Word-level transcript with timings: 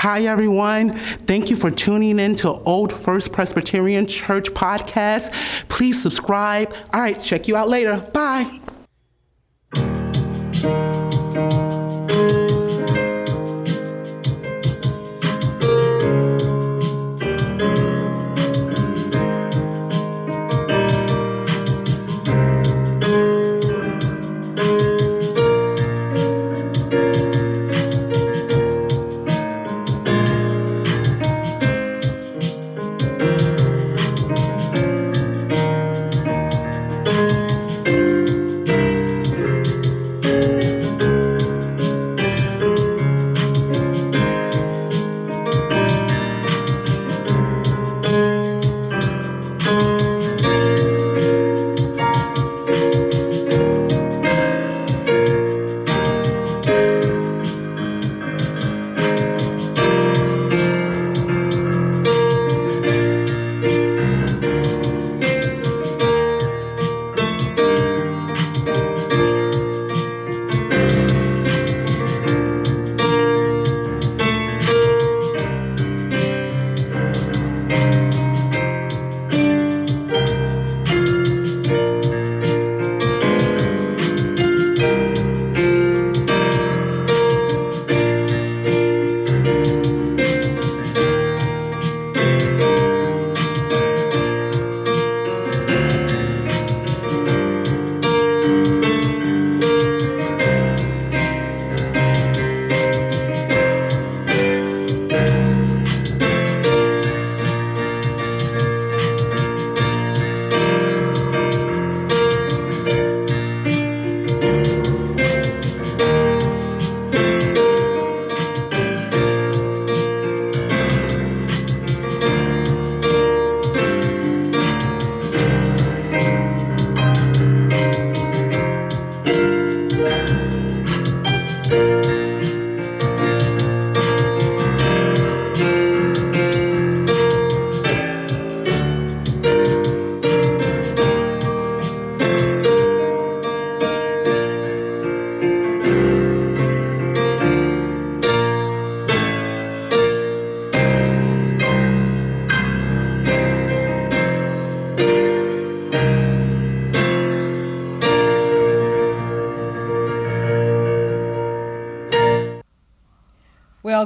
Hi, 0.00 0.22
everyone. 0.22 0.94
Thank 1.26 1.50
you 1.50 1.56
for 1.56 1.70
tuning 1.70 2.18
in 2.18 2.34
to 2.36 2.48
Old 2.48 2.90
First 2.90 3.32
Presbyterian 3.32 4.06
Church 4.06 4.48
podcast. 4.52 5.30
Please 5.68 6.02
subscribe. 6.02 6.72
All 6.94 7.02
right, 7.02 7.20
check 7.20 7.46
you 7.46 7.54
out 7.54 7.68
later. 7.68 7.98
Bye. 8.14 8.60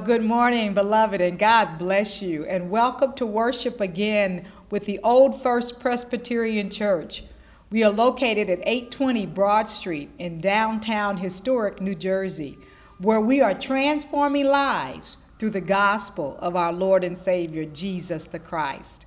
Good 0.05 0.23
morning, 0.23 0.75
beloved, 0.75 1.23
and 1.23 1.39
God 1.39 1.79
bless 1.79 2.21
you. 2.21 2.45
And 2.45 2.69
welcome 2.69 3.15
to 3.15 3.25
worship 3.25 3.81
again 3.81 4.45
with 4.71 4.85
the 4.85 5.01
Old 5.03 5.41
First 5.41 5.81
Presbyterian 5.81 6.69
Church. 6.69 7.25
We 7.71 7.83
are 7.85 7.91
located 7.91 8.51
at 8.51 8.59
820 8.65 9.25
Broad 9.25 9.67
Street 9.67 10.11
in 10.19 10.43
downtown 10.43 11.17
historic 11.17 11.81
New 11.81 11.95
Jersey, 11.95 12.59
where 12.99 13.21
we 13.21 13.41
are 13.41 13.55
transforming 13.55 14.45
lives 14.45 15.17
through 15.39 15.51
the 15.51 15.63
gospel 15.63 16.37
of 16.39 16.55
our 16.55 16.73
Lord 16.73 17.03
and 17.03 17.17
Savior, 17.17 17.65
Jesus 17.65 18.27
the 18.27 18.39
Christ. 18.39 19.07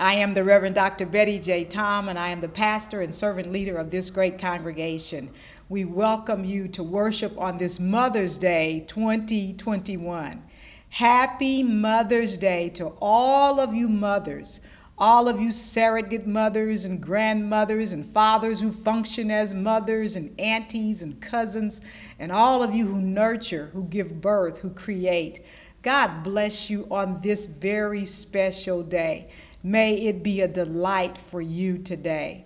I 0.00 0.14
am 0.14 0.32
the 0.32 0.44
Reverend 0.44 0.76
Dr. 0.76 1.04
Betty 1.04 1.38
J. 1.38 1.66
Tom, 1.66 2.08
and 2.08 2.18
I 2.18 2.30
am 2.30 2.40
the 2.40 2.48
pastor 2.48 3.02
and 3.02 3.14
servant 3.14 3.52
leader 3.52 3.76
of 3.76 3.90
this 3.90 4.08
great 4.08 4.38
congregation 4.38 5.28
we 5.72 5.86
welcome 5.86 6.44
you 6.44 6.68
to 6.68 6.82
worship 6.82 7.32
on 7.38 7.56
this 7.56 7.80
Mother's 7.80 8.36
Day 8.36 8.84
2021. 8.88 10.42
Happy 10.90 11.62
Mother's 11.62 12.36
Day 12.36 12.68
to 12.68 12.88
all 13.00 13.58
of 13.58 13.72
you 13.72 13.88
mothers, 13.88 14.60
all 14.98 15.28
of 15.28 15.40
you 15.40 15.50
surrogate 15.50 16.26
mothers 16.26 16.84
and 16.84 17.00
grandmothers 17.00 17.94
and 17.94 18.04
fathers 18.04 18.60
who 18.60 18.70
function 18.70 19.30
as 19.30 19.54
mothers 19.54 20.14
and 20.14 20.38
aunties 20.38 21.02
and 21.02 21.22
cousins, 21.22 21.80
and 22.18 22.30
all 22.30 22.62
of 22.62 22.74
you 22.74 22.86
who 22.86 23.00
nurture, 23.00 23.70
who 23.72 23.84
give 23.84 24.20
birth, 24.20 24.58
who 24.58 24.68
create. 24.68 25.42
God 25.80 26.22
bless 26.22 26.68
you 26.68 26.86
on 26.90 27.22
this 27.22 27.46
very 27.46 28.04
special 28.04 28.82
day. 28.82 29.30
May 29.62 29.94
it 30.02 30.22
be 30.22 30.42
a 30.42 30.48
delight 30.48 31.16
for 31.16 31.40
you 31.40 31.78
today. 31.78 32.44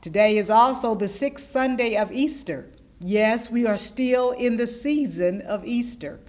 Today 0.00 0.36
is 0.36 0.50
also 0.50 0.94
the 0.94 1.08
sixth 1.08 1.46
Sunday 1.46 1.96
of 1.96 2.12
Easter. 2.12 2.68
Yes, 3.00 3.50
we 3.50 3.66
are 3.66 3.78
still 3.78 4.30
in 4.32 4.56
the 4.56 4.66
season 4.66 5.42
of 5.42 5.64
Easter. 5.64 6.20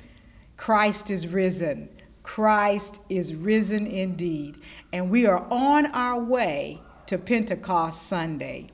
Christ 0.55 1.11
is 1.11 1.27
risen. 1.27 1.89
Christ 2.23 3.01
is 3.09 3.35
risen 3.35 3.85
indeed. 3.85 4.57
And 4.91 5.09
we 5.09 5.25
are 5.25 5.45
on 5.51 5.85
our 5.87 6.19
way 6.21 6.81
to 7.05 7.17
Pentecost 7.17 8.03
Sunday. 8.03 8.69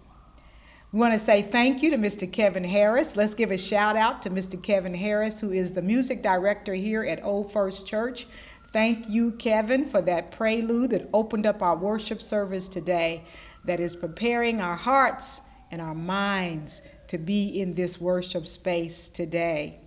We 0.91 0.99
want 0.99 1.13
to 1.13 1.19
say 1.19 1.41
thank 1.41 1.81
you 1.81 1.89
to 1.89 1.97
Mr. 1.97 2.31
Kevin 2.31 2.63
Harris. 2.63 3.17
Let's 3.17 3.33
give 3.33 3.51
a 3.51 3.57
shout 3.57 3.97
out 3.97 4.21
to 4.21 4.29
Mr. 4.29 4.61
Kevin 4.61 4.93
Harris, 4.93 5.39
who 5.39 5.51
is 5.51 5.73
the 5.73 5.81
music 5.81 6.21
director 6.21 6.73
here 6.73 7.03
at 7.03 7.23
Old 7.23 7.51
First 7.51 7.87
Church. 7.87 8.27
Thank 8.71 9.09
you, 9.09 9.31
Kevin, 9.31 9.85
for 9.85 10.01
that 10.03 10.31
prelude 10.31 10.91
that 10.91 11.09
opened 11.13 11.45
up 11.45 11.61
our 11.61 11.75
worship 11.75 12.21
service 12.21 12.67
today 12.67 13.23
that 13.65 13.79
is 13.79 13.95
preparing 13.95 14.61
our 14.61 14.75
hearts 14.75 15.41
and 15.71 15.81
our 15.81 15.95
minds 15.95 16.81
to 17.07 17.17
be 17.17 17.59
in 17.61 17.73
this 17.73 17.99
worship 17.99 18.47
space 18.47 19.09
today. 19.09 19.79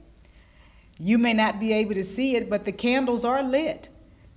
You 0.99 1.19
may 1.19 1.33
not 1.33 1.61
be 1.61 1.73
able 1.73 1.95
to 1.95 2.05
see 2.05 2.37
it, 2.37 2.49
but 2.49 2.65
the 2.65 2.73
candles 2.73 3.25
are 3.25 3.43
lit. 3.43 3.89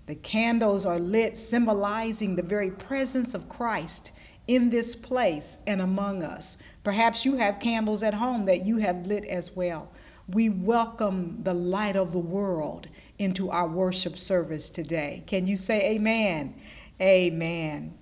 The 0.08 0.16
candles 0.16 0.86
are 0.86 1.00
lit, 1.00 1.38
symbolizing 1.38 2.36
the 2.36 2.44
very 2.44 2.72
presence 2.72 3.34
of 3.34 3.48
Christ 3.48 4.12
in 4.48 4.72
this 4.72 4.96
place 4.96 5.60
and 5.68 5.82
among 5.82 6.24
us. 6.24 6.58
Perhaps 6.84 7.26
you 7.26 7.38
have 7.38 7.60
candles 7.60 8.02
at 8.02 8.16
home 8.16 8.46
that 8.46 8.66
you 8.66 8.78
have 8.78 9.06
lit 9.06 9.24
as 9.26 9.56
well. 9.56 9.92
We 10.28 10.50
welcome 10.50 11.40
the 11.44 11.54
light 11.54 11.96
of 11.96 12.12
the 12.12 12.20
world 12.20 12.88
into 13.20 13.52
our 13.52 13.68
worship 13.68 14.18
service 14.18 14.70
today. 14.70 15.24
Can 15.28 15.46
you 15.46 15.56
say 15.56 15.96
amen? 15.96 16.56
Amen. 17.00 17.94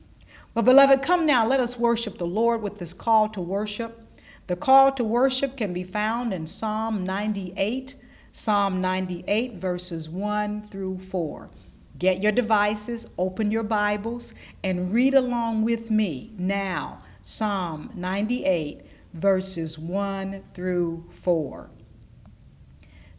But, 0.57 0.65
beloved, 0.65 1.03
come 1.03 1.27
now, 1.27 1.45
let 1.45 1.59
us 1.59 1.77
worship 1.77 2.17
the 2.17 2.25
Lord 2.25 2.63
with 2.63 2.79
this 2.79 2.91
call 2.91 3.29
to 3.29 3.39
worship. 3.39 4.01
The 4.47 4.55
call 4.55 4.91
to 4.93 5.03
worship 5.03 5.55
can 5.55 5.71
be 5.71 5.83
found 5.83 6.33
in 6.33 6.47
Psalm 6.47 7.03
98, 7.03 7.93
Psalm 8.33 8.81
98, 8.81 9.53
verses 9.53 10.09
1 10.09 10.63
through 10.63 10.97
4. 10.97 11.51
Get 11.99 12.23
your 12.23 12.31
devices, 12.31 13.07
open 13.19 13.51
your 13.51 13.61
Bibles, 13.61 14.33
and 14.63 14.91
read 14.91 15.13
along 15.13 15.61
with 15.61 15.91
me 15.91 16.33
now 16.39 17.03
Psalm 17.21 17.91
98, 17.93 18.81
verses 19.13 19.77
1 19.77 20.43
through 20.55 21.05
4. 21.11 21.69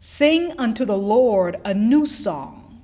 Sing 0.01 0.51
unto 0.57 0.83
the 0.83 0.97
Lord 0.97 1.55
a 1.63 1.73
new 1.73 2.05
song, 2.05 2.81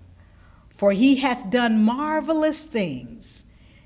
for 0.70 0.94
he 0.94 1.18
hath 1.18 1.50
done 1.50 1.84
marvelous 1.84 2.68
things. 2.68 3.45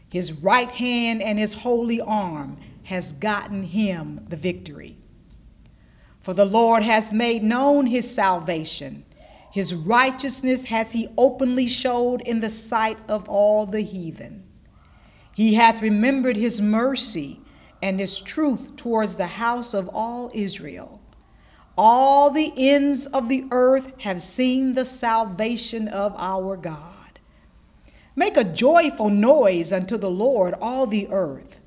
His 0.09 0.33
right 0.33 0.69
hand 0.69 1.21
and 1.21 1.37
his 1.37 1.53
holy 1.53 2.01
arm 2.01 2.57
has 2.83 3.13
gotten 3.13 3.63
him 3.63 4.25
the 4.27 4.35
victory. 4.35 4.97
For 6.19 6.33
the 6.33 6.45
Lord 6.45 6.83
has 6.83 7.13
made 7.13 7.43
known 7.43 7.85
his 7.85 8.09
salvation. 8.13 9.05
His 9.51 9.73
righteousness 9.73 10.65
hath 10.65 10.91
he 10.91 11.07
openly 11.17 11.67
showed 11.67 12.21
in 12.21 12.39
the 12.39 12.49
sight 12.49 12.97
of 13.07 13.29
all 13.29 13.65
the 13.65 13.81
heathen. 13.81 14.43
He 15.35 15.53
hath 15.53 15.81
remembered 15.81 16.37
his 16.37 16.59
mercy 16.59 17.39
and 17.81 17.99
his 17.99 18.19
truth 18.19 18.75
towards 18.75 19.17
the 19.17 19.27
house 19.27 19.73
of 19.73 19.89
all 19.93 20.31
Israel. 20.33 21.01
All 21.77 22.29
the 22.29 22.51
ends 22.57 23.05
of 23.05 23.29
the 23.29 23.45
earth 23.51 23.93
have 24.01 24.21
seen 24.21 24.73
the 24.73 24.83
salvation 24.83 25.87
of 25.87 26.13
our 26.17 26.57
God. 26.57 26.98
Make 28.19 28.35
a 28.35 28.43
joyful 28.43 29.09
noise 29.09 29.71
unto 29.71 29.95
the 29.95 30.09
Lord, 30.09 30.53
all 30.61 30.85
the 30.85 31.07
earth. 31.09 31.61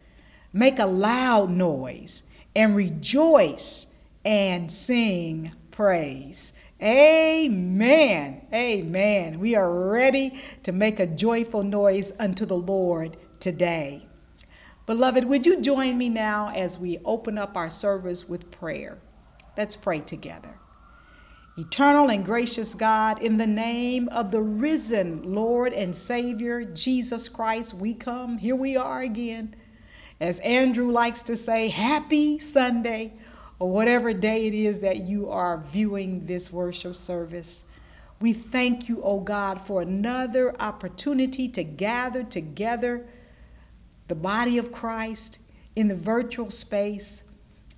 Make 0.53 0.79
a 0.79 0.85
loud 0.85 1.49
noise 1.49 2.25
and 2.55 2.77
rejoice 2.77 3.87
and 4.23 4.71
sing 4.71 5.53
praise. 5.71 6.53
Amen. 6.83 8.43
Amen. 8.53 9.41
We 9.41 9.55
are 9.55 9.73
ready 9.73 10.39
to 10.63 10.73
make 10.73 11.01
a 11.01 11.07
joyful 11.07 11.63
noise 11.63 12.13
unto 12.19 12.45
the 12.45 12.59
Lord 12.59 13.17
today. 13.41 14.07
Beloved, 14.85 15.25
would 15.25 15.47
you 15.47 15.59
join 15.59 15.97
me 15.97 16.11
now 16.11 16.51
as 16.55 16.79
we 16.79 16.99
open 17.07 17.39
up 17.39 17.57
our 17.57 17.71
service 17.71 18.29
with 18.29 18.51
prayer? 18.51 18.99
Let's 19.57 19.75
pray 19.75 20.01
together. 20.01 20.59
Eternal 21.59 22.11
and 22.11 22.25
gracious 22.25 22.73
God, 22.73 23.23
in 23.23 23.37
the 23.37 23.47
name 23.47 24.09
of 24.09 24.31
the 24.31 24.41
risen 24.41 25.35
Lord 25.35 25.75
and 25.75 25.95
Savior, 25.95 26.65
Jesus 26.65 27.29
Christ, 27.29 27.75
we 27.75 27.93
come. 27.93 28.39
Here 28.39 28.57
we 28.57 28.75
are 28.75 29.03
again. 29.03 29.55
As 30.19 30.41
Andrew 30.41 30.91
likes 30.91 31.23
to 31.25 31.37
say, 31.37 31.69
Happy 31.69 32.39
Sunday, 32.39 33.13
or 33.59 33.71
whatever 33.71 34.15
day 34.15 34.47
it 34.47 34.55
is 34.55 34.81
that 34.81 35.01
you 35.03 35.29
are 35.29 35.63
viewing 35.71 36.25
this 36.25 36.51
worship 36.51 36.97
service. 36.97 37.67
We 38.19 38.33
thank 38.33 38.89
you, 38.89 39.03
O 39.03 39.17
oh 39.17 39.21
God, 39.21 39.61
for 39.61 39.83
another 39.83 40.57
opportunity 40.59 41.51
to 41.51 41.63
gather 41.63 42.25
together 42.25 43.07
the 44.09 44.15
body 44.15 44.57
of 44.57 44.73
Christ 44.73 45.39
in 45.77 45.89
the 45.89 45.97
virtual 45.97 46.51
space 46.51 47.25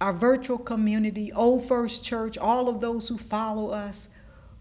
our 0.01 0.13
virtual 0.13 0.59
community, 0.59 1.33
Old 1.33 1.67
First 1.67 2.05
Church, 2.05 2.37
all 2.37 2.69
of 2.69 2.81
those 2.81 3.09
who 3.09 3.19
follow 3.19 3.71
us, 3.71 4.09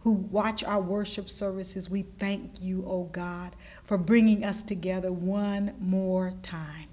who 0.01 0.11
watch 0.11 0.63
our 0.63 0.81
worship 0.81 1.29
services, 1.29 1.89
we 1.89 2.03
thank 2.19 2.61
you, 2.61 2.83
oh 2.87 3.05
God, 3.05 3.55
for 3.83 3.97
bringing 3.97 4.43
us 4.43 4.61
together 4.61 5.11
one 5.11 5.73
more 5.79 6.33
time. 6.43 6.87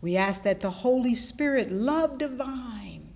We 0.00 0.16
ask 0.16 0.42
that 0.44 0.60
the 0.60 0.70
Holy 0.70 1.14
Spirit, 1.14 1.70
love 1.70 2.18
divine, 2.18 3.08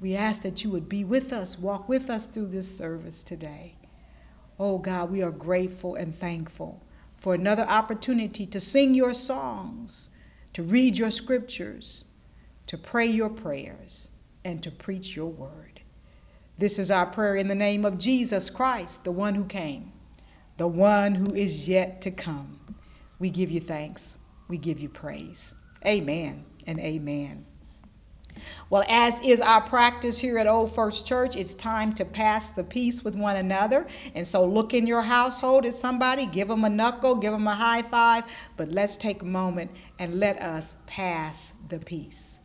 we 0.00 0.16
ask 0.16 0.42
that 0.42 0.64
you 0.64 0.70
would 0.70 0.88
be 0.88 1.04
with 1.04 1.32
us, 1.32 1.58
walk 1.58 1.88
with 1.88 2.10
us 2.10 2.26
through 2.26 2.48
this 2.48 2.76
service 2.76 3.22
today. 3.22 3.76
Oh 4.58 4.78
God, 4.78 5.10
we 5.12 5.22
are 5.22 5.30
grateful 5.30 5.94
and 5.94 6.18
thankful 6.18 6.82
for 7.16 7.34
another 7.34 7.62
opportunity 7.62 8.44
to 8.46 8.58
sing 8.58 8.94
your 8.94 9.14
songs, 9.14 10.10
to 10.54 10.64
read 10.64 10.98
your 10.98 11.12
scriptures 11.12 12.06
to 12.72 12.78
pray 12.78 13.04
your 13.04 13.28
prayers, 13.28 14.08
and 14.46 14.62
to 14.62 14.70
preach 14.70 15.14
your 15.14 15.26
word. 15.26 15.82
This 16.56 16.78
is 16.78 16.90
our 16.90 17.04
prayer 17.04 17.36
in 17.36 17.48
the 17.48 17.54
name 17.54 17.84
of 17.84 17.98
Jesus 17.98 18.48
Christ, 18.48 19.04
the 19.04 19.12
one 19.12 19.34
who 19.34 19.44
came, 19.44 19.92
the 20.56 20.66
one 20.66 21.14
who 21.14 21.34
is 21.34 21.68
yet 21.68 22.00
to 22.00 22.10
come. 22.10 22.58
We 23.18 23.28
give 23.28 23.50
you 23.50 23.60
thanks. 23.60 24.16
We 24.48 24.56
give 24.56 24.80
you 24.80 24.88
praise. 24.88 25.54
Amen 25.86 26.46
and 26.66 26.80
amen. 26.80 27.44
Well, 28.70 28.84
as 28.88 29.20
is 29.20 29.42
our 29.42 29.60
practice 29.60 30.16
here 30.16 30.38
at 30.38 30.46
Old 30.46 30.74
First 30.74 31.04
Church, 31.04 31.36
it's 31.36 31.52
time 31.52 31.92
to 31.96 32.06
pass 32.06 32.52
the 32.52 32.64
peace 32.64 33.04
with 33.04 33.16
one 33.16 33.36
another. 33.36 33.86
And 34.14 34.26
so 34.26 34.46
look 34.46 34.72
in 34.72 34.86
your 34.86 35.02
household 35.02 35.66
at 35.66 35.74
somebody, 35.74 36.24
give 36.24 36.48
them 36.48 36.64
a 36.64 36.70
knuckle, 36.70 37.16
give 37.16 37.32
them 37.32 37.46
a 37.46 37.54
high 37.54 37.82
five, 37.82 38.24
but 38.56 38.70
let's 38.70 38.96
take 38.96 39.20
a 39.20 39.26
moment 39.26 39.72
and 39.98 40.18
let 40.18 40.40
us 40.40 40.76
pass 40.86 41.50
the 41.68 41.78
peace. 41.78 42.38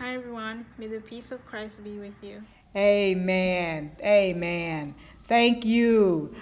Hi, 0.00 0.14
everyone. 0.14 0.66
May 0.76 0.88
the 0.88 1.00
peace 1.00 1.30
of 1.30 1.44
Christ 1.46 1.84
be 1.84 1.98
with 1.98 2.14
you. 2.22 2.42
Amen. 2.76 3.92
Amen. 4.02 4.94
Thank 5.28 5.64
you, 5.64 6.34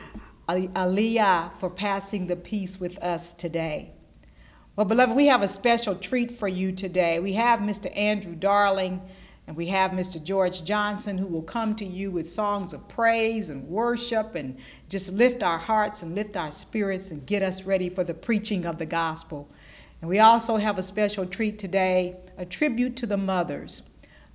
Aliyah, 0.48 1.54
for 1.58 1.68
passing 1.68 2.26
the 2.26 2.36
peace 2.36 2.80
with 2.80 2.98
us 3.02 3.34
today. 3.34 3.92
Well, 4.74 4.86
beloved, 4.86 5.14
we 5.14 5.26
have 5.26 5.42
a 5.42 5.48
special 5.48 5.94
treat 5.94 6.30
for 6.30 6.48
you 6.48 6.72
today. 6.72 7.20
We 7.20 7.34
have 7.34 7.60
Mr. 7.60 7.94
Andrew 7.96 8.34
Darling 8.34 9.02
and 9.46 9.54
we 9.54 9.66
have 9.66 9.90
Mr. 9.90 10.22
George 10.22 10.64
Johnson 10.64 11.18
who 11.18 11.26
will 11.26 11.42
come 11.42 11.76
to 11.76 11.84
you 11.84 12.10
with 12.10 12.26
songs 12.26 12.72
of 12.72 12.88
praise 12.88 13.50
and 13.50 13.68
worship 13.68 14.34
and 14.34 14.56
just 14.88 15.12
lift 15.12 15.42
our 15.42 15.58
hearts 15.58 16.02
and 16.02 16.14
lift 16.14 16.38
our 16.38 16.50
spirits 16.50 17.10
and 17.10 17.26
get 17.26 17.42
us 17.42 17.64
ready 17.64 17.90
for 17.90 18.02
the 18.02 18.14
preaching 18.14 18.64
of 18.64 18.78
the 18.78 18.86
gospel. 18.86 19.50
And 20.02 20.08
we 20.08 20.18
also 20.18 20.56
have 20.56 20.78
a 20.78 20.82
special 20.82 21.24
treat 21.24 21.58
today, 21.58 22.16
a 22.36 22.44
tribute 22.44 22.96
to 22.96 23.06
the 23.06 23.16
mothers. 23.16 23.82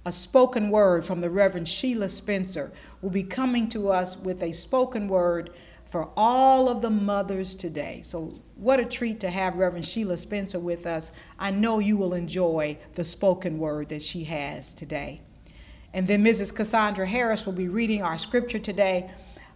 A 0.05 0.11
spoken 0.13 0.69
word 0.69 1.03
from 1.03 1.19
the 1.19 1.29
Reverend 1.29 1.67
Sheila 1.67 2.07
Spencer 2.07 2.71
will 3.01 3.09
be 3.09 3.23
coming 3.23 3.67
to 3.69 3.89
us 3.89 4.17
with 4.17 4.41
a 4.41 4.53
spoken 4.53 5.09
word 5.09 5.49
for 5.89 6.09
all 6.15 6.69
of 6.69 6.81
the 6.81 6.89
mothers 6.89 7.53
today. 7.53 7.99
So, 8.03 8.31
what 8.55 8.79
a 8.79 8.85
treat 8.85 9.19
to 9.19 9.29
have 9.29 9.57
Reverend 9.57 9.85
Sheila 9.85 10.17
Spencer 10.17 10.57
with 10.57 10.85
us. 10.85 11.11
I 11.37 11.51
know 11.51 11.79
you 11.79 11.97
will 11.97 12.13
enjoy 12.13 12.77
the 12.95 13.03
spoken 13.03 13.59
word 13.59 13.89
that 13.89 14.01
she 14.01 14.23
has 14.23 14.73
today. 14.73 15.19
And 15.93 16.07
then 16.07 16.23
Mrs. 16.23 16.55
Cassandra 16.55 17.05
Harris 17.05 17.45
will 17.45 17.53
be 17.53 17.67
reading 17.67 18.01
our 18.03 18.17
scripture 18.17 18.59
today. 18.59 19.11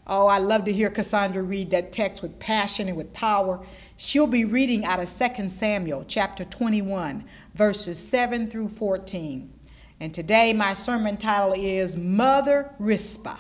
Oh, 0.08 0.28
I 0.28 0.40
love 0.40 0.66
to 0.66 0.74
hear 0.74 0.90
Cassandra 0.90 1.44
read 1.44 1.70
that 1.72 1.92
text 1.92 2.22
with 2.22 2.38
passion 2.40 2.90
and 2.90 2.98
with 2.98 3.14
power. 3.14 3.66
She'll 4.04 4.26
be 4.26 4.46
reading 4.46 4.84
out 4.84 5.00
of 5.00 5.08
2 5.08 5.48
Samuel 5.48 6.06
chapter 6.08 6.44
21, 6.44 7.24
verses 7.54 8.00
7 8.00 8.48
through 8.48 8.70
14. 8.70 9.54
And 10.00 10.12
today 10.12 10.54
my 10.54 10.74
sermon 10.74 11.18
title 11.18 11.54
is 11.56 11.96
Mother 11.96 12.74
Rizpah. 12.80 13.38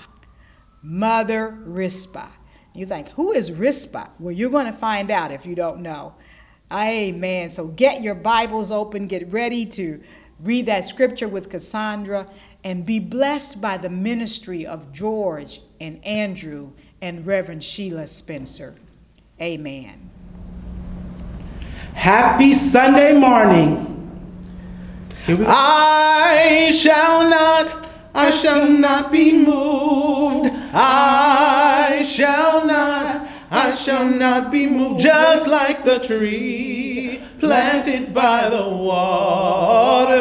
Mother 0.83 1.57
Rizpah. 1.65 2.29
You 2.75 2.85
think, 2.85 3.09
who 3.09 3.31
is 3.31 3.51
Rizpah? 3.51 4.09
Well, 4.19 4.33
you're 4.35 4.51
going 4.51 4.67
to 4.67 4.71
find 4.71 5.09
out 5.09 5.31
if 5.31 5.47
you 5.47 5.55
don't 5.55 5.81
know. 5.81 6.13
Amen. 6.71 7.49
So 7.49 7.69
get 7.69 8.03
your 8.03 8.13
Bibles 8.13 8.71
open, 8.71 9.07
get 9.07 9.31
ready 9.31 9.65
to 9.65 9.99
read 10.41 10.67
that 10.67 10.85
scripture 10.85 11.27
with 11.27 11.49
Cassandra, 11.49 12.27
and 12.63 12.85
be 12.85 12.99
blessed 12.99 13.61
by 13.61 13.77
the 13.77 13.89
ministry 13.89 14.67
of 14.67 14.93
George 14.93 15.61
and 15.79 16.05
Andrew 16.05 16.73
and 17.01 17.25
Reverend 17.25 17.63
Sheila 17.63 18.05
Spencer. 18.05 18.75
Amen. 19.41 20.11
Happy 21.93 22.53
Sunday 22.53 23.13
morning. 23.17 23.87
I 25.27 26.71
shall 26.75 27.29
not, 27.29 27.89
I 28.13 28.31
shall 28.31 28.67
not 28.67 29.11
be 29.11 29.37
moved. 29.37 30.49
I 30.73 32.03
shall 32.03 32.65
not, 32.65 33.27
I 33.51 33.75
shall 33.75 34.05
not 34.05 34.51
be 34.51 34.65
moved. 34.67 35.01
Just 35.01 35.47
like 35.47 35.83
the 35.83 35.99
tree 35.99 37.21
planted 37.39 38.13
by 38.13 38.49
the 38.49 38.67
water, 38.67 40.17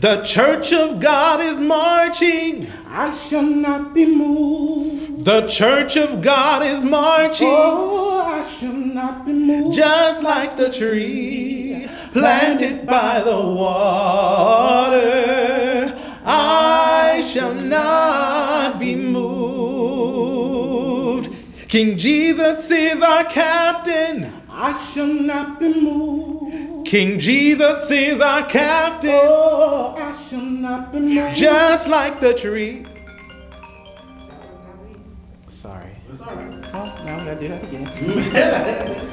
The 0.00 0.22
church 0.22 0.72
of 0.72 1.00
God 1.00 1.40
is 1.40 1.58
marching. 1.58 2.70
I 2.98 3.12
shall 3.12 3.42
not 3.42 3.92
be 3.92 4.06
moved. 4.06 5.26
The 5.26 5.46
church 5.48 5.98
of 5.98 6.22
God 6.22 6.62
is 6.62 6.82
marching. 6.82 7.46
Oh, 7.50 8.22
I 8.22 8.42
shall 8.54 8.72
not 8.72 9.26
be 9.26 9.32
moved. 9.34 9.76
Just 9.76 10.22
like 10.22 10.56
the 10.56 10.72
tree 10.72 11.90
planted 12.12 12.86
by 12.86 13.20
the 13.20 13.36
water, 13.36 14.94
I 16.24 17.20
shall 17.20 17.52
not 17.52 18.78
be 18.78 18.94
moved. 18.94 20.16
King 21.68 21.98
Jesus 21.98 22.70
is 22.70 23.02
our 23.02 23.24
captain. 23.24 24.32
I 24.48 24.72
shall 24.94 25.04
not 25.04 25.60
be 25.60 25.74
moved. 25.74 26.86
King 26.86 27.18
Jesus 27.18 27.90
is 27.90 28.22
our 28.22 28.46
captain. 28.46 29.10
Oh, 29.12 30.05
I 30.32 30.40
not 30.40 30.92
be 30.92 31.00
moved. 31.00 31.36
Just 31.36 31.88
like 31.88 32.18
the 32.20 32.34
tree. 32.34 32.84
Sorry. 35.48 35.90
It's 36.12 36.20
all 36.20 36.34
right. 36.34 36.64
Oh, 36.72 37.04
now 37.04 37.18
we 37.18 37.24
gotta 37.24 37.40
do 37.40 37.48
that 37.48 37.64
again. 37.64 37.86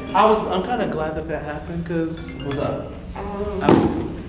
I 0.15 0.25
was. 0.25 0.41
I'm 0.47 0.63
kind 0.63 0.81
of 0.81 0.91
glad 0.91 1.15
that 1.15 1.27
that 1.27 1.43
happened 1.43 1.83
because. 1.83 2.33
What's 2.35 2.59
up? 2.59 2.91
Um, 3.15 4.23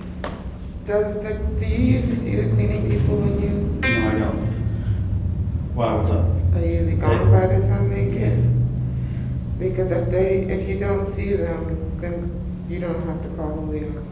Does 0.87 1.23
the 1.23 1.35
do 1.59 1.67
you 1.67 1.97
usually 1.99 2.17
see 2.17 2.37
the 2.37 2.55
cleaning 2.55 2.91
people 2.91 3.17
when 3.17 3.41
you? 3.41 3.49
No, 3.81 4.09
I 4.09 4.19
don't. 4.19 5.75
Why, 5.75 5.95
what's 5.95 6.11
up? 6.11 6.27
Are 6.55 6.61
you 6.61 6.75
usually 6.75 6.97
gone 6.97 7.31
by 7.31 7.47
the 7.47 7.67
time 7.67 7.91
they 7.91 8.19
get? 8.19 9.59
Because 9.59 9.91
if 9.91 10.11
they, 10.11 10.43
if 10.43 10.69
you 10.69 10.79
don't 10.79 11.11
see 11.13 11.35
them, 11.35 11.99
then 12.01 12.67
you 12.69 12.81
don't 12.81 13.07
have 13.07 13.23
to 13.23 13.29
call 13.37 13.55
Julio. 13.55 14.05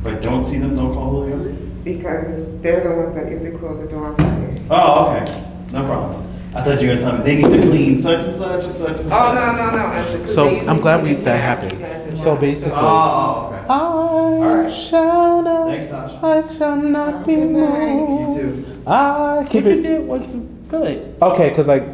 If 0.00 0.06
I 0.06 0.14
don't 0.14 0.44
see 0.44 0.58
them, 0.58 0.76
don't 0.76 0.94
call 0.94 1.10
Julio? 1.26 1.52
Because 1.84 2.58
they're 2.60 2.80
the 2.88 2.94
ones 2.96 3.14
that 3.14 3.30
usually 3.30 3.56
close 3.58 3.80
the 3.80 3.86
door 3.88 4.06
on 4.06 4.16
Friday. 4.16 4.62
Oh, 4.70 5.10
okay, 5.16 5.44
no 5.72 5.84
problem. 5.84 6.26
I 6.54 6.62
thought 6.64 6.80
you 6.82 6.88
were 6.88 6.96
gonna 6.96 7.06
tell 7.10 7.18
me, 7.18 7.24
they 7.24 7.36
need 7.42 7.62
to 7.62 7.68
clean 7.68 8.02
such 8.02 8.26
and 8.26 8.36
such 8.36 8.64
and 8.64 8.76
such 8.76 8.96
and 8.96 9.06
oh, 9.06 9.08
such. 9.08 9.20
Oh, 9.20 9.34
no, 9.34 9.52
no, 9.52 9.76
no. 9.76 9.86
I- 9.86 10.04
'cause 10.18 10.34
So, 10.34 10.44
they 10.50 10.66
I'm 10.66 10.80
glad 10.80 11.02
we- 11.02 11.14
that 11.14 11.36
happened. 11.36 11.72
you 11.72 11.78
guys 11.78 12.20
So 12.22 12.30
left. 12.30 12.40
basically- 12.40 12.72
Oh, 12.74 13.52
okay. 13.52 13.64
I 13.68 14.62
right. 14.64 14.72
shall 14.72 15.42
not. 15.42 15.68
Thanks, 15.68 15.86
Tasha. 15.88 16.24
I 16.24 16.58
shall 16.58 16.76
not 16.76 17.26
be 17.26 17.36
Good 17.36 17.50
night. 17.50 17.94
moved. 18.08 18.36
You 18.36 18.42
too. 18.42 18.64
I 18.86 19.46
keep 19.48 19.64
What 19.64 19.72
you 19.74 19.78
it. 19.78 19.82
did 19.82 20.08
was 20.08 20.22
good. 20.70 21.14
Okay, 21.22 21.48
because 21.50 21.68
like 21.68 21.84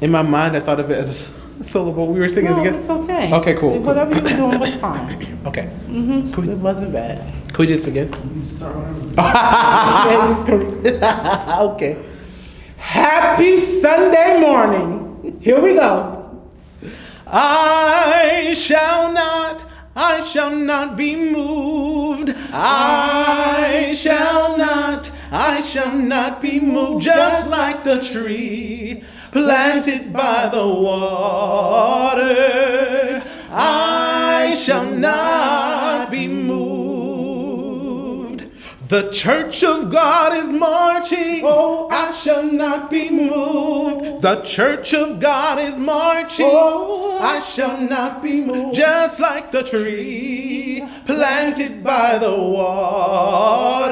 in 0.00 0.10
my 0.10 0.22
mind, 0.22 0.56
I 0.56 0.60
thought 0.60 0.80
of 0.80 0.90
it 0.90 0.96
as 0.98 1.08
a 1.08 1.10
s- 1.10 1.43
syllable. 1.62 2.06
We 2.08 2.18
were 2.20 2.28
singing 2.28 2.50
No, 2.52 2.58
together. 2.58 2.78
it's 2.78 2.88
okay. 2.88 3.32
Okay, 3.32 3.54
cool, 3.54 3.72
cool. 3.72 3.82
Whatever 3.82 4.14
you 4.14 4.22
were 4.22 4.28
doing 4.28 4.58
was 4.60 4.74
fine. 4.76 5.38
Okay, 5.46 5.68
Mm-hmm. 5.88 6.32
Cool. 6.32 6.48
It 6.48 6.58
wasn't 6.58 6.92
bad. 6.92 7.18
can 7.52 7.58
we 7.58 7.66
do 7.66 7.76
this 7.76 7.86
again? 7.86 8.08
You 8.34 8.44
start 8.44 8.74
whenever. 8.76 9.14
Yeah, 9.16 10.32
it's 10.34 10.44
correct. 10.48 11.04
okay. 11.74 11.96
Happy 12.78 13.60
Sunday 13.80 14.40
morning. 14.40 15.38
Here 15.40 15.60
we 15.60 15.74
go. 15.74 16.40
I 17.26 18.54
shall 18.56 19.12
not, 19.12 19.64
I 19.96 20.22
shall 20.24 20.50
not 20.54 20.96
be 20.96 21.14
moved. 21.16 22.34
I 22.52 23.94
shall 23.96 24.56
not, 24.56 25.10
I 25.30 25.62
shall 25.62 25.92
not 25.96 26.40
be 26.42 26.60
moved. 26.60 27.04
Just 27.04 27.46
like 27.48 27.84
the 27.84 28.00
tree 28.02 29.02
planted 29.34 30.12
by 30.12 30.48
the 30.48 30.64
water, 30.64 32.22
I 33.50 34.54
shall 34.54 34.86
not 34.86 36.08
be 36.08 36.28
moved. 36.28 36.54
The 38.88 39.10
church 39.10 39.64
of 39.64 39.90
God 39.90 40.34
is 40.34 40.52
marching. 40.52 41.40
Oh, 41.42 41.88
I 41.90 42.12
shall 42.12 42.44
not 42.44 42.88
be 42.92 43.10
moved. 43.10 44.22
The 44.22 44.40
church 44.42 44.94
of 44.94 45.18
God 45.18 45.58
is 45.58 45.80
marching. 45.80 46.46
Oh, 46.48 47.18
I 47.18 47.40
shall 47.40 47.80
not 47.80 48.22
be 48.22 48.40
moved. 48.40 48.76
Just 48.76 49.18
like 49.18 49.50
the 49.50 49.64
tree 49.64 50.86
planted 51.06 51.82
by 51.82 52.18
the 52.18 52.36
waters, 52.36 53.83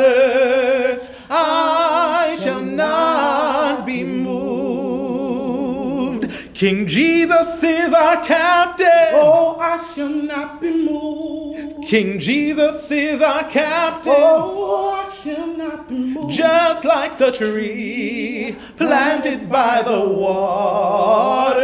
King 6.63 6.87
Jesus 6.87 7.61
is 7.65 7.93
our 7.93 8.25
captain. 8.25 8.87
Oh, 9.15 9.59
I 9.59 9.83
shall 9.93 10.09
not 10.09 10.61
be 10.61 10.71
moved. 10.73 11.89
King 11.89 12.21
Jesus 12.21 12.89
is 12.89 13.21
our 13.21 13.43
captain. 13.51 14.15
Oh, 14.17 14.91
I 14.93 15.13
shall 15.13 15.49
not 15.49 15.89
be 15.89 15.97
moved. 15.97 16.33
Just 16.33 16.85
like 16.85 17.19
the 17.19 17.33
tree 17.33 18.55
planted 18.77 19.51
by 19.51 19.83
the 19.83 20.09
water, 20.09 21.61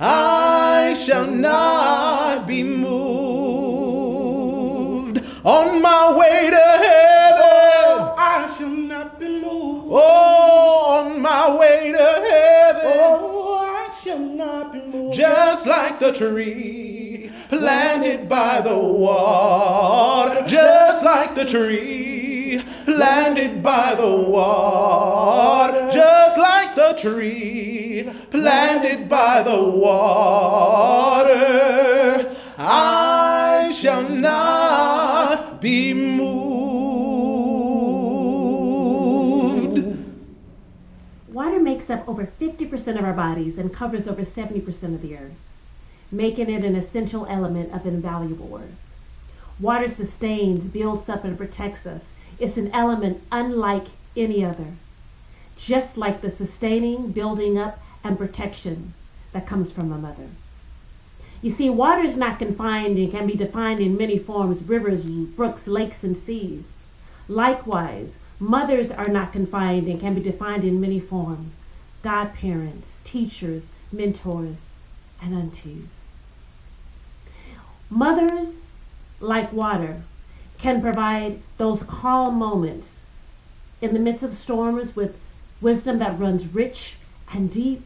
I 0.00 0.94
shall 0.94 1.26
not 1.26 2.46
be 2.46 2.62
moved. 2.62 2.96
On 5.44 5.82
my 5.82 6.16
way 6.16 6.48
to 6.48 6.56
heaven, 6.56 7.42
oh, 7.42 8.14
I 8.16 8.54
shall 8.56 8.70
not 8.70 9.20
be 9.20 9.28
moved. 9.28 9.88
oh, 9.90 10.96
on 10.98 11.20
my 11.20 11.54
way 11.58 11.92
to 11.92 11.98
heaven, 11.98 12.82
Oh, 12.86 13.42
shall 14.06 14.18
not 14.20 14.72
be 14.72 14.80
moved. 14.82 15.16
just 15.16 15.66
like 15.66 15.98
the 15.98 16.12
tree 16.12 17.28
planted 17.48 18.28
by 18.28 18.60
the 18.60 18.76
water, 18.78 20.44
just 20.46 21.04
like 21.04 21.34
the 21.34 21.44
tree 21.44 22.62
planted 22.84 23.64
by 23.64 23.96
the 23.96 24.08
water, 24.08 25.90
just 25.90 26.38
like 26.38 26.76
the 26.76 26.92
tree 26.96 28.08
planted 28.30 29.08
by 29.08 29.42
the 29.42 29.60
water. 29.60 31.26
I 32.58 33.72
shall 33.74 34.08
not 34.08 35.60
be 35.60 35.92
moved. 35.92 36.35
Up 41.90 42.08
over 42.08 42.28
50% 42.40 42.98
of 42.98 43.04
our 43.04 43.12
bodies 43.12 43.58
and 43.58 43.72
covers 43.72 44.06
over 44.06 44.22
70% 44.22 44.66
of 44.94 45.02
the 45.02 45.16
earth, 45.16 45.34
making 46.10 46.50
it 46.50 46.64
an 46.64 46.76
essential 46.76 47.26
element 47.26 47.72
of 47.72 47.86
invaluable 47.86 48.46
worth. 48.46 48.76
Water 49.58 49.88
sustains, 49.88 50.64
builds 50.64 51.08
up, 51.08 51.24
and 51.24 51.38
protects 51.38 51.86
us. 51.86 52.02
It's 52.38 52.56
an 52.56 52.70
element 52.72 53.22
unlike 53.32 53.86
any 54.16 54.44
other, 54.44 54.74
just 55.56 55.96
like 55.96 56.20
the 56.20 56.30
sustaining, 56.30 57.12
building 57.12 57.58
up, 57.58 57.78
and 58.04 58.18
protection 58.18 58.94
that 59.32 59.46
comes 59.46 59.72
from 59.72 59.92
a 59.92 59.98
mother. 59.98 60.28
You 61.42 61.50
see, 61.50 61.70
water 61.70 62.02
is 62.02 62.16
not 62.16 62.38
confined 62.38 62.98
and 62.98 63.10
can 63.10 63.26
be 63.26 63.34
defined 63.34 63.80
in 63.80 63.96
many 63.96 64.18
forms 64.18 64.62
rivers, 64.62 65.04
brooks, 65.04 65.66
lakes, 65.66 66.02
and 66.02 66.16
seas. 66.16 66.64
Likewise, 67.28 68.14
mothers 68.38 68.90
are 68.90 69.08
not 69.08 69.32
confined 69.32 69.86
and 69.86 70.00
can 70.00 70.14
be 70.14 70.20
defined 70.20 70.64
in 70.64 70.80
many 70.80 71.00
forms 71.00 71.56
godparents, 72.06 73.00
teachers, 73.02 73.64
mentors, 73.90 74.58
and 75.20 75.34
aunties. 75.34 75.88
Mothers, 77.90 78.50
like 79.18 79.52
water, 79.52 80.02
can 80.56 80.80
provide 80.80 81.40
those 81.58 81.82
calm 81.82 82.36
moments 82.36 83.00
in 83.80 83.92
the 83.92 83.98
midst 83.98 84.22
of 84.22 84.32
storms 84.34 84.94
with 84.94 85.16
wisdom 85.60 85.98
that 85.98 86.16
runs 86.16 86.46
rich 86.46 86.94
and 87.32 87.50
deep. 87.50 87.84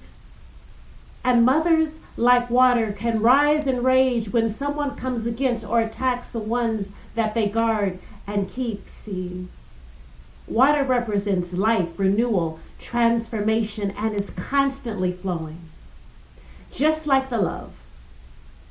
And 1.25 1.43
mothers, 1.43 1.95
like 2.19 2.51
water, 2.51 2.93
can 2.93 3.23
rise 3.23 3.67
in 3.67 3.83
rage 3.83 4.35
when 4.35 4.51
someone 4.51 4.97
comes 4.97 5.25
against 5.25 5.65
or 5.65 5.81
attacks 5.81 6.29
the 6.29 6.41
ones 6.41 6.89
that 7.15 7.33
they 7.33 7.49
guard 7.49 7.99
and 8.27 8.53
keep. 8.53 8.91
See, 8.91 9.49
water 10.47 10.85
represents 10.85 11.55
life, 11.55 11.89
renewal, 11.97 12.61
transformation, 12.81 13.93
and 13.97 14.15
is 14.15 14.31
constantly 14.31 15.13
flowing. 15.13 15.61
Just 16.73 17.07
like 17.07 17.29
the 17.29 17.39
love 17.39 17.73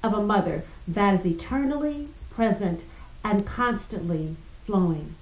of 0.03 0.13
a 0.13 0.21
mother 0.21 0.63
that 0.87 1.13
is 1.13 1.25
eternally 1.25 2.07
present 2.29 2.83
and 3.23 3.45
constantly 3.45 4.35
flowing. 4.65 5.15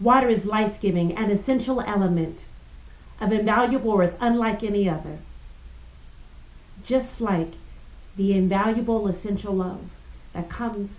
Water 0.00 0.28
is 0.28 0.44
life 0.44 0.80
giving, 0.80 1.16
an 1.16 1.30
essential 1.30 1.80
element 1.80 2.44
of 3.20 3.32
invaluable 3.32 3.96
worth, 3.96 4.14
unlike 4.20 4.62
any 4.62 4.88
other. 4.88 5.18
Just 6.84 7.20
like 7.20 7.52
the 8.16 8.32
invaluable 8.32 9.06
essential 9.06 9.54
love 9.54 9.90
that 10.32 10.50
comes 10.50 10.90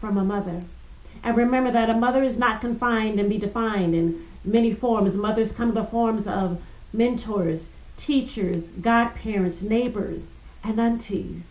from 0.00 0.16
a 0.16 0.24
mother. 0.24 0.64
And 1.22 1.36
remember 1.36 1.70
that 1.70 1.90
a 1.90 1.96
mother 1.96 2.22
is 2.22 2.36
not 2.36 2.60
confined 2.60 3.18
and 3.18 3.28
be 3.28 3.38
defined 3.38 3.94
in 3.94 4.26
many 4.44 4.72
forms. 4.72 5.14
Mothers 5.14 5.52
come 5.52 5.70
in 5.70 5.74
the 5.74 5.84
forms 5.84 6.26
of 6.26 6.60
mentors, 6.92 7.66
teachers, 7.96 8.64
godparents, 8.80 9.62
neighbors, 9.62 10.24
and 10.64 10.80
aunties. 10.80 11.42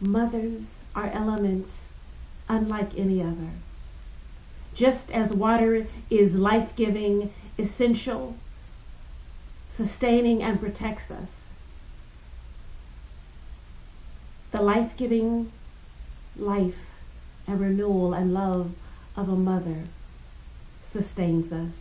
Mothers 0.00 0.74
are 0.94 1.10
elements 1.10 1.86
unlike 2.48 2.96
any 2.96 3.22
other. 3.22 3.50
Just 4.74 5.10
as 5.10 5.30
water 5.30 5.86
is 6.08 6.34
life 6.34 6.74
giving, 6.74 7.32
essential, 7.58 8.36
sustaining, 9.74 10.42
and 10.42 10.58
protects 10.58 11.10
us, 11.10 11.30
the 14.52 14.62
life 14.62 14.96
giving 14.96 15.52
life 16.36 16.90
and 17.46 17.60
renewal 17.60 18.14
and 18.14 18.32
love 18.32 18.72
of 19.16 19.28
a 19.28 19.36
mother 19.36 19.84
sustains 20.90 21.52
us. 21.52 21.72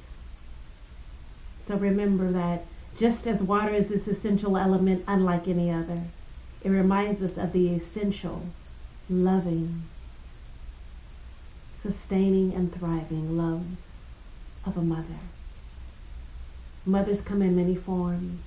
So 1.67 1.75
remember 1.75 2.31
that 2.31 2.65
just 2.97 3.27
as 3.27 3.41
water 3.41 3.73
is 3.73 3.87
this 3.89 4.07
essential 4.07 4.57
element 4.57 5.03
unlike 5.07 5.47
any 5.47 5.71
other, 5.71 6.01
it 6.63 6.69
reminds 6.69 7.21
us 7.21 7.37
of 7.37 7.53
the 7.53 7.69
essential, 7.69 8.43
loving, 9.09 9.83
sustaining, 11.81 12.53
and 12.53 12.73
thriving 12.73 13.37
love 13.37 13.65
of 14.65 14.77
a 14.77 14.81
mother. 14.81 15.19
Mothers 16.85 17.21
come 17.21 17.41
in 17.41 17.55
many 17.55 17.75
forms. 17.75 18.41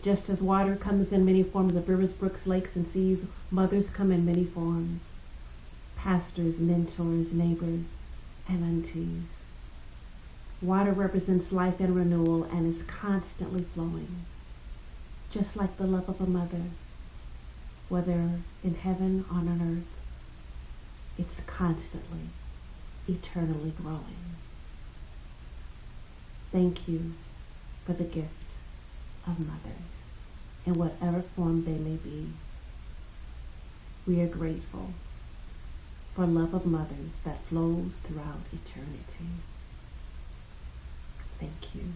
Just 0.00 0.30
as 0.30 0.40
water 0.40 0.76
comes 0.76 1.12
in 1.12 1.24
many 1.24 1.42
forms 1.42 1.74
of 1.74 1.88
rivers, 1.88 2.12
brooks, 2.12 2.46
lakes, 2.46 2.76
and 2.76 2.86
seas, 2.86 3.24
mothers 3.50 3.90
come 3.90 4.12
in 4.12 4.24
many 4.24 4.44
forms 4.44 5.00
pastors, 5.96 6.60
mentors, 6.60 7.32
neighbors, 7.32 7.86
and. 8.48 8.88
Water 10.60 10.92
represents 10.92 11.52
life 11.52 11.78
and 11.78 11.94
renewal 11.94 12.44
and 12.44 12.66
is 12.66 12.82
constantly 12.82 13.64
flowing, 13.74 14.24
just 15.30 15.56
like 15.56 15.76
the 15.76 15.86
love 15.86 16.08
of 16.08 16.20
a 16.20 16.26
mother, 16.26 16.62
whether 17.88 18.40
in 18.64 18.74
heaven 18.74 19.24
or 19.30 19.36
on 19.36 19.78
earth. 19.78 19.94
It's 21.18 21.40
constantly, 21.46 22.30
eternally 23.08 23.72
growing. 23.82 24.36
Thank 26.50 26.88
you 26.88 27.12
for 27.84 27.92
the 27.92 28.04
gift 28.04 28.28
of 29.26 29.38
mothers 29.38 30.02
in 30.64 30.74
whatever 30.74 31.22
form 31.36 31.64
they 31.64 31.72
may 31.72 31.96
be. 31.96 32.28
We 34.06 34.20
are 34.22 34.26
grateful 34.26 34.92
for 36.14 36.26
love 36.26 36.54
of 36.54 36.66
mothers 36.66 37.12
that 37.24 37.44
flows 37.48 37.92
throughout 38.04 38.40
eternity. 38.52 39.30
Thank 41.38 41.74
you. 41.74 41.92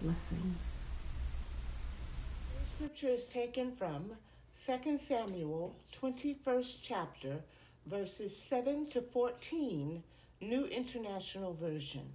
Blessings. 0.00 0.58
The 2.60 2.66
scripture 2.76 3.08
is 3.08 3.26
taken 3.26 3.72
from 3.76 4.12
2 4.64 4.98
Samuel 4.98 5.74
21st 5.92 6.78
chapter 6.82 7.40
verses 7.86 8.36
7 8.36 8.88
to 8.90 9.00
14, 9.00 10.02
New 10.40 10.64
International 10.66 11.54
Version. 11.54 12.12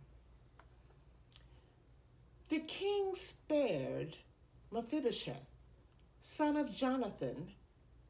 The 2.50 2.60
king 2.60 3.14
spared 3.16 4.18
Mephibosheth, 4.72 5.48
son 6.22 6.58
of 6.58 6.74
Jonathan, 6.74 7.48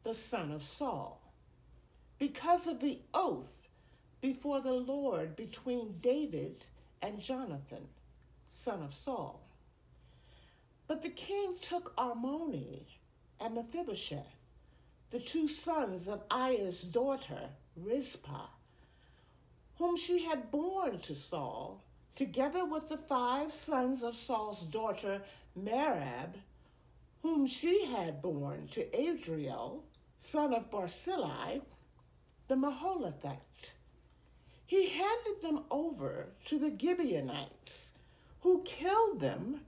the 0.03 0.15
son 0.15 0.51
of 0.51 0.63
Saul, 0.63 1.20
because 2.21 2.67
of 2.67 2.79
the 2.79 2.99
oath 3.15 3.67
before 4.21 4.61
the 4.61 4.71
Lord 4.71 5.35
between 5.35 5.95
David 6.03 6.65
and 7.01 7.19
Jonathan, 7.19 7.87
son 8.51 8.83
of 8.83 8.93
Saul. 8.93 9.41
But 10.87 11.01
the 11.01 11.09
king 11.09 11.55
took 11.61 11.95
Armoni 11.95 12.81
and 13.39 13.55
Mephibosheth, 13.55 14.35
the 15.09 15.19
two 15.19 15.47
sons 15.47 16.07
of 16.07 16.21
Aiah's 16.29 16.83
daughter, 16.83 17.49
Rizpah, 17.75 18.49
whom 19.79 19.97
she 19.97 20.23
had 20.23 20.51
borne 20.51 20.99
to 20.99 21.15
Saul, 21.15 21.81
together 22.15 22.65
with 22.65 22.87
the 22.87 22.97
five 22.99 23.51
sons 23.51 24.03
of 24.03 24.15
Saul's 24.15 24.63
daughter 24.65 25.23
Merab, 25.59 26.35
whom 27.23 27.47
she 27.47 27.85
had 27.85 28.21
borne 28.21 28.67
to 28.73 28.95
Adriel, 28.95 29.83
son 30.19 30.53
of 30.53 30.69
Barzillai, 30.69 31.61
the 32.51 32.57
Meholathite. 32.57 33.75
He 34.65 34.89
handed 34.89 35.41
them 35.41 35.61
over 35.71 36.27
to 36.43 36.59
the 36.59 36.77
Gibeonites, 36.77 37.93
who 38.41 38.61
killed 38.63 39.21
them 39.21 39.61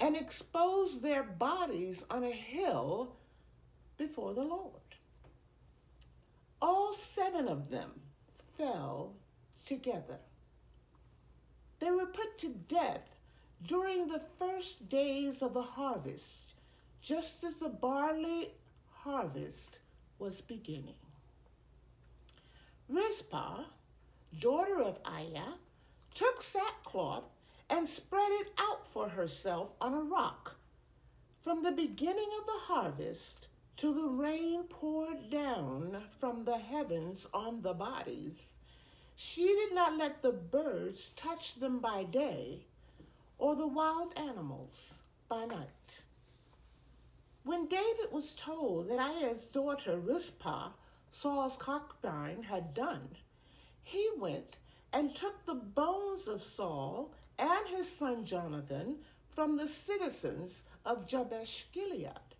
and 0.00 0.16
exposed 0.16 1.00
their 1.00 1.22
bodies 1.22 2.04
on 2.10 2.24
a 2.24 2.32
hill 2.32 3.14
before 3.96 4.34
the 4.34 4.42
Lord. 4.42 4.96
All 6.60 6.92
seven 6.92 7.46
of 7.46 7.70
them 7.70 7.92
fell 8.58 9.12
together. 9.64 10.18
They 11.78 11.92
were 11.92 12.06
put 12.06 12.36
to 12.38 12.48
death 12.48 13.14
during 13.64 14.08
the 14.08 14.22
first 14.40 14.88
days 14.88 15.40
of 15.40 15.54
the 15.54 15.62
harvest, 15.62 16.54
just 17.00 17.44
as 17.44 17.54
the 17.58 17.68
barley 17.68 18.48
harvest 19.04 19.78
was 20.18 20.40
beginning. 20.40 21.03
Rizpah, 22.94 23.64
daughter 24.38 24.80
of 24.80 25.02
Aiah, 25.02 25.54
took 26.14 26.40
sackcloth 26.40 27.24
and 27.68 27.88
spread 27.88 28.30
it 28.30 28.52
out 28.56 28.86
for 28.86 29.08
herself 29.08 29.70
on 29.80 29.94
a 29.94 30.00
rock. 30.00 30.54
From 31.42 31.64
the 31.64 31.72
beginning 31.72 32.28
of 32.38 32.46
the 32.46 32.72
harvest 32.72 33.48
till 33.76 33.94
the 33.94 34.06
rain 34.06 34.62
poured 34.68 35.28
down 35.28 36.04
from 36.20 36.44
the 36.44 36.56
heavens 36.56 37.26
on 37.34 37.62
the 37.62 37.74
bodies, 37.74 38.36
she 39.16 39.46
did 39.46 39.74
not 39.74 39.98
let 39.98 40.22
the 40.22 40.30
birds 40.30 41.08
touch 41.16 41.56
them 41.56 41.80
by 41.80 42.04
day 42.04 42.60
or 43.38 43.56
the 43.56 43.66
wild 43.66 44.16
animals 44.16 44.92
by 45.28 45.46
night. 45.46 46.04
When 47.42 47.66
David 47.66 48.12
was 48.12 48.34
told 48.34 48.88
that 48.88 49.00
Aiah's 49.00 49.46
daughter 49.46 49.98
Rizpah, 49.98 50.68
Saul's 51.16 51.56
concubine, 51.56 52.42
had 52.42 52.74
done, 52.74 53.16
he 53.82 54.10
went 54.16 54.56
and 54.92 55.14
took 55.14 55.44
the 55.44 55.54
bones 55.54 56.26
of 56.26 56.42
Saul 56.42 57.12
and 57.38 57.68
his 57.68 57.90
son 57.90 58.24
Jonathan 58.24 58.98
from 59.34 59.56
the 59.56 59.68
citizens 59.68 60.62
of 60.84 61.06
Jabesh 61.06 61.66
Gilead. 61.72 62.34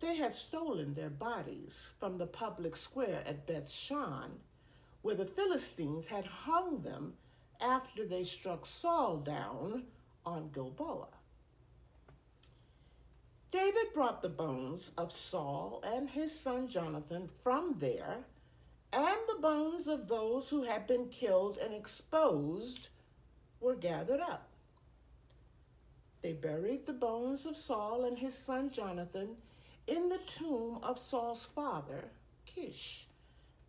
They 0.00 0.16
had 0.16 0.32
stolen 0.32 0.94
their 0.94 1.10
bodies 1.10 1.90
from 1.98 2.18
the 2.18 2.26
public 2.26 2.76
square 2.76 3.22
at 3.26 3.46
Beth 3.46 3.70
Shan, 3.70 4.40
where 5.02 5.16
the 5.16 5.24
Philistines 5.24 6.06
had 6.06 6.26
hung 6.26 6.82
them 6.82 7.14
after 7.60 8.06
they 8.06 8.24
struck 8.24 8.66
Saul 8.66 9.18
down 9.18 9.84
on 10.24 10.50
Gilboa. 10.52 11.17
David 13.50 13.94
brought 13.94 14.20
the 14.20 14.28
bones 14.28 14.90
of 14.98 15.10
Saul 15.10 15.82
and 15.82 16.10
his 16.10 16.38
son 16.38 16.68
Jonathan 16.68 17.30
from 17.42 17.76
there, 17.78 18.18
and 18.92 19.18
the 19.26 19.40
bones 19.40 19.86
of 19.86 20.06
those 20.06 20.50
who 20.50 20.64
had 20.64 20.86
been 20.86 21.08
killed 21.08 21.56
and 21.56 21.72
exposed 21.72 22.88
were 23.60 23.74
gathered 23.74 24.20
up. 24.20 24.48
They 26.22 26.32
buried 26.34 26.84
the 26.84 26.92
bones 26.92 27.46
of 27.46 27.56
Saul 27.56 28.04
and 28.04 28.18
his 28.18 28.34
son 28.36 28.70
Jonathan 28.70 29.36
in 29.86 30.10
the 30.10 30.18
tomb 30.18 30.80
of 30.82 30.98
Saul's 30.98 31.46
father, 31.46 32.10
Kish, 32.44 33.06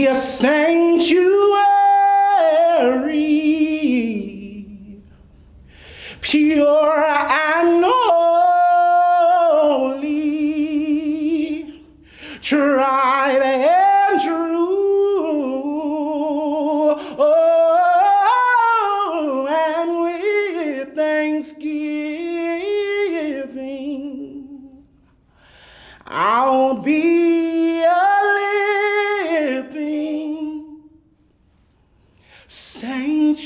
a 0.08 0.18
sanctuary, 0.18 1.37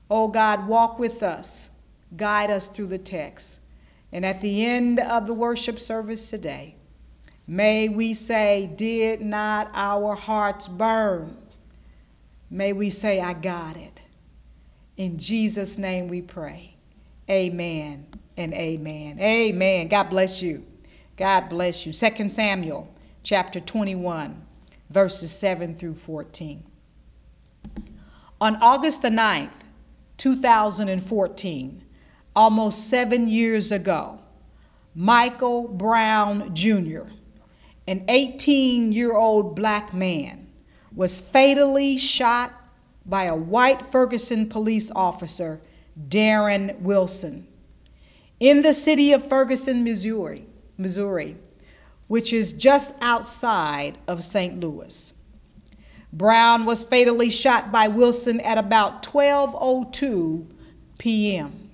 Oh 0.10 0.28
God, 0.28 0.68
walk 0.68 1.00
with 1.00 1.24
us 1.24 1.70
guide 2.18 2.52
us 2.52 2.68
through 2.68 2.88
the 2.88 2.98
text. 2.98 3.60
And 4.12 4.26
at 4.26 4.42
the 4.42 4.66
end 4.66 5.00
of 5.00 5.28
the 5.28 5.34
worship 5.34 5.80
service 5.80 6.30
today, 6.30 6.76
may 7.48 7.90
we 7.90 8.14
say, 8.14 8.72
Did 8.76 9.22
not 9.22 9.72
our 9.74 10.16
hearts 10.16 10.68
burn? 10.68 11.38
May 12.50 12.74
we 12.74 12.90
say, 12.90 13.20
I 13.20 13.34
got 13.34 13.78
it. 13.78 14.02
In 14.96 15.18
Jesus' 15.18 15.78
name 15.78 16.08
we 16.08 16.22
pray. 16.22 16.76
Amen 17.30 18.13
and 18.38 18.54
amen. 18.54 19.20
Amen. 19.20 19.88
God 19.88 20.10
bless 20.10 20.42
you. 20.42 20.66
God 21.18 21.50
bless 21.50 21.86
you. 21.86 21.94
2 21.94 22.30
Samuel 22.30 22.94
chapter 23.22 23.60
21, 23.60 24.42
verses 24.90 25.32
7 25.32 25.76
through 25.76 25.96
14. 25.96 26.64
On 28.42 28.56
August 28.58 29.02
the 29.02 29.10
9th, 29.10 29.62
2014, 30.18 31.84
almost 32.36 32.90
seven 32.90 33.28
years 33.28 33.72
ago, 33.72 34.20
Michael 34.96 35.68
Brown 35.68 36.54
Jr., 36.54 37.04
an 37.88 38.06
18 38.08 38.92
year 38.92 39.16
old 39.16 39.56
black 39.56 39.94
man, 39.94 40.48
was 40.96 41.22
fatally 41.22 41.98
shot 41.98 42.54
by 43.06 43.26
a 43.26 43.36
white 43.36 43.86
Ferguson 43.86 44.48
police 44.48 44.92
officer, 44.96 45.62
Darren 46.08 46.80
Wilson, 46.80 47.48
in 48.44 48.62
the 48.62 48.74
city 48.74 49.14
of 49.14 49.26
Ferguson, 49.26 49.86
Missouri, 49.86 50.46
Missouri, 50.78 51.38
which 52.08 52.34
is 52.34 52.52
just 52.52 52.94
outside 53.00 53.98
of 54.06 54.22
St. 54.22 54.60
Louis. 54.60 55.14
Brown 56.12 56.66
was 56.66 56.84
fatally 56.84 57.30
shot 57.30 57.72
by 57.72 57.88
Wilson 57.88 58.42
at 58.42 58.58
about 58.58 59.02
12:02 59.02 60.46
p.m. 60.98 61.70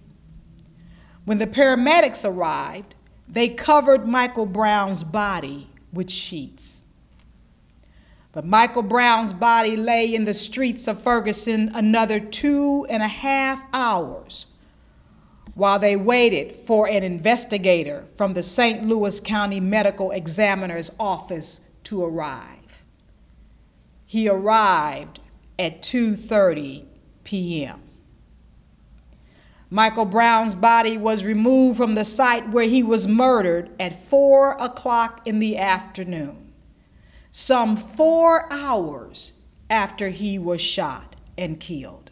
When 1.26 1.40
the 1.40 1.48
paramedics 1.48 2.24
arrived, 2.24 2.94
they 3.28 3.50
covered 3.50 4.08
Michael 4.08 4.46
Brown's 4.46 5.04
body 5.04 5.72
with 5.92 6.12
sheets. 6.12 6.84
But 8.32 8.46
Michael 8.46 8.84
Brown's 8.84 9.34
body 9.34 9.76
lay 9.76 10.14
in 10.14 10.26
the 10.26 10.36
streets 10.36 10.88
of 10.88 11.02
Ferguson 11.02 11.72
another 11.74 12.20
two 12.20 12.86
and 12.92 13.02
a 13.02 13.08
half 13.08 13.64
hours 13.74 14.46
while 15.60 15.78
they 15.78 15.96
waited 15.98 16.56
for 16.56 16.88
an 16.88 17.04
investigator 17.04 18.06
from 18.16 18.34
the 18.34 18.42
St. 18.42 18.86
Louis 18.86 19.20
County 19.20 19.60
Medical 19.60 20.12
Examiner's 20.12 20.90
office 20.98 21.60
to 21.84 22.02
arrive. 22.02 22.82
He 24.06 24.30
arrived 24.30 25.20
at 25.60 25.82
2:30 25.82 26.86
p.m. 27.26 27.82
Michael 29.70 30.06
Brown's 30.06 30.56
body 30.56 30.98
was 30.98 31.26
removed 31.26 31.76
from 31.76 31.94
the 31.94 32.06
site 32.06 32.50
where 32.50 32.68
he 32.68 32.82
was 32.82 33.06
murdered 33.06 33.70
at 33.82 34.02
4 34.02 34.54
o'clock 34.54 35.28
in 35.28 35.40
the 35.40 35.58
afternoon, 35.58 36.54
some 37.32 37.76
four 37.76 38.52
hours 38.52 39.34
after 39.70 40.08
he 40.08 40.40
was 40.40 40.62
shot 40.62 41.18
and 41.38 41.60
killed. 41.60 42.09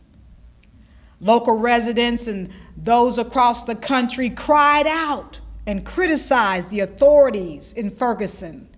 Local 1.19 1.55
residents 1.55 2.27
and 2.27 2.49
those 2.75 3.17
across 3.17 3.63
the 3.63 3.75
country 3.75 4.29
cried 4.29 4.85
out 4.87 5.39
and 5.65 5.85
criticized 5.85 6.69
the 6.69 6.81
authorities 6.81 7.73
in 7.73 7.89
Ferguson 7.89 8.69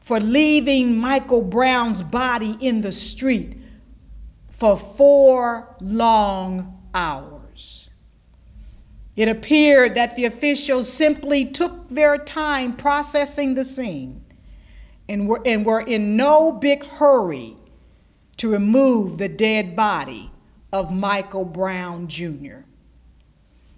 for 0.00 0.20
leaving 0.20 0.96
Michael 0.96 1.42
Brown's 1.42 2.02
body 2.02 2.56
in 2.60 2.80
the 2.80 2.92
street 2.92 3.56
for 4.50 4.76
four 4.76 5.76
long 5.80 6.82
hours. 6.94 7.88
It 9.14 9.28
appeared 9.28 9.94
that 9.94 10.16
the 10.16 10.24
officials 10.24 10.92
simply 10.92 11.44
took 11.44 11.88
their 11.88 12.18
time 12.18 12.76
processing 12.76 13.54
the 13.54 13.64
scene 13.64 14.24
and 15.08 15.28
were, 15.28 15.42
and 15.44 15.64
were 15.64 15.80
in 15.80 16.16
no 16.16 16.52
big 16.52 16.84
hurry 16.84 17.56
to 18.36 18.50
remove 18.50 19.18
the 19.18 19.28
dead 19.28 19.74
body 19.74 20.30
of 20.72 20.92
Michael 20.92 21.44
Brown 21.44 22.08
Jr. 22.08 22.60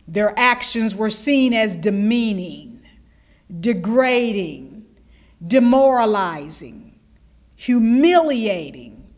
Their 0.08 0.36
actions 0.38 0.94
were 0.94 1.10
seen 1.10 1.54
as 1.54 1.76
demeaning, 1.76 2.80
degrading, 3.60 4.86
demoralizing, 5.46 6.98
humiliating, 7.54 9.12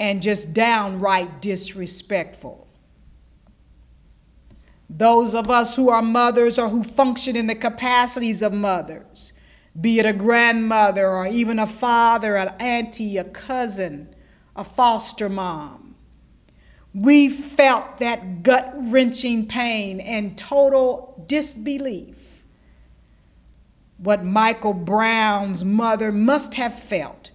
and 0.00 0.20
just 0.20 0.52
downright 0.52 1.40
disrespectful. 1.40 2.66
Those 4.88 5.34
of 5.34 5.50
us 5.50 5.76
who 5.76 5.88
are 5.90 6.02
mothers 6.02 6.58
or 6.58 6.68
who 6.68 6.82
function 6.82 7.36
in 7.36 7.46
the 7.46 7.54
capacities 7.54 8.42
of 8.42 8.52
mothers, 8.52 9.32
be 9.80 9.98
it 9.98 10.06
a 10.06 10.12
grandmother 10.12 11.06
or 11.06 11.26
even 11.26 11.58
a 11.58 11.66
father, 11.66 12.36
an 12.36 12.48
auntie, 12.58 13.16
a 13.16 13.24
cousin, 13.24 14.14
a 14.54 14.64
foster 14.64 15.28
mom, 15.28 15.85
we 16.96 17.28
felt 17.28 17.98
that 17.98 18.42
gut 18.42 18.72
wrenching 18.74 19.46
pain 19.46 20.00
and 20.00 20.36
total 20.38 21.22
disbelief. 21.26 22.42
What 23.98 24.24
Michael 24.24 24.72
Brown's 24.72 25.62
mother 25.62 26.10
must 26.10 26.54
have 26.54 26.78
felt 26.78 27.32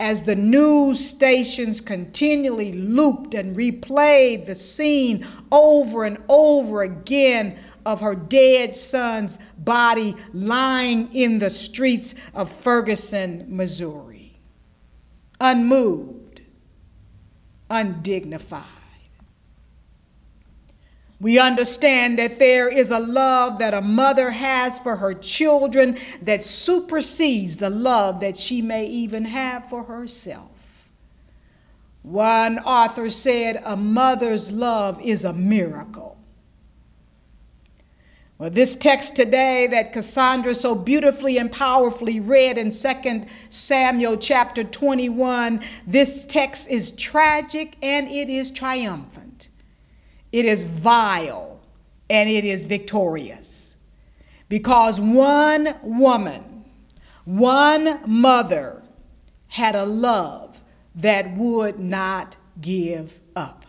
as 0.00 0.22
the 0.22 0.34
news 0.34 1.06
stations 1.06 1.82
continually 1.82 2.72
looped 2.72 3.34
and 3.34 3.54
replayed 3.54 4.46
the 4.46 4.54
scene 4.54 5.26
over 5.52 6.04
and 6.04 6.16
over 6.30 6.82
again 6.82 7.58
of 7.84 8.00
her 8.00 8.14
dead 8.14 8.74
son's 8.74 9.38
body 9.58 10.16
lying 10.32 11.12
in 11.12 11.40
the 11.40 11.50
streets 11.50 12.14
of 12.32 12.50
Ferguson, 12.50 13.44
Missouri. 13.48 14.38
Unmoved, 15.40 16.40
undignified. 17.68 18.73
We 21.20 21.38
understand 21.38 22.18
that 22.18 22.38
there 22.38 22.68
is 22.68 22.90
a 22.90 22.98
love 22.98 23.58
that 23.58 23.72
a 23.72 23.80
mother 23.80 24.30
has 24.32 24.78
for 24.78 24.96
her 24.96 25.14
children 25.14 25.96
that 26.22 26.42
supersedes 26.42 27.56
the 27.56 27.70
love 27.70 28.20
that 28.20 28.36
she 28.36 28.60
may 28.60 28.86
even 28.86 29.24
have 29.24 29.66
for 29.66 29.84
herself. 29.84 30.50
One 32.02 32.58
author 32.58 33.08
said, 33.08 33.62
A 33.64 33.76
mother's 33.76 34.50
love 34.50 35.00
is 35.00 35.24
a 35.24 35.32
miracle. 35.32 36.18
Well, 38.36 38.50
this 38.50 38.76
text 38.76 39.16
today 39.16 39.68
that 39.68 39.92
Cassandra 39.92 40.54
so 40.54 40.74
beautifully 40.74 41.38
and 41.38 41.50
powerfully 41.50 42.20
read 42.20 42.58
in 42.58 42.70
2 42.70 43.22
Samuel 43.48 44.18
chapter 44.18 44.64
21, 44.64 45.62
this 45.86 46.24
text 46.24 46.68
is 46.68 46.90
tragic 46.90 47.76
and 47.80 48.08
it 48.08 48.28
is 48.28 48.50
triumphant. 48.50 49.23
It 50.34 50.46
is 50.46 50.64
vile 50.64 51.60
and 52.10 52.28
it 52.28 52.44
is 52.44 52.64
victorious. 52.64 53.76
Because 54.48 55.00
one 55.00 55.76
woman, 55.80 56.64
one 57.24 58.00
mother 58.04 58.82
had 59.46 59.76
a 59.76 59.84
love 59.84 60.60
that 60.96 61.36
would 61.36 61.78
not 61.78 62.36
give 62.60 63.20
up. 63.36 63.64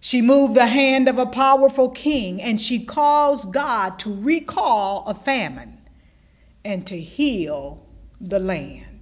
She 0.00 0.22
moved 0.22 0.54
the 0.54 0.68
hand 0.68 1.06
of 1.06 1.18
a 1.18 1.26
powerful 1.26 1.90
king 1.90 2.40
and 2.40 2.58
she 2.58 2.82
caused 2.82 3.52
God 3.52 3.98
to 3.98 4.14
recall 4.14 5.04
a 5.06 5.12
famine 5.12 5.82
and 6.64 6.86
to 6.86 6.98
heal 6.98 7.86
the 8.22 8.38
land. 8.38 8.93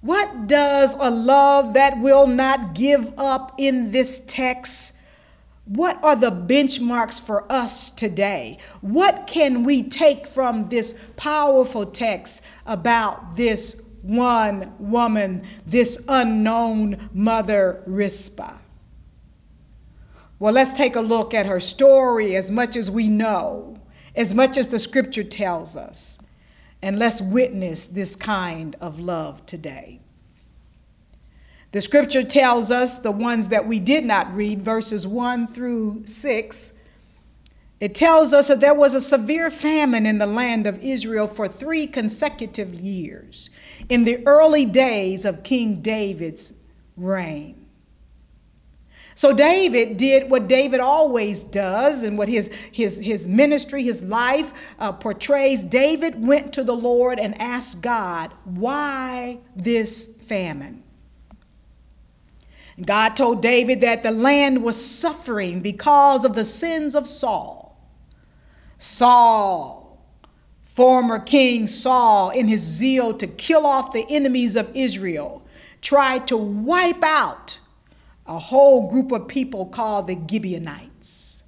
What 0.00 0.46
does 0.46 0.94
a 0.94 1.10
love 1.10 1.74
that 1.74 1.98
will 1.98 2.26
not 2.26 2.74
give 2.74 3.12
up 3.18 3.54
in 3.58 3.90
this 3.90 4.20
text? 4.26 4.96
What 5.64 6.02
are 6.04 6.14
the 6.14 6.30
benchmarks 6.30 7.20
for 7.20 7.50
us 7.50 7.90
today? 7.90 8.58
What 8.80 9.26
can 9.26 9.64
we 9.64 9.82
take 9.82 10.26
from 10.26 10.68
this 10.68 10.98
powerful 11.16 11.84
text 11.84 12.42
about 12.64 13.36
this 13.36 13.82
one 14.02 14.72
woman, 14.78 15.42
this 15.66 16.02
unknown 16.08 17.10
mother, 17.12 17.82
Rizpah? 17.84 18.58
Well, 20.38 20.52
let's 20.52 20.74
take 20.74 20.94
a 20.94 21.00
look 21.00 21.34
at 21.34 21.46
her 21.46 21.58
story 21.58 22.36
as 22.36 22.52
much 22.52 22.76
as 22.76 22.88
we 22.88 23.08
know, 23.08 23.78
as 24.14 24.32
much 24.32 24.56
as 24.56 24.68
the 24.68 24.78
scripture 24.78 25.24
tells 25.24 25.76
us 25.76 26.18
and 26.82 26.98
let's 26.98 27.20
witness 27.20 27.88
this 27.88 28.16
kind 28.16 28.76
of 28.80 29.00
love 29.00 29.44
today. 29.46 30.00
The 31.72 31.80
scripture 31.80 32.22
tells 32.22 32.70
us, 32.70 32.98
the 32.98 33.10
ones 33.10 33.48
that 33.48 33.66
we 33.66 33.78
did 33.78 34.04
not 34.04 34.34
read, 34.34 34.62
verses 34.62 35.06
1 35.06 35.48
through 35.48 36.06
6, 36.06 36.72
it 37.80 37.94
tells 37.94 38.32
us 38.32 38.48
that 38.48 38.60
there 38.60 38.74
was 38.74 38.94
a 38.94 39.00
severe 39.00 39.50
famine 39.50 40.06
in 40.06 40.18
the 40.18 40.26
land 40.26 40.66
of 40.66 40.82
Israel 40.82 41.26
for 41.26 41.46
three 41.46 41.86
consecutive 41.86 42.74
years 42.74 43.50
in 43.88 44.04
the 44.04 44.26
early 44.26 44.64
days 44.64 45.24
of 45.24 45.44
King 45.44 45.80
David's 45.80 46.54
reign. 46.96 47.67
So 49.18 49.32
David 49.32 49.96
did 49.96 50.30
what 50.30 50.46
David 50.46 50.78
always 50.78 51.42
does 51.42 52.04
and 52.04 52.16
what 52.16 52.28
his, 52.28 52.52
his, 52.70 52.98
his 52.98 53.26
ministry, 53.26 53.82
his 53.82 54.00
life 54.00 54.52
uh, 54.78 54.92
portrays. 54.92 55.64
David 55.64 56.24
went 56.24 56.52
to 56.52 56.62
the 56.62 56.76
Lord 56.76 57.18
and 57.18 57.36
asked 57.40 57.80
God, 57.80 58.32
why 58.44 59.40
this 59.56 60.06
famine? 60.06 60.84
God 62.80 63.16
told 63.16 63.42
David 63.42 63.80
that 63.80 64.04
the 64.04 64.12
land 64.12 64.62
was 64.62 64.80
suffering 64.80 65.62
because 65.62 66.24
of 66.24 66.36
the 66.36 66.44
sins 66.44 66.94
of 66.94 67.08
Saul. 67.08 67.76
Saul, 68.78 70.00
former 70.62 71.18
King 71.18 71.66
Saul, 71.66 72.30
in 72.30 72.46
his 72.46 72.60
zeal 72.60 73.12
to 73.14 73.26
kill 73.26 73.66
off 73.66 73.90
the 73.90 74.06
enemies 74.08 74.54
of 74.54 74.70
Israel, 74.76 75.42
tried 75.80 76.28
to 76.28 76.36
wipe 76.36 77.02
out 77.02 77.58
a 78.28 78.38
whole 78.38 78.88
group 78.90 79.10
of 79.10 79.26
people 79.26 79.66
called 79.66 80.06
the 80.06 80.18
Gibeonites. 80.30 81.44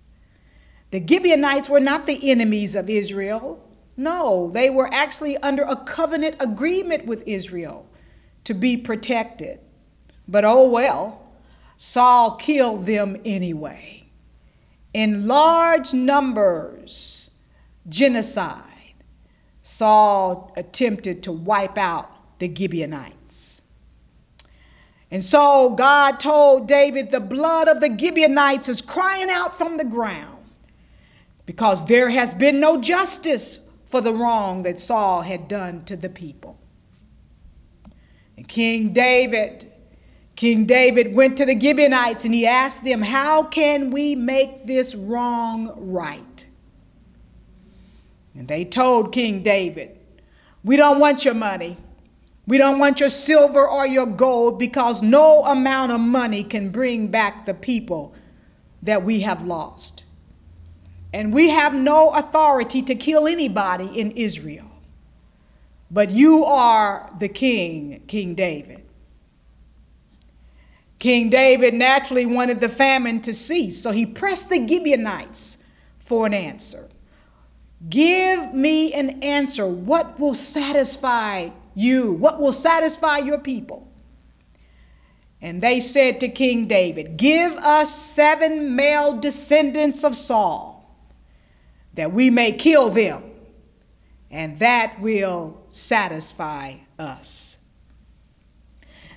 The 0.91 1.07
Gibeonites 1.07 1.69
were 1.69 1.79
not 1.79 2.07
the 2.07 2.31
enemies 2.31 2.75
of 2.75 2.91
Israel. 2.91 3.63
No, 3.97 4.51
they 4.51 4.71
were 4.71 4.93
actually 4.93 5.37
under 5.39 5.63
a 5.63 5.77
covenant 5.77 6.37
agreement 6.41 7.05
with 7.05 7.23
Israel 7.27 7.87
to 8.45 8.55
be 8.55 8.77
protected. 8.77 9.61
But 10.27 10.45
oh 10.45 10.69
well, 10.69 11.29
Saul 11.77 12.37
killed 12.37 12.87
them 12.87 13.21
anyway. 13.25 14.09
In 14.95 15.29
large 15.29 15.93
numbers, 15.93 17.31
genocide, 17.89 18.95
Saul 19.63 20.53
attempted 20.57 21.23
to 21.25 21.33
wipe 21.33 21.79
out 21.79 22.39
the 22.39 22.53
Gibeonites. 22.53 23.63
And 25.11 25.25
so 25.25 25.71
God 25.71 26.21
told 26.21 26.69
David, 26.69 27.11
The 27.11 27.21
blood 27.21 27.69
of 27.69 27.81
the 27.81 27.97
Gibeonites 27.97 28.69
is 28.69 28.81
crying 28.81 29.29
out 29.29 29.57
from 29.57 29.77
the 29.77 29.85
ground 29.85 30.45
because 31.47 31.87
there 31.87 32.11
has 32.11 32.33
been 32.33 32.61
no 32.61 32.81
justice 32.81 33.67
for 33.85 34.01
the 34.01 34.15
wrong 34.15 34.63
that 34.63 34.79
Saul 34.79 35.23
had 35.23 35.49
done 35.49 35.85
to 35.87 35.97
the 35.97 36.09
people. 36.09 36.59
And 38.37 38.47
King 38.47 38.93
David, 38.93 39.71
King 40.37 40.65
David 40.65 41.13
went 41.15 41.37
to 41.39 41.45
the 41.45 41.59
Gibeonites 41.59 42.25
and 42.25 42.33
he 42.33 42.47
asked 42.47 42.85
them, 42.85 43.03
How 43.03 43.43
can 43.43 43.91
we 43.91 44.15
make 44.15 44.65
this 44.65 44.95
wrong 44.95 45.75
right? 45.77 46.47
And 48.35 48.47
they 48.47 48.65
told 48.65 49.13
King 49.13 49.43
David, 49.43 49.99
We 50.63 50.77
don't 50.77 51.01
want 51.01 51.25
your 51.25 51.35
money. 51.35 51.77
We 52.51 52.59
don't 52.59 52.81
want 52.81 52.99
your 52.99 53.11
silver 53.11 53.65
or 53.65 53.87
your 53.87 54.07
gold 54.07 54.59
because 54.59 55.03
no 55.03 55.45
amount 55.45 55.93
of 55.93 56.01
money 56.01 56.43
can 56.43 56.71
bring 56.71 57.07
back 57.07 57.47
the 57.47 57.55
people 57.55 58.13
that 58.83 59.05
we 59.05 59.21
have 59.21 59.47
lost. 59.47 60.03
And 61.13 61.33
we 61.33 61.51
have 61.51 61.73
no 61.73 62.11
authority 62.11 62.83
to 62.83 62.97
kill 62.97 63.29
anybody 63.29 63.87
in 63.97 64.11
Israel. 64.11 64.69
But 65.93 66.11
you 66.11 66.45
are 66.45 67.13
the 67.21 67.29
king, 67.29 68.03
King 68.09 68.35
David. 68.35 68.85
King 70.99 71.31
David 71.31 71.73
naturally 71.73 72.27
wanted 72.27 72.59
the 72.59 72.69
famine 72.69 73.21
to 73.21 73.33
cease, 73.33 73.81
so 73.81 73.93
he 73.93 74.05
pressed 74.05 74.49
the 74.49 74.67
Gibeonites 74.67 75.59
for 76.01 76.27
an 76.27 76.35
answer. 76.35 76.89
Give 77.89 78.53
me 78.53 78.93
an 78.93 79.23
answer. 79.23 79.69
What 79.69 80.19
will 80.19 80.35
satisfy 80.35 81.51
you? 81.81 82.13
What 82.13 82.41
will 82.41 82.53
satisfy 82.53 83.19
your 83.19 83.39
people? 83.39 83.89
And 85.43 85.63
they 85.63 85.81
said 85.81 86.21
to 86.21 86.29
King 86.29 86.67
David, 86.67 87.17
Give 87.17 87.53
us 87.55 87.95
seven 87.95 88.77
male 88.77 89.19
descendants 89.19 90.05
of 90.05 90.15
Saul, 90.15 90.95
that 91.95 92.13
we 92.13 92.31
may 92.31 92.53
kill 92.53 92.91
them, 92.91 93.23
and 94.31 94.59
that 94.59 95.01
will 95.01 95.63
satisfy 95.71 96.75
us. 96.99 97.57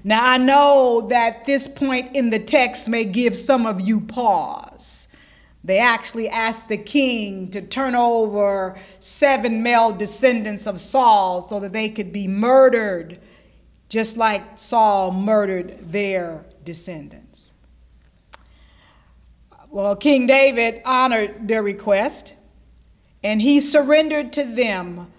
Now, 0.05 0.25
I 0.25 0.37
know 0.37 1.07
that 1.09 1.45
this 1.45 1.67
point 1.67 2.15
in 2.15 2.29
the 2.29 2.39
text 2.39 2.89
may 2.89 3.05
give 3.05 3.35
some 3.35 3.65
of 3.65 3.79
you 3.79 4.01
pause 4.01 5.07
They 5.63 5.79
actually 5.79 6.27
asked 6.27 6.67
the 6.67 6.77
king 6.77 7.49
to 7.51 7.61
turn 7.61 7.95
over 7.95 8.75
seven 8.99 9.63
male 9.63 9.93
descendants 9.93 10.67
of 10.67 10.79
Saul 10.79 11.47
so 11.47 11.59
that 11.61 11.71
they 11.71 11.87
could 11.87 12.11
be 12.11 12.27
murdered, 12.27 13.19
just 13.87 14.17
like 14.17 14.59
Saul 14.59 15.11
murdered 15.11 15.91
their 15.91 16.45
descendants. 16.65 17.53
Well, 19.69 19.95
King 19.95 20.27
David 20.27 20.81
honored 20.85 21.47
their 21.47 21.63
request 21.63 22.35
and 23.23 23.41
he 23.41 23.61
surrendered 23.61 24.33
to 24.33 24.43
them 24.43 25.11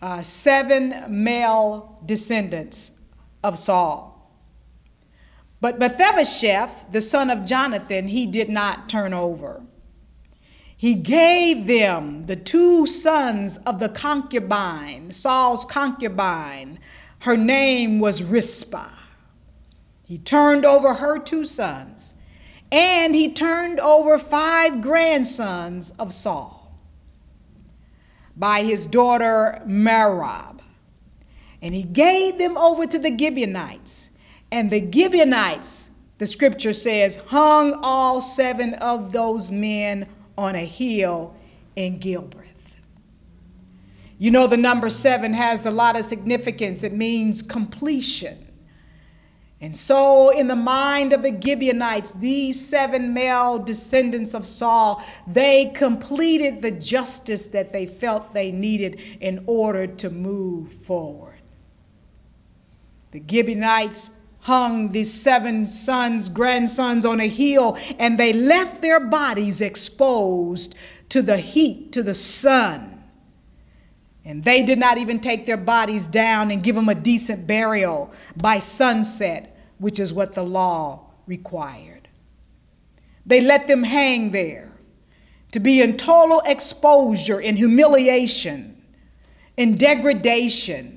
uh, 0.00 0.22
seven 0.22 1.04
male 1.08 1.98
descendants 2.04 2.92
of 3.44 3.58
Saul. 3.58 4.15
But 5.60 5.78
Mephibosheth, 5.78 6.86
the 6.92 7.00
son 7.00 7.30
of 7.30 7.44
Jonathan, 7.44 8.08
he 8.08 8.26
did 8.26 8.48
not 8.48 8.88
turn 8.88 9.14
over. 9.14 9.62
He 10.76 10.94
gave 10.94 11.66
them 11.66 12.26
the 12.26 12.36
two 12.36 12.86
sons 12.86 13.56
of 13.58 13.80
the 13.80 13.88
concubine, 13.88 15.10
Saul's 15.10 15.64
concubine. 15.64 16.78
Her 17.20 17.36
name 17.36 17.98
was 17.98 18.22
Rizpah. 18.22 18.92
He 20.02 20.18
turned 20.18 20.66
over 20.66 20.94
her 20.94 21.18
two 21.18 21.46
sons, 21.46 22.14
and 22.70 23.14
he 23.14 23.32
turned 23.32 23.80
over 23.80 24.18
five 24.18 24.82
grandsons 24.82 25.92
of 25.92 26.12
Saul 26.12 26.78
by 28.36 28.62
his 28.62 28.86
daughter 28.86 29.62
Merab. 29.66 30.60
And 31.62 31.74
he 31.74 31.82
gave 31.82 32.36
them 32.36 32.58
over 32.58 32.86
to 32.86 32.98
the 32.98 33.16
Gibeonites 33.16 34.10
and 34.50 34.70
the 34.70 34.80
Gibeonites, 34.90 35.90
the 36.18 36.26
scripture 36.26 36.72
says, 36.72 37.16
hung 37.26 37.74
all 37.82 38.20
seven 38.20 38.74
of 38.74 39.12
those 39.12 39.50
men 39.50 40.06
on 40.38 40.54
a 40.54 40.64
hill 40.64 41.34
in 41.74 41.98
Gilbreth. 41.98 42.76
You 44.18 44.30
know, 44.30 44.46
the 44.46 44.56
number 44.56 44.88
seven 44.88 45.34
has 45.34 45.66
a 45.66 45.70
lot 45.70 45.98
of 45.98 46.04
significance, 46.04 46.82
it 46.82 46.92
means 46.92 47.42
completion. 47.42 48.42
And 49.60 49.74
so, 49.74 50.30
in 50.30 50.48
the 50.48 50.56
mind 50.56 51.14
of 51.14 51.22
the 51.22 51.38
Gibeonites, 51.38 52.12
these 52.12 52.62
seven 52.66 53.14
male 53.14 53.58
descendants 53.58 54.34
of 54.34 54.44
Saul, 54.44 55.02
they 55.26 55.66
completed 55.74 56.60
the 56.60 56.70
justice 56.70 57.46
that 57.48 57.72
they 57.72 57.86
felt 57.86 58.34
they 58.34 58.52
needed 58.52 59.00
in 59.20 59.42
order 59.46 59.86
to 59.86 60.10
move 60.10 60.72
forward. 60.72 61.38
The 63.12 63.22
Gibeonites 63.26 64.10
hung 64.46 64.92
the 64.92 65.02
seven 65.02 65.66
sons, 65.66 66.28
grandsons 66.28 67.04
on 67.04 67.18
a 67.18 67.26
hill, 67.26 67.76
and 67.98 68.16
they 68.16 68.32
left 68.32 68.80
their 68.80 69.00
bodies 69.00 69.60
exposed 69.60 70.72
to 71.08 71.20
the 71.20 71.36
heat, 71.36 71.90
to 71.90 72.00
the 72.00 72.14
sun. 72.14 73.02
And 74.24 74.44
they 74.44 74.62
did 74.62 74.78
not 74.78 74.98
even 74.98 75.18
take 75.18 75.46
their 75.46 75.56
bodies 75.56 76.06
down 76.06 76.52
and 76.52 76.62
give 76.62 76.76
them 76.76 76.88
a 76.88 76.94
decent 76.94 77.48
burial 77.48 78.12
by 78.36 78.60
sunset, 78.60 79.58
which 79.78 79.98
is 79.98 80.12
what 80.12 80.36
the 80.36 80.44
law 80.44 81.10
required. 81.26 82.06
They 83.26 83.40
let 83.40 83.66
them 83.66 83.82
hang 83.82 84.30
there 84.30 84.70
to 85.50 85.58
be 85.58 85.82
in 85.82 85.96
total 85.96 86.40
exposure 86.46 87.40
in 87.40 87.56
humiliation, 87.56 88.80
in 89.56 89.76
degradation, 89.76 90.95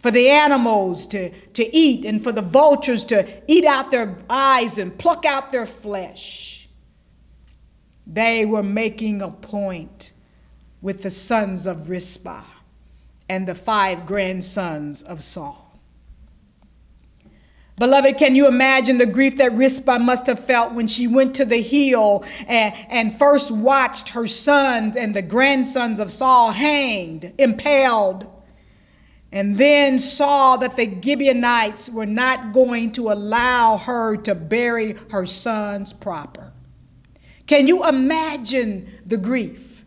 for 0.00 0.10
the 0.10 0.28
animals 0.28 1.06
to, 1.06 1.30
to 1.52 1.76
eat 1.76 2.04
and 2.04 2.22
for 2.22 2.32
the 2.32 2.42
vultures 2.42 3.04
to 3.04 3.28
eat 3.46 3.64
out 3.64 3.90
their 3.90 4.16
eyes 4.28 4.78
and 4.78 4.98
pluck 4.98 5.24
out 5.24 5.50
their 5.50 5.66
flesh. 5.66 6.68
They 8.06 8.44
were 8.44 8.62
making 8.62 9.22
a 9.22 9.30
point 9.30 10.12
with 10.80 11.02
the 11.02 11.10
sons 11.10 11.66
of 11.66 11.90
Rizpah 11.90 12.44
and 13.28 13.46
the 13.46 13.54
five 13.54 14.06
grandsons 14.06 15.02
of 15.02 15.22
Saul. 15.22 15.78
Beloved, 17.78 18.18
can 18.18 18.34
you 18.34 18.46
imagine 18.46 18.98
the 18.98 19.06
grief 19.06 19.36
that 19.36 19.52
Rizpah 19.52 19.98
must 19.98 20.26
have 20.26 20.44
felt 20.44 20.74
when 20.74 20.86
she 20.86 21.06
went 21.06 21.34
to 21.36 21.44
the 21.44 21.62
hill 21.62 22.24
and, 22.46 22.74
and 22.88 23.18
first 23.18 23.50
watched 23.50 24.10
her 24.10 24.26
sons 24.26 24.96
and 24.96 25.14
the 25.14 25.22
grandsons 25.22 26.00
of 26.00 26.10
Saul 26.10 26.52
hanged, 26.52 27.32
impaled? 27.38 28.26
And 29.32 29.56
then 29.58 29.98
saw 29.98 30.56
that 30.56 30.76
the 30.76 30.86
Gibeonites 31.00 31.88
were 31.88 32.06
not 32.06 32.52
going 32.52 32.92
to 32.92 33.12
allow 33.12 33.76
her 33.76 34.16
to 34.16 34.34
bury 34.34 34.96
her 35.10 35.26
sons 35.26 35.92
proper. 35.92 36.52
Can 37.46 37.66
you 37.66 37.86
imagine 37.86 38.88
the 39.06 39.16
grief? 39.16 39.84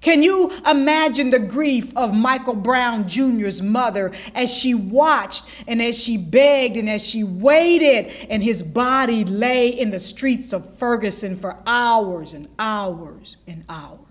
Can 0.00 0.22
you 0.22 0.50
imagine 0.66 1.28
the 1.28 1.38
grief 1.38 1.94
of 1.94 2.14
Michael 2.14 2.54
Brown 2.54 3.06
Jr.'s 3.06 3.60
mother 3.60 4.12
as 4.34 4.52
she 4.52 4.72
watched 4.74 5.44
and 5.66 5.82
as 5.82 6.02
she 6.02 6.16
begged 6.16 6.78
and 6.78 6.88
as 6.88 7.06
she 7.06 7.22
waited 7.22 8.10
and 8.30 8.42
his 8.42 8.62
body 8.62 9.24
lay 9.24 9.68
in 9.68 9.90
the 9.90 9.98
streets 9.98 10.54
of 10.54 10.78
Ferguson 10.78 11.36
for 11.36 11.58
hours 11.66 12.32
and 12.32 12.48
hours 12.58 13.36
and 13.46 13.62
hours? 13.68 14.09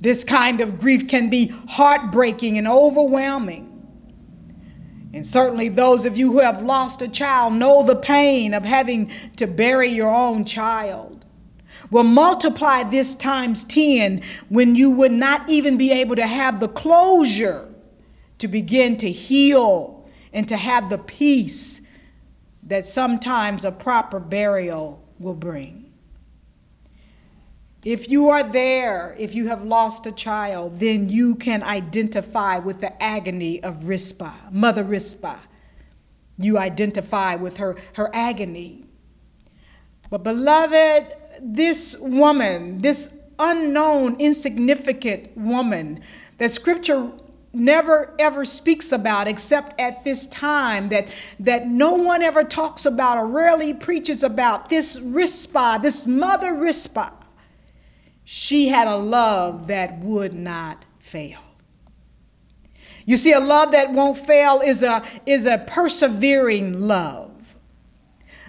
This 0.00 0.24
kind 0.24 0.60
of 0.60 0.78
grief 0.78 1.08
can 1.08 1.28
be 1.28 1.48
heartbreaking 1.68 2.56
and 2.56 2.66
overwhelming. 2.66 3.66
And 5.12 5.26
certainly, 5.26 5.68
those 5.68 6.04
of 6.04 6.16
you 6.16 6.32
who 6.32 6.38
have 6.38 6.62
lost 6.62 7.02
a 7.02 7.08
child 7.08 7.54
know 7.54 7.82
the 7.82 7.96
pain 7.96 8.54
of 8.54 8.64
having 8.64 9.10
to 9.36 9.46
bury 9.46 9.88
your 9.88 10.14
own 10.14 10.44
child. 10.44 11.24
Well, 11.90 12.04
multiply 12.04 12.84
this 12.84 13.14
times 13.14 13.64
10 13.64 14.22
when 14.48 14.76
you 14.76 14.90
would 14.92 15.12
not 15.12 15.48
even 15.48 15.76
be 15.76 15.90
able 15.92 16.16
to 16.16 16.26
have 16.26 16.60
the 16.60 16.68
closure 16.68 17.68
to 18.38 18.48
begin 18.48 18.96
to 18.98 19.10
heal 19.10 20.08
and 20.32 20.48
to 20.48 20.56
have 20.56 20.88
the 20.88 20.98
peace 20.98 21.80
that 22.62 22.86
sometimes 22.86 23.64
a 23.64 23.72
proper 23.72 24.20
burial 24.20 25.02
will 25.18 25.34
bring. 25.34 25.79
If 27.84 28.10
you 28.10 28.28
are 28.28 28.42
there, 28.42 29.16
if 29.18 29.34
you 29.34 29.48
have 29.48 29.64
lost 29.64 30.04
a 30.04 30.12
child, 30.12 30.80
then 30.80 31.08
you 31.08 31.34
can 31.34 31.62
identify 31.62 32.58
with 32.58 32.80
the 32.80 33.02
agony 33.02 33.62
of 33.62 33.88
Rizpah, 33.88 34.50
Mother 34.50 34.84
Rizpah. 34.84 35.40
You 36.38 36.58
identify 36.58 37.36
with 37.36 37.56
her, 37.56 37.76
her 37.94 38.10
agony. 38.14 38.84
But, 40.10 40.24
beloved, 40.24 41.14
this 41.40 41.96
woman, 41.98 42.82
this 42.82 43.16
unknown, 43.38 44.16
insignificant 44.20 45.34
woman 45.34 46.00
that 46.36 46.52
scripture 46.52 47.10
never 47.52 48.14
ever 48.18 48.44
speaks 48.44 48.92
about 48.92 49.26
except 49.26 49.80
at 49.80 50.04
this 50.04 50.26
time 50.26 50.88
that 50.88 51.04
that 51.40 51.66
no 51.66 51.94
one 51.94 52.22
ever 52.22 52.44
talks 52.44 52.86
about 52.86 53.18
or 53.18 53.26
rarely 53.26 53.74
preaches 53.74 54.22
about 54.22 54.68
this 54.68 55.00
Rizpah 55.00 55.78
this 55.78 56.06
mother 56.06 56.54
Rizpah 56.54 57.10
she 58.24 58.68
had 58.68 58.86
a 58.86 58.96
love 58.96 59.66
that 59.66 59.98
would 59.98 60.34
not 60.34 60.84
fail. 60.98 61.40
You 63.04 63.16
see, 63.16 63.32
a 63.32 63.40
love 63.40 63.72
that 63.72 63.92
won't 63.92 64.18
fail 64.18 64.60
is 64.60 64.82
a, 64.82 65.02
is 65.26 65.46
a 65.46 65.58
persevering 65.66 66.82
love. 66.82 67.56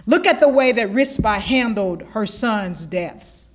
Look 0.05 0.25
at 0.25 0.39
the 0.39 0.49
way 0.49 0.71
that 0.71 0.91
Rizpah 0.91 1.39
handled 1.39 2.03
her 2.12 2.25
son's 2.25 2.86
deaths. 2.86 3.47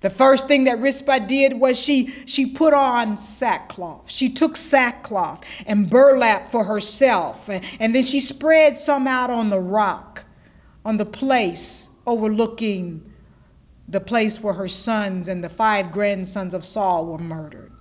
The 0.00 0.10
first 0.10 0.48
thing 0.48 0.64
that 0.64 0.80
Rizpah 0.80 1.20
did 1.20 1.54
was 1.60 1.80
she, 1.80 2.08
she 2.26 2.44
put 2.46 2.74
on 2.74 3.16
sackcloth. 3.16 4.10
She 4.10 4.28
took 4.28 4.56
sackcloth 4.56 5.44
and 5.64 5.88
burlap 5.88 6.48
for 6.50 6.64
herself, 6.64 7.48
and, 7.48 7.64
and 7.78 7.94
then 7.94 8.02
she 8.02 8.18
spread 8.18 8.76
some 8.76 9.06
out 9.06 9.30
on 9.30 9.50
the 9.50 9.60
rock, 9.60 10.24
on 10.84 10.96
the 10.96 11.06
place 11.06 11.88
overlooking 12.04 13.11
the 13.92 14.00
place 14.00 14.40
where 14.40 14.54
her 14.54 14.68
sons 14.68 15.28
and 15.28 15.44
the 15.44 15.48
five 15.48 15.92
grandsons 15.92 16.54
of 16.54 16.64
Saul 16.64 17.06
were 17.06 17.18
murdered. 17.18 17.72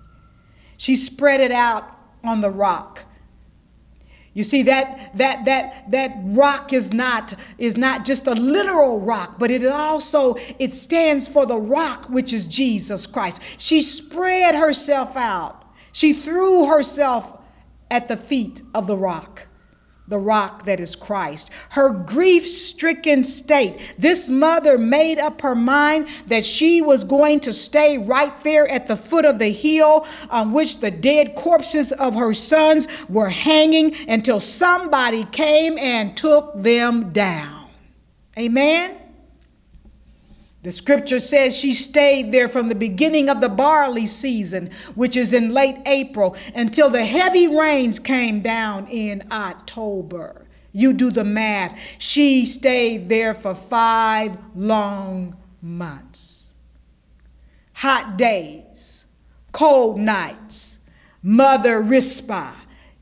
She 0.76 0.98
spread 0.98 1.40
it 1.40 1.52
out 1.52 1.86
on 2.24 2.42
the 2.42 2.50
rock. 2.50 3.06
You 4.34 4.44
see 4.44 4.64
that 4.64 5.18
that 5.18 5.46
that 5.46 5.92
that 5.92 6.12
rock 6.24 6.74
is 6.74 6.94
not 6.94 7.34
is 7.58 7.78
not 7.78 8.06
just 8.06 8.28
a 8.28 8.34
literal 8.34 9.00
rock, 9.00 9.40
but 9.40 9.52
it 9.52 9.66
also 9.66 10.36
it 10.60 10.74
stands 10.74 11.28
for 11.28 11.46
the 11.46 11.58
rock 11.58 12.10
which 12.10 12.34
is 12.34 12.46
Jesus 12.46 13.08
Christ. 13.08 13.42
She 13.58 13.82
spread 13.82 14.56
herself 14.56 15.16
out. 15.16 15.64
She 15.94 16.14
threw 16.14 16.68
herself 16.68 17.40
at 17.90 18.08
the 18.08 18.18
feet 18.18 18.62
of 18.74 18.88
the 18.88 18.98
rock 18.98 19.48
the 20.12 20.20
rock 20.20 20.66
that 20.66 20.80
is 20.80 20.94
Christ. 20.94 21.50
Her 21.70 21.90
grief 21.90 22.48
stricken 22.48 23.24
state. 23.24 23.96
This 23.98 24.30
mother 24.30 24.78
made 24.78 25.18
up 25.18 25.42
her 25.42 25.56
mind 25.56 26.10
that 26.28 26.46
she 26.46 26.82
was 26.82 27.06
going 27.06 27.40
to 27.40 27.54
stay 27.54 27.98
right 27.98 28.40
there 28.42 28.68
at 28.68 28.88
the 28.88 28.98
foot 28.98 29.26
of 29.26 29.40
the 29.40 29.52
hill 29.52 30.06
on 30.30 30.52
which 30.52 30.82
the 30.82 30.92
dead 30.92 31.36
corpses 31.36 31.94
of 31.94 32.14
her 32.14 32.34
sons 32.34 32.88
were 33.08 33.30
hanging 33.30 33.96
until 34.10 34.42
somebody 34.42 35.24
came 35.24 35.80
and 35.80 36.16
took 36.18 36.62
them 36.62 37.12
down. 37.12 37.70
Amen? 38.38 39.01
The 40.64 40.72
scripture 40.72 41.20
says 41.20 41.58
she 41.58 41.74
stayed 41.74 42.32
there 42.32 42.48
from 42.48 42.70
the 42.70 42.76
beginning 42.76 43.30
of 43.30 43.42
the 43.42 43.50
barley 43.50 44.06
season, 44.06 44.70
which 44.94 45.16
is 45.16 45.34
in 45.34 45.54
late 45.54 45.78
April, 45.88 46.36
until 46.54 46.90
the 46.90 47.04
heavy 47.04 47.48
rains 47.48 47.98
came 47.98 48.42
down 48.42 48.88
in 48.88 49.24
October. 49.32 50.46
You 50.72 50.94
do 50.94 51.10
the 51.10 51.24
math. 51.24 51.80
She 51.98 52.46
stayed 52.46 53.10
there 53.10 53.34
for 53.34 53.56
five 53.56 54.38
long 54.56 55.36
months. 55.62 56.54
Hot 57.74 58.18
days, 58.18 59.06
cold 59.52 60.00
nights. 60.00 60.78
Mother 61.24 61.82
Rizpah 61.82 62.54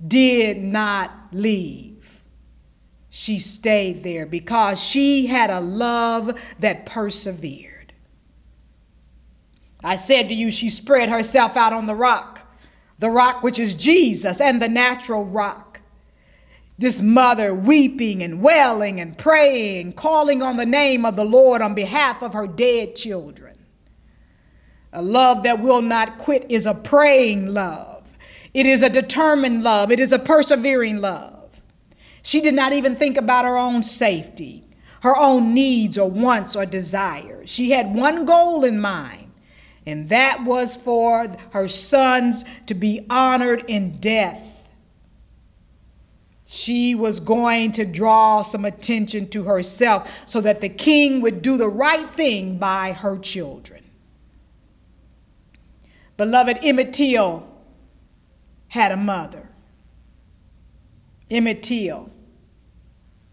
did 0.06 0.58
not 0.64 1.12
leave. 1.34 1.89
She 3.10 3.40
stayed 3.40 4.04
there 4.04 4.26
because 4.26 4.84
she 4.84 5.28
had 5.28 5.50
a 5.50 5.60
love 5.60 6.40
that 6.60 6.86
persevered. 6.86 7.94
I 9.84 9.96
said 9.96 10.30
to 10.30 10.36
you, 10.36 10.52
she 10.52 10.70
spread 10.70 11.10
herself 11.10 11.56
out 11.58 11.74
on 11.74 11.86
the 11.86 11.96
rock, 11.96 12.42
the 13.00 13.10
rock 13.10 13.42
which 13.42 13.58
is 13.58 13.76
Jesus 13.76 14.42
and 14.42 14.62
the 14.62 14.68
natural 14.68 15.26
rock. 15.26 15.82
This 16.78 17.02
mother 17.02 17.54
weeping 17.54 18.22
and 18.22 18.42
wailing 18.42 19.00
and 19.00 19.18
praying, 19.18 19.94
calling 19.94 20.42
on 20.42 20.58
the 20.58 20.66
name 20.66 21.06
of 21.06 21.16
the 21.16 21.26
Lord 21.26 21.62
on 21.62 21.74
behalf 21.74 22.22
of 22.22 22.34
her 22.34 22.48
dead 22.48 22.96
children. 22.96 23.58
A 24.94 25.02
love 25.02 25.44
that 25.44 25.62
will 25.62 25.82
not 25.82 26.18
quit 26.18 26.46
is 26.50 26.66
a 26.66 26.74
praying 26.74 27.54
love. 27.54 28.18
It 28.54 28.66
is 28.66 28.82
a 28.82 28.90
determined 28.90 29.64
love. 29.64 29.92
It 29.92 30.00
is 30.00 30.12
a 30.12 30.20
persevering 30.20 31.00
love. 31.02 31.39
She 32.30 32.42
did 32.42 32.54
not 32.54 32.74
even 32.74 32.96
think 32.96 33.18
about 33.18 33.46
her 33.46 33.58
own 33.58 33.82
safety, 33.82 34.64
her 35.02 35.18
own 35.18 35.56
needs 35.56 35.98
or 35.98 36.08
wants 36.08 36.56
or 36.56 36.66
desires. 36.66 37.50
She 37.50 37.72
had 37.72 37.96
one 37.96 38.26
goal 38.26 38.64
in 38.64 38.80
mind, 38.80 39.32
and 39.88 40.10
that 40.10 40.44
was 40.44 40.76
for 40.76 41.36
her 41.54 41.68
sons 41.68 42.46
to 42.68 42.76
be 42.76 43.06
honored 43.10 43.66
in 43.68 44.00
death 44.00 44.60
she 46.52 46.96
was 46.96 47.20
going 47.20 47.72
to 47.74 47.86
draw 47.86 48.42
some 48.42 48.66
attention 48.66 49.28
to 49.30 49.44
herself 49.44 50.28
so 50.28 50.42
that 50.42 50.62
the 50.62 50.70
king 50.70 51.22
would 51.22 51.44
do 51.44 51.58
the 51.58 51.70
right 51.70 52.10
thing 52.10 52.58
by 52.58 52.92
her 52.92 53.20
children. 53.20 53.84
Beloved, 56.18 56.58
Emmett 56.64 56.92
Till 56.92 57.48
had 58.70 58.92
a 58.92 58.98
mother. 58.98 59.48
Emmett 61.30 61.62
Till, 61.62 62.10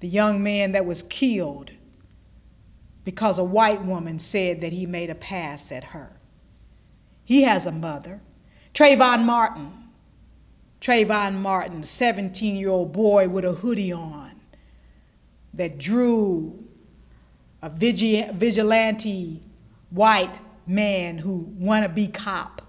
the 0.00 0.08
young 0.08 0.42
man 0.42 0.72
that 0.72 0.86
was 0.86 1.02
killed 1.02 1.70
because 3.04 3.38
a 3.38 3.44
white 3.44 3.84
woman 3.84 4.18
said 4.18 4.60
that 4.60 4.72
he 4.72 4.86
made 4.86 5.10
a 5.10 5.14
pass 5.14 5.70
at 5.70 5.84
her. 5.84 6.18
He 7.24 7.42
has 7.42 7.66
a 7.66 7.72
mother. 7.72 8.20
Trayvon 8.74 9.24
Martin 9.24 9.86
Trayvon 10.80 11.34
Martin, 11.34 11.82
17 11.82 12.56
year 12.56 12.68
old 12.68 12.92
boy 12.92 13.28
with 13.28 13.44
a 13.44 13.52
hoodie 13.52 13.92
on 13.92 14.40
that 15.54 15.78
drew 15.78 16.64
a 17.62 17.70
vigilante 17.70 19.42
white 19.90 20.40
man 20.66 21.18
who 21.18 21.52
wanna 21.58 21.88
be 21.88 22.06
cop 22.06 22.62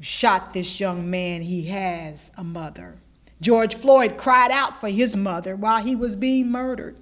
shot 0.00 0.54
this 0.54 0.80
young 0.80 1.10
man 1.10 1.42
he 1.42 1.64
has 1.64 2.30
a 2.38 2.44
mother 2.44 2.99
george 3.40 3.74
floyd 3.74 4.16
cried 4.16 4.50
out 4.50 4.78
for 4.80 4.88
his 4.88 5.16
mother 5.16 5.56
while 5.56 5.82
he 5.82 5.94
was 5.94 6.16
being 6.16 6.50
murdered 6.50 6.96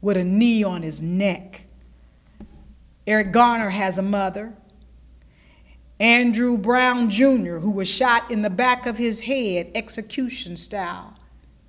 with 0.00 0.16
a 0.16 0.24
knee 0.24 0.62
on 0.62 0.82
his 0.82 1.00
neck 1.00 1.66
eric 3.06 3.32
garner 3.32 3.70
has 3.70 3.98
a 3.98 4.02
mother 4.02 4.54
Andrew 6.00 6.56
Brown 6.56 7.10
Jr., 7.10 7.58
who 7.58 7.70
was 7.70 7.86
shot 7.86 8.30
in 8.30 8.40
the 8.40 8.48
back 8.48 8.86
of 8.86 8.96
his 8.96 9.20
head, 9.20 9.70
execution 9.74 10.56
style, 10.56 11.14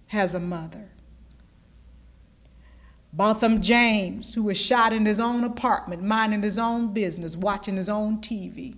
has 0.08 0.34
a 0.34 0.40
mother. 0.40 0.90
Botham 3.12 3.62
Jean, 3.62 4.24
who 4.34 4.44
was 4.44 4.58
shot 4.60 4.94
in 4.94 5.06
his 5.06 5.20
own 5.20 5.44
apartment, 5.44 6.02
minding 6.02 6.44
his 6.44 6.58
own 6.58 6.94
business, 6.94 7.36
watching 7.36 7.76
his 7.76 7.90
own 7.90 8.20
TV, 8.20 8.78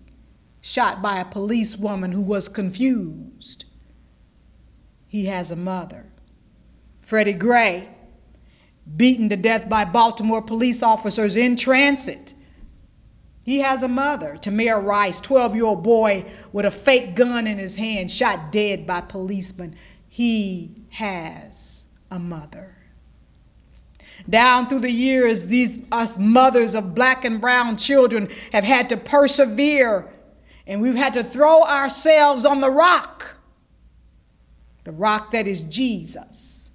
shot 0.60 1.04
by 1.04 1.20
a 1.20 1.26
policewoman 1.26 2.14
who 2.14 2.22
was 2.22 2.50
confused. 2.50 3.66
He 5.14 5.28
has 5.28 5.49
a 5.51 5.55
mother. 5.55 6.07
Freddie 7.01 7.34
Gray, 7.34 7.88
beaten 8.97 9.30
to 9.30 9.38
death 9.38 9.70
by 9.70 9.86
Baltimore 9.86 10.41
police 10.41 10.84
officers 10.84 11.38
in 11.38 11.55
transit 11.55 12.34
he 13.43 13.59
has 13.59 13.84
a 13.84 13.89
mother, 13.89 14.38
Tamir 14.39 14.82
Rice, 14.82 15.20
12 15.20 15.55
year 15.55 15.66
old 15.66 15.84
boy 15.84 16.26
with 16.53 16.66
a 16.66 16.72
fake 16.72 17.16
gun 17.16 17.45
in 17.45 17.57
his 17.57 17.76
hand, 17.76 18.09
shot 18.09 18.51
dead 18.51 18.88
by 18.88 19.01
policemen. 19.01 19.76
He 20.07 20.76
has 20.91 21.88
a 22.09 22.20
mother. 22.20 22.78
Down 24.30 24.68
through 24.68 24.80
the 24.80 24.91
years, 24.91 25.47
these 25.47 25.80
us 25.91 26.18
mothers 26.18 26.74
of 26.74 26.95
black 26.95 27.26
and 27.26 27.41
brown 27.41 27.76
children 27.76 28.30
have 28.53 28.64
had 28.64 28.88
to 28.89 28.97
persevere 28.97 30.09
and 30.66 30.82
we've 30.82 30.95
had 30.95 31.14
to 31.14 31.24
throw 31.26 31.64
ourselves 31.64 32.45
on 32.45 32.61
the 32.61 32.72
rock, 32.72 33.36
the 34.84 34.92
rock 34.92 35.32
that 35.32 35.48
is 35.48 35.64
Jesus 35.64 36.70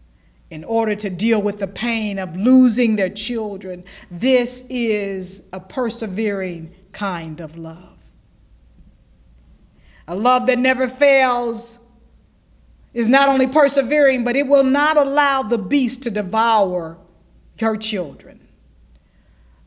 in 0.51 0.65
order 0.65 0.95
to 0.95 1.11
deal 1.11 1.43
with 1.43 1.59
the 1.59 1.67
pain 1.67 2.19
of 2.19 2.37
losing 2.37 2.97
their 2.97 3.11
children. 3.11 3.85
This 4.11 4.67
is 4.71 5.47
a 5.53 5.61
persevering 5.61 6.75
kind 6.93 7.41
of 7.41 7.57
love. 7.57 7.99
A 10.07 10.15
love 10.15 10.47
that 10.47 10.59
never 10.59 10.89
fails 10.89 11.79
is 12.95 13.09
not 13.09 13.29
only 13.29 13.47
persevering, 13.47 14.25
but 14.25 14.37
it 14.37 14.47
will 14.47 14.65
not 14.65 14.97
allow 14.97 15.43
the 15.43 15.59
beast 15.59 16.03
to 16.05 16.11
devour 16.11 16.97
your 17.59 17.77
children. 17.77 18.49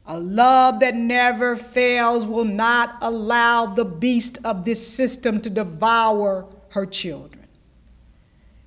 A 0.08 0.18
love 0.18 0.80
that 0.80 0.96
never 0.96 1.56
fails 1.56 2.26
will 2.26 2.46
not 2.46 2.98
allow 3.02 3.68
the 3.68 3.86
beast 3.86 4.40
of 4.44 4.66
this 4.66 4.86
system 4.86 5.40
to 5.42 5.50
devour 5.50 6.48
her 6.70 6.88
children. 6.88 7.41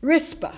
Rizpah 0.05 0.55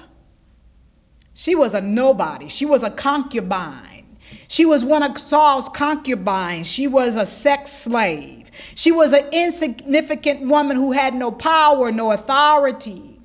she 1.39 1.55
was 1.55 1.75
a 1.75 1.83
nobody. 1.83 2.49
She 2.49 2.65
was 2.65 2.83
a 2.83 2.91
concubine. 2.91 4.17
She 4.49 4.65
was 4.65 4.83
one 4.83 5.03
of 5.03 5.19
Saul's 5.19 5.69
concubines. 5.69 6.67
She 6.67 6.87
was 6.87 7.15
a 7.15 7.27
sex 7.27 7.71
slave. 7.71 8.51
She 8.75 8.91
was 8.91 9.13
an 9.13 9.29
insignificant 9.33 10.41
woman 10.49 10.79
who 10.79 10.93
had 10.93 11.15
no 11.15 11.31
power, 11.31 11.93
no 11.93 12.13
authority. 12.13 13.21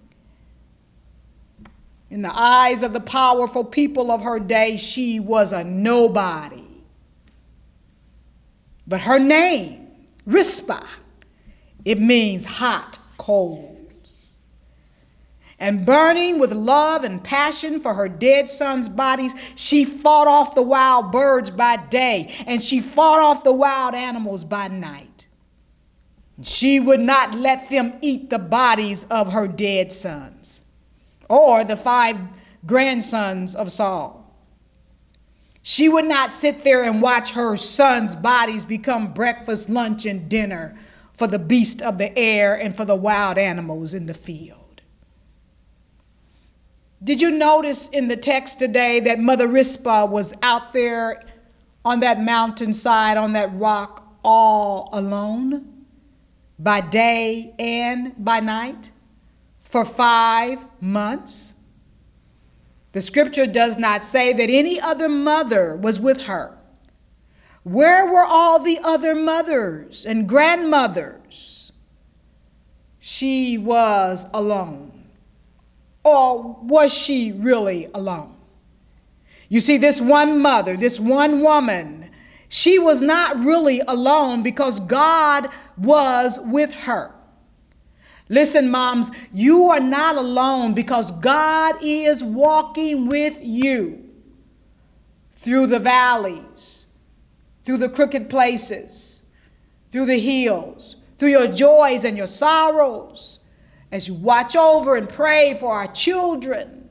In 2.10 2.22
the 2.22 2.38
eyes 2.38 2.84
of 2.84 2.92
the 2.92 3.00
powerful 3.00 3.64
people 3.64 4.12
of 4.12 4.24
her 4.24 4.40
day, 4.42 4.76
she 4.76 5.22
was 5.22 5.54
a 5.54 5.64
nobody. 5.64 6.66
But 8.86 9.00
her 9.00 9.20
name, 9.20 9.88
Rizpah, 10.26 10.86
it 11.86 11.98
means 11.98 12.44
hot 12.44 13.00
coal 13.18 13.71
and 15.62 15.86
burning 15.86 16.40
with 16.40 16.52
love 16.52 17.04
and 17.04 17.24
passion 17.24 17.80
for 17.80 17.94
her 17.94 18.10
dead 18.10 18.50
son's 18.50 18.90
bodies, 18.90 19.36
she 19.56 19.86
fought 19.86 20.28
off 20.28 20.56
the 20.56 20.62
wild 20.64 21.12
birds 21.12 21.52
by 21.52 21.78
day 21.78 22.34
and 22.48 22.64
she 22.64 22.82
fought 22.82 23.20
off 23.20 23.44
the 23.44 23.54
wild 23.54 23.94
animals 23.94 24.44
by 24.44 24.68
night. 24.68 25.28
She 26.42 26.80
would 26.80 27.00
not 27.00 27.36
let 27.36 27.70
them 27.70 27.94
eat 28.02 28.32
the 28.32 28.40
bodies 28.40 29.06
of 29.12 29.34
her 29.34 29.48
dead 29.48 29.92
sons 29.92 30.62
or 31.30 31.64
the 31.64 31.78
five 31.78 32.18
grandsons 32.66 33.56
of 33.56 33.72
Saul. 33.72 34.18
She 35.62 35.88
would 35.88 36.06
not 36.06 36.32
sit 36.32 36.64
there 36.64 36.84
and 36.84 37.04
watch 37.04 37.34
her 37.34 37.56
sons' 37.56 38.16
bodies 38.16 38.66
become 38.66 39.14
breakfast, 39.14 39.70
lunch, 39.70 40.08
and 40.08 40.28
dinner 40.28 40.76
for 41.14 41.28
the 41.28 41.38
beast 41.38 41.84
of 41.84 42.00
the 42.00 42.18
air 42.18 42.56
and 42.56 42.76
for 42.76 42.84
the 42.84 42.96
wild 42.96 43.38
animals 43.38 43.94
in 43.94 44.08
the 44.08 44.16
field. 44.16 44.61
Did 47.04 47.20
you 47.20 47.32
notice 47.32 47.90
in 47.90 48.10
the 48.10 48.16
text 48.16 48.60
today 48.60 49.00
that 49.00 49.20
Mother 49.20 49.48
Rizpah 49.48 50.06
was 50.06 50.34
out 50.44 50.72
there 50.72 51.24
on 51.84 52.00
that 52.02 52.22
mountainside, 52.22 53.18
on 53.18 53.34
that 53.34 53.52
rock, 53.58 54.08
all 54.24 54.90
alone, 54.94 55.86
by 56.60 56.80
day 56.82 57.56
and 57.58 58.14
by 58.24 58.40
night, 58.40 58.92
for 59.60 59.84
five 59.84 60.64
months? 60.80 61.56
The 62.92 63.02
scripture 63.02 63.48
does 63.48 63.80
not 63.80 64.06
say 64.06 64.32
that 64.34 64.50
any 64.52 64.80
other 64.80 65.10
mother 65.10 65.76
was 65.76 66.00
with 66.00 66.24
her. 66.24 66.56
Where 67.64 68.06
were 68.06 68.26
all 68.26 68.60
the 68.60 68.80
other 68.84 69.16
mothers 69.16 70.06
and 70.06 70.30
grandmothers? 70.30 71.72
She 73.00 73.58
was 73.58 74.28
alone. 74.34 74.91
Or 76.04 76.58
was 76.62 76.94
she 76.94 77.32
really 77.32 77.88
alone? 77.94 78.36
You 79.50 79.62
see, 79.62 79.78
this 79.78 80.00
one 80.02 80.40
mother, 80.40 80.78
this 80.78 81.00
one 81.00 81.42
woman, 81.42 82.10
She 82.54 82.78
was 82.80 83.02
not 83.02 83.40
really 83.40 83.80
alone 83.88 84.44
because 84.44 84.82
God 84.82 85.48
was 85.78 86.38
with 86.44 86.74
her. 86.74 87.16
Listen, 88.28 88.70
moms, 88.70 89.10
you 89.32 89.70
are 89.70 89.80
not 89.80 90.18
alone 90.18 90.74
because 90.74 91.14
God 91.14 91.76
is 91.82 92.22
walking 92.22 93.08
with 93.08 93.38
you 93.42 94.04
through 95.32 95.68
the 95.68 95.80
valleys, 95.80 96.88
through 97.64 97.78
the 97.78 97.88
crooked 97.88 98.30
places, 98.30 99.24
through 99.94 100.08
the 100.08 100.20
hills, 100.20 100.98
through 101.18 101.30
your 101.30 101.48
joys 101.48 102.04
and 102.04 102.18
your 102.18 102.28
sorrows, 102.28 103.40
as 103.92 104.08
you 104.08 104.14
watch 104.14 104.56
over 104.56 104.96
and 104.96 105.08
pray 105.08 105.56
for 105.60 105.74
our 105.74 105.88
children. 105.88 106.90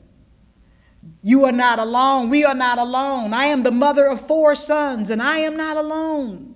You 1.23 1.45
are 1.45 1.51
not 1.51 1.79
alone. 1.79 2.29
We 2.29 2.43
are 2.43 2.55
not 2.55 2.77
alone. 2.77 3.33
I 3.33 3.45
am 3.45 3.63
the 3.63 3.71
mother 3.71 4.07
of 4.07 4.25
four 4.25 4.55
sons, 4.55 5.09
and 5.09 5.21
I 5.21 5.39
am 5.39 5.57
not 5.57 5.77
alone. 5.77 6.55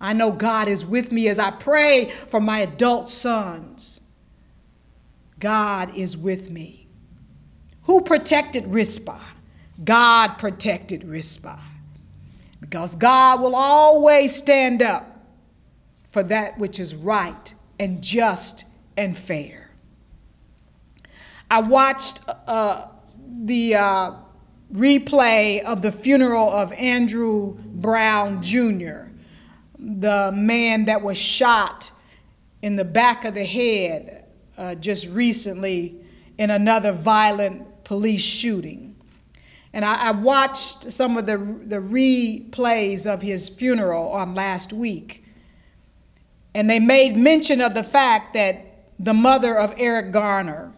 I 0.00 0.12
know 0.12 0.30
God 0.30 0.68
is 0.68 0.84
with 0.84 1.10
me 1.10 1.28
as 1.28 1.38
I 1.38 1.50
pray 1.50 2.10
for 2.28 2.40
my 2.40 2.60
adult 2.60 3.08
sons. 3.08 4.00
God 5.38 5.96
is 5.96 6.16
with 6.16 6.50
me. 6.50 6.86
Who 7.84 8.00
protected 8.00 8.66
Rizpah? 8.66 9.20
God 9.84 10.38
protected 10.38 11.04
Rizpah. 11.04 11.60
Because 12.60 12.96
God 12.96 13.40
will 13.40 13.54
always 13.54 14.34
stand 14.34 14.82
up 14.82 15.24
for 16.10 16.22
that 16.24 16.58
which 16.58 16.80
is 16.80 16.94
right 16.94 17.54
and 17.78 18.02
just 18.02 18.64
and 18.96 19.16
fair. 19.16 19.70
I 21.50 21.60
watched 21.60 22.22
uh, 22.26 22.86
the 23.44 23.74
uh, 23.76 24.10
replay 24.72 25.62
of 25.62 25.82
the 25.82 25.92
funeral 25.92 26.50
of 26.50 26.72
Andrew 26.72 27.56
Brown 27.58 28.42
Jr., 28.42 29.08
the 29.78 30.32
man 30.32 30.86
that 30.86 31.02
was 31.02 31.18
shot 31.18 31.90
in 32.62 32.76
the 32.76 32.84
back 32.84 33.24
of 33.24 33.34
the 33.34 33.44
head 33.44 34.24
uh, 34.56 34.74
just 34.74 35.06
recently 35.08 36.00
in 36.38 36.50
another 36.50 36.92
violent 36.92 37.84
police 37.84 38.22
shooting. 38.22 38.96
And 39.72 39.84
I, 39.84 40.08
I, 40.08 40.10
watched 40.12 40.90
some 40.90 41.18
of 41.18 41.26
the, 41.26 41.36
the 41.36 41.76
replays 41.76 43.06
of 43.06 43.20
his 43.20 43.48
funeral 43.48 44.08
on 44.08 44.34
last 44.34 44.72
week. 44.72 45.24
And 46.54 46.70
they 46.70 46.80
made 46.80 47.16
mention 47.16 47.60
of 47.60 47.74
the 47.74 47.84
fact 47.84 48.32
that 48.32 48.75
the 48.98 49.14
mother 49.14 49.56
of 49.56 49.74
Eric 49.76 50.12
Garner 50.12 50.72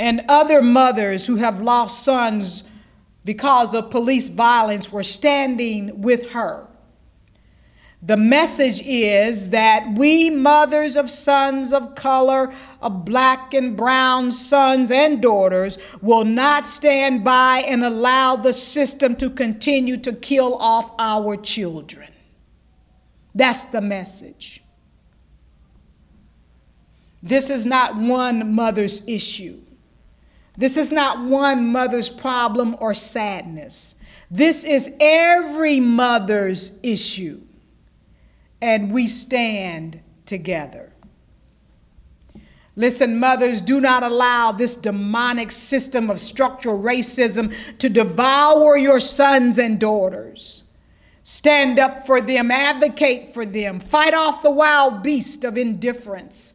and 0.00 0.22
other 0.28 0.62
mothers 0.62 1.26
who 1.26 1.36
have 1.36 1.60
lost 1.60 2.02
sons 2.02 2.64
because 3.24 3.74
of 3.74 3.90
police 3.90 4.28
violence 4.28 4.92
were 4.92 5.02
standing 5.02 6.00
with 6.00 6.30
her. 6.30 6.66
The 8.00 8.16
message 8.16 8.80
is 8.86 9.50
that 9.50 9.94
we, 9.96 10.30
mothers 10.30 10.96
of 10.96 11.10
sons 11.10 11.72
of 11.72 11.96
color, 11.96 12.52
of 12.80 13.04
black 13.04 13.52
and 13.54 13.76
brown 13.76 14.30
sons 14.30 14.92
and 14.92 15.20
daughters, 15.20 15.78
will 16.00 16.24
not 16.24 16.68
stand 16.68 17.24
by 17.24 17.64
and 17.66 17.84
allow 17.84 18.36
the 18.36 18.52
system 18.52 19.16
to 19.16 19.28
continue 19.28 19.96
to 19.96 20.12
kill 20.12 20.54
off 20.54 20.92
our 21.00 21.36
children. 21.36 22.08
That's 23.34 23.64
the 23.64 23.80
message. 23.80 24.62
This 27.22 27.50
is 27.50 27.66
not 27.66 27.96
one 27.96 28.54
mother's 28.54 29.06
issue. 29.08 29.60
This 30.56 30.76
is 30.76 30.90
not 30.90 31.24
one 31.24 31.66
mother's 31.66 32.08
problem 32.08 32.76
or 32.80 32.94
sadness. 32.94 33.94
This 34.30 34.64
is 34.64 34.90
every 35.00 35.80
mother's 35.80 36.72
issue. 36.82 37.40
And 38.60 38.92
we 38.92 39.08
stand 39.08 40.00
together. 40.26 40.92
Listen, 42.78 43.18
mothers, 43.18 43.60
do 43.60 43.80
not 43.80 44.04
allow 44.04 44.52
this 44.52 44.76
demonic 44.76 45.50
system 45.50 46.10
of 46.10 46.20
structural 46.20 46.80
racism 46.80 47.52
to 47.78 47.88
devour 47.88 48.76
your 48.76 49.00
sons 49.00 49.58
and 49.58 49.80
daughters. 49.80 50.62
Stand 51.24 51.80
up 51.80 52.06
for 52.06 52.20
them, 52.20 52.52
advocate 52.52 53.34
for 53.34 53.44
them, 53.44 53.80
fight 53.80 54.14
off 54.14 54.42
the 54.42 54.50
wild 54.50 55.02
beast 55.02 55.44
of 55.44 55.58
indifference, 55.58 56.54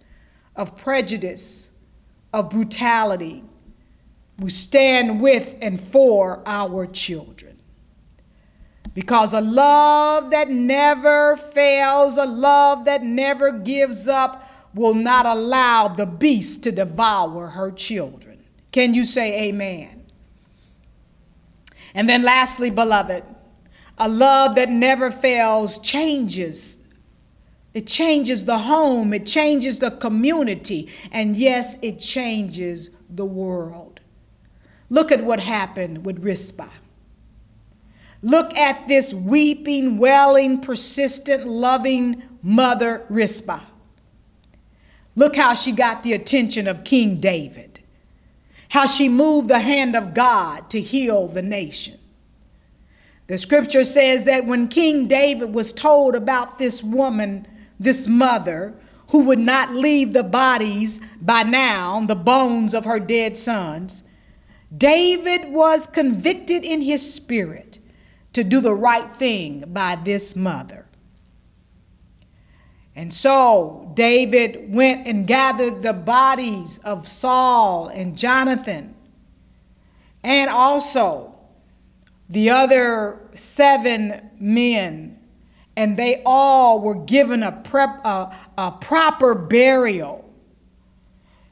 of 0.56 0.76
prejudice, 0.76 1.70
of 2.32 2.50
brutality 2.50 3.44
we 4.40 4.50
stand 4.50 5.22
with 5.22 5.56
and 5.62 5.80
for 5.80 6.42
our 6.46 6.88
children. 6.88 7.60
Because 8.94 9.34
a 9.34 9.42
love 9.42 10.32
that 10.32 10.50
never 10.50 11.36
fails, 11.36 12.18
a 12.18 12.26
love 12.26 12.86
that 12.86 13.04
never 13.04 13.52
gives 13.52 14.08
up, 14.08 14.50
will 14.74 14.94
not 14.94 15.26
allow 15.26 15.88
the 15.88 16.06
beast 16.06 16.64
to 16.64 16.72
devour 16.72 17.48
her 17.48 17.72
children. 17.72 18.44
Can 18.72 18.94
you 18.94 19.06
say 19.06 19.48
amen? 19.50 20.06
And 21.94 22.10
then, 22.10 22.24
lastly, 22.24 22.72
beloved, 22.72 23.24
a 24.00 24.10
love 24.10 24.56
that 24.56 24.70
never 24.70 25.12
fails 25.12 25.78
changes. 25.78 26.83
It 27.74 27.88
changes 27.88 28.46
the 28.46 28.60
home, 28.60 29.14
it 29.14 29.26
changes 29.26 29.80
the 29.80 29.92
community, 29.92 30.90
and 31.12 31.36
yes, 31.36 31.78
it 31.82 31.98
changes 32.00 32.92
the 33.10 33.26
world. 33.26 34.00
Look 34.90 35.12
at 35.12 35.24
what 35.24 35.40
happened 35.40 36.06
with 36.06 36.24
Rizpah. 36.24 36.70
Look 38.22 38.56
at 38.56 38.88
this 38.88 39.14
weeping, 39.14 39.98
wailing, 39.98 40.62
persistent, 40.62 41.48
loving 41.48 42.22
mother, 42.44 43.06
Rizpah. 43.10 43.64
Look 45.16 45.36
how 45.36 45.56
she 45.56 45.72
got 45.72 46.04
the 46.04 46.14
attention 46.14 46.68
of 46.68 46.84
King 46.84 47.20
David, 47.20 47.80
how 48.70 48.88
she 48.88 49.10
moved 49.10 49.50
the 49.50 49.60
hand 49.60 49.96
of 49.96 50.14
God 50.14 50.70
to 50.70 50.80
heal 50.80 51.28
the 51.28 51.42
nation. 51.42 52.00
The 53.28 53.38
scripture 53.38 53.84
says 53.84 54.26
that 54.26 54.46
when 54.46 54.68
King 54.68 55.08
David 55.08 55.54
was 55.54 55.74
told 55.74 56.16
about 56.16 56.60
this 56.60 56.84
woman, 56.84 57.48
this 57.80 58.08
mother, 58.08 58.74
who 59.10 59.20
would 59.20 59.40
not 59.40 59.74
leave 59.74 60.14
the 60.14 60.24
bodies 60.24 61.00
by 61.22 61.44
now, 61.44 62.04
the 62.06 62.16
bones 62.16 62.74
of 62.74 62.86
her 62.86 63.00
dead 63.00 63.38
sons, 63.38 64.04
David 64.76 65.52
was 65.52 65.86
convicted 65.86 66.66
in 66.66 66.82
his 66.82 67.14
spirit 67.14 67.78
to 68.34 68.44
do 68.44 68.60
the 68.60 68.74
right 68.74 69.16
thing 69.16 69.64
by 69.68 69.96
this 69.96 70.36
mother. 70.36 70.88
And 72.96 73.14
so 73.14 73.92
David 73.96 74.72
went 74.72 75.08
and 75.08 75.26
gathered 75.28 75.82
the 75.82 75.94
bodies 75.94 76.80
of 76.80 77.08
Saul 77.08 77.88
and 77.88 78.18
Jonathan, 78.18 78.96
and 80.24 80.50
also 80.50 81.36
the 82.30 82.50
other 82.50 83.20
seven 83.34 84.30
men, 84.40 85.20
and 85.76 85.98
they 85.98 86.22
all 86.26 86.80
were 86.82 86.96
given 86.96 87.44
a, 87.44 87.52
prep, 87.52 88.06
a, 88.06 88.36
a 88.58 88.72
proper 88.72 89.34
burial. 89.34 90.32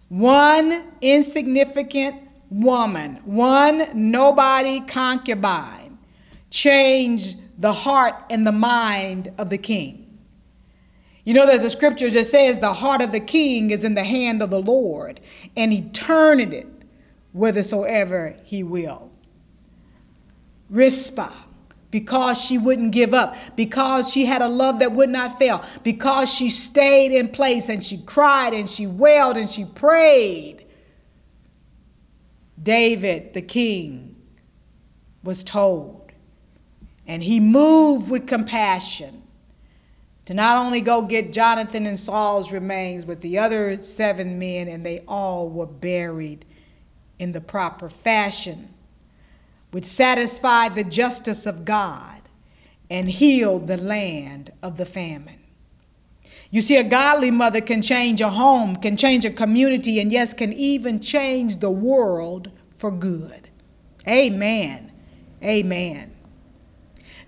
One 0.10 0.92
insignificant 1.02 2.22
woman, 2.50 3.22
one 3.24 3.88
nobody 3.94 4.82
concubine, 4.82 5.98
changed 6.50 7.38
the 7.58 7.74
heart 7.74 8.16
and 8.30 8.46
the 8.46 8.52
mind 8.52 9.32
of 9.38 9.50
the 9.50 9.58
king. 9.58 10.20
You 11.24 11.36
know, 11.36 11.46
there's 11.46 11.64
a 11.64 11.70
scripture 11.70 12.10
that 12.10 12.26
says 12.26 12.60
the 12.60 12.74
heart 12.74 13.02
of 13.02 13.12
the 13.12 13.20
king 13.20 13.70
is 13.70 13.84
in 13.84 13.94
the 13.94 14.04
hand 14.04 14.42
of 14.42 14.50
the 14.50 14.62
Lord, 14.62 15.20
and 15.56 15.72
he 15.72 15.82
turneth 15.82 16.52
it 16.52 16.68
whithersoever 17.32 18.36
he 18.44 18.64
will. 18.64 19.12
Rizpah, 20.70 21.32
because 21.92 22.42
she 22.42 22.58
wouldn't 22.58 22.92
give 22.92 23.14
up, 23.14 23.36
because 23.56 24.10
she 24.10 24.26
had 24.26 24.42
a 24.42 24.48
love 24.48 24.80
that 24.80 24.94
would 24.94 25.10
not 25.10 25.38
fail, 25.38 25.64
because 25.84 26.34
she 26.34 26.50
stayed 26.50 27.12
in 27.12 27.28
place 27.28 27.70
and 27.70 27.84
she 27.84 27.98
cried 28.00 28.54
and 28.54 28.70
she 28.70 28.88
wailed 28.88 29.38
and 29.38 29.50
she 29.50 29.66
prayed 29.66 30.66
David, 32.62 33.34
the 33.34 33.42
king, 33.42 34.16
was 35.24 35.44
told. 35.44 36.12
And 37.08 37.24
he 37.24 37.40
moved 37.40 38.10
with 38.10 38.28
compassion 38.28 39.24
to 40.26 40.34
not 40.34 40.58
only 40.58 40.82
go 40.82 41.02
get 41.02 41.34
Jonathan 41.34 41.86
and 41.86 42.00
Saul's 42.00 42.52
remains, 42.52 43.04
but 43.04 43.22
the 43.22 43.40
other 43.40 43.82
seven 43.82 44.38
men, 44.38 44.68
and 44.68 44.86
they 44.86 45.00
all 45.08 45.50
were 45.50 45.66
buried 45.66 46.46
in 47.18 47.32
the 47.32 47.42
proper 47.42 47.90
fashion, 47.90 48.71
which 49.72 49.86
satisfied 49.86 50.76
the 50.76 50.84
justice 50.84 51.46
of 51.46 51.66
God 51.66 52.22
and 52.90 53.10
healed 53.10 53.68
the 53.68 53.78
land 53.78 54.52
of 54.62 54.78
the 54.78 54.86
famine. 54.86 55.40
You 56.50 56.62
see, 56.62 56.76
a 56.76 56.84
godly 56.84 57.32
mother 57.32 57.62
can 57.62 57.82
change 57.82 58.20
a 58.20 58.30
home, 58.30 58.76
can 58.76 58.98
change 58.98 59.24
a 59.24 59.30
community, 59.30 60.00
and 60.00 60.12
yes, 60.12 60.34
can 60.34 60.52
even 60.52 61.00
change 61.00 61.58
the 61.58 61.72
world 61.72 62.52
for 62.76 62.92
good. 62.92 63.50
Amen. 64.06 64.92
Amen. 65.42 66.12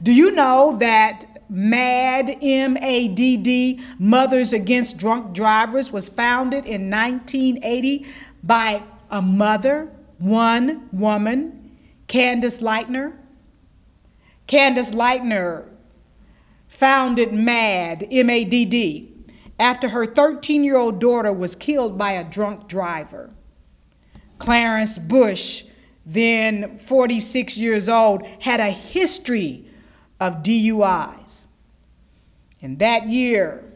Do 0.02 0.12
you 0.12 0.32
know 0.32 0.78
that 0.80 1.26
MADD, 1.50 2.38
M 2.42 2.78
A 2.78 3.08
D 3.08 3.38
D, 3.38 3.80
Mothers 3.98 4.52
Against 4.52 4.98
Drunk 4.98 5.34
Drivers, 5.34 5.94
was 5.94 6.10
founded 6.10 6.66
in 6.66 6.90
1980 6.90 8.06
by 8.44 8.84
a 9.10 9.22
mother, 9.22 9.92
one 10.18 10.90
woman, 10.92 11.63
Candace 12.14 12.60
Lightner? 12.60 13.14
Candace 14.46 14.92
Lightner 14.92 15.66
founded 16.68 17.34
MADD, 17.34 18.08
M 18.12 18.30
A 18.30 18.44
D 18.44 18.66
D, 18.66 19.12
after 19.58 19.90
her 19.90 20.06
13 20.06 20.64
year 20.64 20.78
old 20.78 21.02
daughter 21.02 21.34
was 21.34 21.56
killed 21.56 21.98
by 21.98 22.12
a 22.12 22.24
drunk 22.24 22.68
driver. 22.68 23.32
Clarence 24.38 25.00
Busch, 25.00 25.64
then 26.06 26.78
46 26.78 27.58
years 27.58 27.90
old, 27.90 28.24
had 28.42 28.60
a 28.60 28.70
history 28.70 29.66
of 30.20 30.44
DUIs. 30.44 31.48
And 32.62 32.78
that 32.78 33.08
year, 33.08 33.74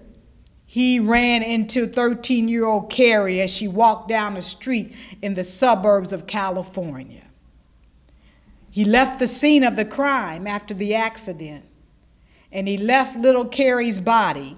he 0.68 1.00
ran 1.00 1.42
into 1.42 1.88
13 1.88 2.48
year 2.48 2.68
old 2.68 2.92
Cari 2.92 3.42
as 3.42 3.50
she 3.50 3.68
walked 3.68 4.08
down 4.08 4.36
the 4.36 4.44
street 4.44 4.96
in 5.24 5.34
the 5.34 5.44
suburbs 5.44 6.14
of 6.14 6.28
California. 6.28 7.27
He 8.78 8.86
left 8.86 9.18
the 9.18 9.26
scene 9.26 9.64
of 9.64 9.76
the 9.76 9.86
crime 9.86 10.46
after 10.46 10.72
the 10.72 10.94
accident, 10.94 11.66
and 12.52 12.68
he 12.68 12.78
left 12.78 13.18
little 13.18 13.46
Cari's 13.46 14.00
body 14.00 14.56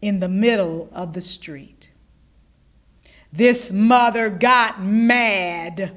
in 0.00 0.20
the 0.20 0.30
middle 0.30 0.88
of 0.94 1.12
the 1.12 1.20
street. 1.20 1.90
This 3.30 3.70
mother 3.70 4.30
got 4.30 4.82
mad, 4.82 5.94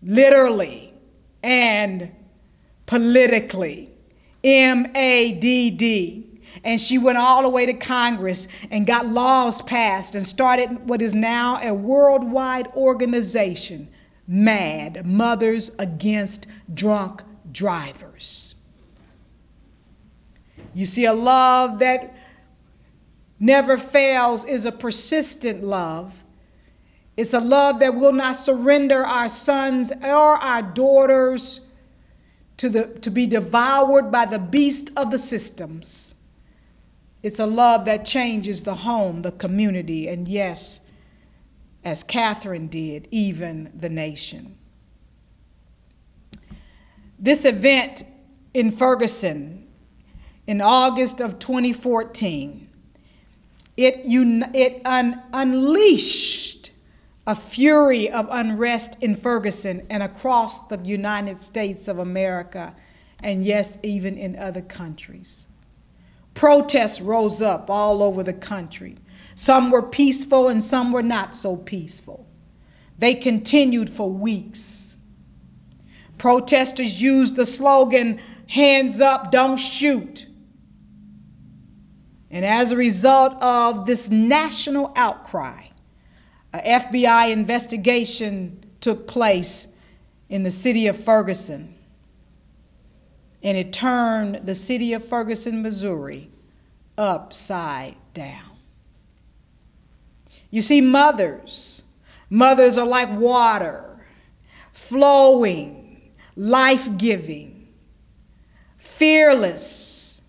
literally 0.00 0.94
and 1.42 2.12
politically. 2.86 3.90
M 4.44 4.86
A 4.94 5.32
D 5.32 5.70
D. 5.70 6.40
And 6.62 6.80
she 6.80 6.96
went 6.96 7.18
all 7.18 7.42
the 7.42 7.48
way 7.48 7.66
to 7.66 7.74
Congress 7.74 8.46
and 8.70 8.86
got 8.86 9.08
laws 9.08 9.62
passed 9.62 10.14
and 10.14 10.24
started 10.24 10.88
what 10.88 11.02
is 11.02 11.12
now 11.12 11.60
a 11.60 11.74
worldwide 11.74 12.68
organization 12.68 13.88
MADD, 14.28 15.04
Mothers 15.04 15.74
Against 15.78 16.46
Drunk 16.72 17.22
Drivers. 17.50 18.54
You 20.74 20.86
see, 20.86 21.04
a 21.04 21.12
love 21.12 21.78
that 21.78 22.14
never 23.38 23.78
fails 23.78 24.44
is 24.44 24.64
a 24.64 24.72
persistent 24.72 25.64
love. 25.64 26.24
It's 27.16 27.32
a 27.32 27.40
love 27.40 27.78
that 27.78 27.94
will 27.94 28.12
not 28.12 28.36
surrender 28.36 29.04
our 29.04 29.28
sons 29.28 29.90
or 30.02 30.36
our 30.36 30.62
daughters 30.62 31.60
to, 32.58 32.68
the, 32.68 32.86
to 33.00 33.10
be 33.10 33.26
devoured 33.26 34.10
by 34.10 34.26
the 34.26 34.38
beast 34.38 34.90
of 34.96 35.10
the 35.10 35.18
systems. 35.18 36.14
It's 37.22 37.38
a 37.38 37.46
love 37.46 37.86
that 37.86 38.04
changes 38.04 38.64
the 38.64 38.74
home, 38.74 39.22
the 39.22 39.32
community, 39.32 40.08
and 40.08 40.28
yes, 40.28 40.80
as 41.86 42.02
Catherine 42.02 42.66
did, 42.66 43.06
even 43.12 43.70
the 43.72 43.88
nation. 43.88 44.58
This 47.16 47.44
event 47.44 48.02
in 48.52 48.72
Ferguson 48.72 49.68
in 50.48 50.60
August 50.60 51.20
of 51.20 51.38
2014, 51.38 52.68
it, 53.76 54.04
un- 54.04 54.50
it 54.52 54.82
un, 54.84 55.22
unleashed 55.32 56.72
a 57.24 57.36
fury 57.36 58.10
of 58.10 58.26
unrest 58.32 59.00
in 59.00 59.14
Ferguson 59.14 59.86
and 59.88 60.02
across 60.02 60.66
the 60.66 60.78
United 60.78 61.38
States 61.38 61.86
of 61.86 62.00
America, 62.00 62.74
and 63.22 63.44
yes, 63.44 63.78
even 63.84 64.18
in 64.18 64.36
other 64.36 64.60
countries. 64.60 65.46
Protests 66.34 67.00
rose 67.00 67.40
up 67.40 67.70
all 67.70 68.02
over 68.02 68.24
the 68.24 68.32
country. 68.32 68.96
Some 69.36 69.70
were 69.70 69.82
peaceful 69.82 70.48
and 70.48 70.64
some 70.64 70.92
were 70.92 71.02
not 71.02 71.36
so 71.36 71.56
peaceful. 71.56 72.26
They 72.98 73.14
continued 73.14 73.90
for 73.90 74.10
weeks. 74.10 74.96
Protesters 76.16 77.02
used 77.02 77.36
the 77.36 77.44
slogan, 77.44 78.18
hands 78.48 78.98
up, 78.98 79.30
don't 79.30 79.58
shoot. 79.58 80.26
And 82.30 82.46
as 82.46 82.72
a 82.72 82.76
result 82.76 83.34
of 83.42 83.84
this 83.84 84.08
national 84.08 84.94
outcry, 84.96 85.64
an 86.54 86.82
FBI 86.82 87.30
investigation 87.30 88.64
took 88.80 89.06
place 89.06 89.68
in 90.30 90.44
the 90.44 90.50
city 90.50 90.86
of 90.86 90.96
Ferguson, 90.96 91.74
and 93.42 93.58
it 93.58 93.70
turned 93.70 94.46
the 94.46 94.54
city 94.54 94.94
of 94.94 95.06
Ferguson, 95.06 95.60
Missouri, 95.60 96.30
upside 96.96 97.96
down. 98.14 98.55
You 100.50 100.62
see, 100.62 100.80
mothers, 100.80 101.82
mothers 102.30 102.78
are 102.78 102.86
like 102.86 103.10
water, 103.10 104.06
flowing, 104.72 106.12
life 106.36 106.88
giving, 106.96 107.68
fearless 108.78 110.20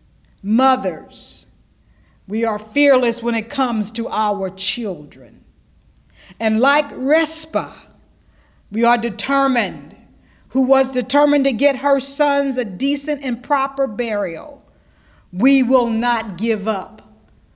mothers. 0.42 1.46
We 2.28 2.44
are 2.44 2.60
fearless 2.60 3.24
when 3.24 3.36
it 3.36 3.50
comes 3.50 3.92
to 3.92 4.10
our 4.10 4.50
children. 4.50 5.46
And 6.40 6.60
like 6.60 6.88
Rizpah, 6.92 7.76
we 8.72 8.84
are 8.84 8.98
determined, 8.98 9.96
who 10.50 10.62
was 10.62 10.92
determined 10.92 11.46
to 11.46 11.54
get 11.54 11.78
her 11.78 12.00
sons 12.00 12.58
a 12.58 12.66
decent 12.66 13.24
and 13.24 13.42
proper 13.42 13.88
burial. 13.88 14.66
We 15.32 15.64
will 15.64 15.90
not 15.90 16.38
give 16.38 16.68
up 16.68 17.02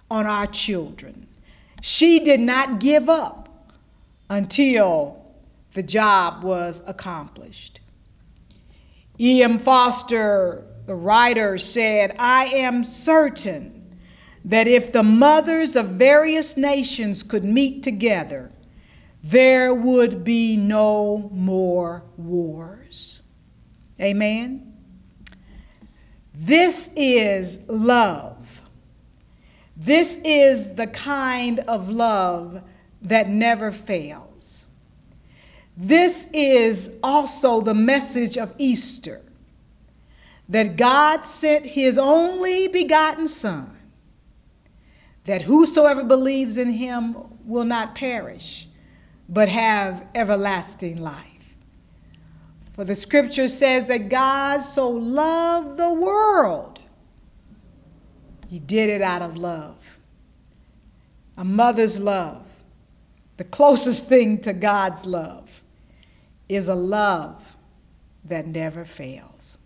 on 0.10 0.26
our 0.26 0.48
children. 0.48 1.21
She 1.82 2.20
did 2.20 2.40
not 2.40 2.80
give 2.80 3.10
up 3.10 3.50
until 4.30 5.26
the 5.74 5.84
job 5.84 6.44
was 6.44 6.84
accomplished. 6.86 7.80
E.M. 9.20 9.60
Forster, 9.60 10.64
the 10.86 10.96
writer, 10.96 11.58
said, 11.58 12.16
I 12.18 12.46
am 12.46 12.84
certain 12.84 13.98
that 14.46 14.68
if 14.68 14.92
the 14.92 15.04
mothers 15.04 15.76
of 15.76 15.88
various 15.88 16.58
nations 16.58 17.24
could 17.24 17.44
meet 17.44 17.84
together, 17.84 18.52
there 19.24 19.74
would 19.74 20.24
be 20.24 20.58
no 20.58 21.30
more 21.34 22.04
wars. 22.18 23.22
Amen? 24.00 24.76
This 26.34 26.90
is 26.96 27.68
love. 27.68 28.31
This 29.84 30.22
is 30.24 30.76
the 30.76 30.86
kind 30.86 31.62
of 31.62 31.90
love 31.90 32.62
that 33.02 33.30
never 33.30 33.72
fails. 33.72 34.68
This 35.76 36.30
is 36.34 37.00
also 37.02 37.62
the 37.62 37.74
message 37.74 38.38
of 38.38 38.54
Easter 38.60 39.24
that 40.48 40.78
God 40.78 41.26
sent 41.26 41.66
his 41.66 41.98
only 41.98 42.68
begotten 42.68 43.28
Son, 43.28 43.76
that 45.26 45.42
whosoever 45.42 46.04
believes 46.04 46.58
in 46.60 46.70
him 46.70 47.16
will 47.44 47.66
not 47.66 47.96
perish 47.96 48.68
but 49.28 49.50
have 49.50 50.06
everlasting 50.14 51.02
life. 51.02 51.56
For 52.76 52.84
the 52.84 52.96
scripture 52.96 53.48
says 53.48 53.88
that 53.88 54.10
God 54.10 54.60
so 54.60 54.90
loved 54.90 55.78
the 55.78 55.92
world, 55.92 56.71
he 58.52 58.60
did 58.60 58.90
it 58.90 59.02
out 59.02 59.22
of 59.22 59.38
love. 59.38 59.98
A 61.38 61.46
mother's 61.46 62.02
love, 62.02 62.46
the 63.38 63.46
closest 63.46 64.10
thing 64.10 64.40
to 64.42 64.52
God's 64.52 65.06
love, 65.06 65.64
is 66.50 66.68
a 66.68 66.76
love 66.76 67.56
that 68.26 68.48
never 68.48 68.84
fails. 68.84 69.58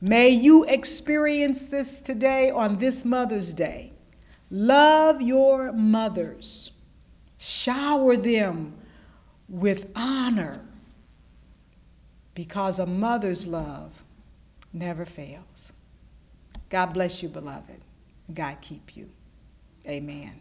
May 0.00 0.28
you 0.28 0.62
experience 0.62 1.64
this 1.64 2.00
today 2.00 2.50
on 2.50 2.78
this 2.78 3.04
Mother's 3.04 3.52
Day. 3.52 3.92
Love 4.48 5.20
your 5.20 5.72
mothers. 5.72 6.70
Shower 7.36 8.16
them 8.16 8.74
with 9.48 9.90
honor 9.96 10.60
because 12.36 12.78
a 12.78 12.86
mother's 12.86 13.44
love 13.44 14.04
never 14.72 15.04
fails. 15.04 15.72
God 16.70 16.92
bless 16.92 17.24
you, 17.24 17.28
beloved. 17.28 17.87
God 18.32 18.58
keep 18.60 18.96
you. 18.96 19.08
Amen. 19.86 20.40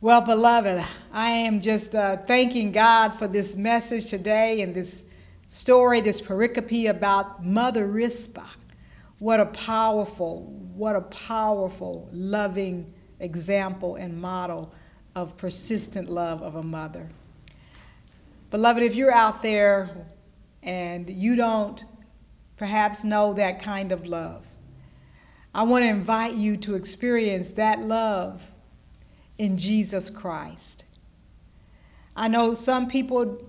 Well, 0.00 0.20
beloved, 0.20 0.84
I 1.12 1.30
am 1.30 1.60
just 1.60 1.94
uh, 1.94 2.18
thanking 2.18 2.70
God 2.70 3.10
for 3.10 3.26
this 3.26 3.56
message 3.56 4.06
today 4.10 4.60
and 4.60 4.74
this 4.74 5.06
story, 5.48 6.00
this 6.00 6.20
pericope 6.20 6.88
about 6.88 7.44
Mother 7.44 7.86
Rizpah. 7.86 8.46
What 9.18 9.40
a 9.40 9.46
powerful, 9.46 10.44
what 10.74 10.94
a 10.96 11.00
powerful, 11.00 12.08
loving 12.12 12.92
example 13.20 13.96
and 13.96 14.20
model 14.20 14.72
of 15.14 15.36
persistent 15.38 16.10
love 16.10 16.42
of 16.42 16.56
a 16.56 16.62
mother. 16.62 17.08
Beloved, 18.50 18.82
if 18.82 18.94
you're 18.94 19.12
out 19.12 19.42
there 19.42 19.90
and 20.62 21.08
you 21.08 21.34
don't 21.34 21.84
perhaps 22.56 23.04
know 23.04 23.32
that 23.34 23.62
kind 23.62 23.92
of 23.92 24.06
love. 24.06 24.46
I 25.54 25.62
want 25.62 25.84
to 25.84 25.88
invite 25.88 26.34
you 26.34 26.56
to 26.58 26.74
experience 26.74 27.50
that 27.50 27.80
love 27.80 28.52
in 29.38 29.56
Jesus 29.56 30.10
Christ. 30.10 30.84
I 32.14 32.28
know 32.28 32.54
some 32.54 32.88
people 32.88 33.42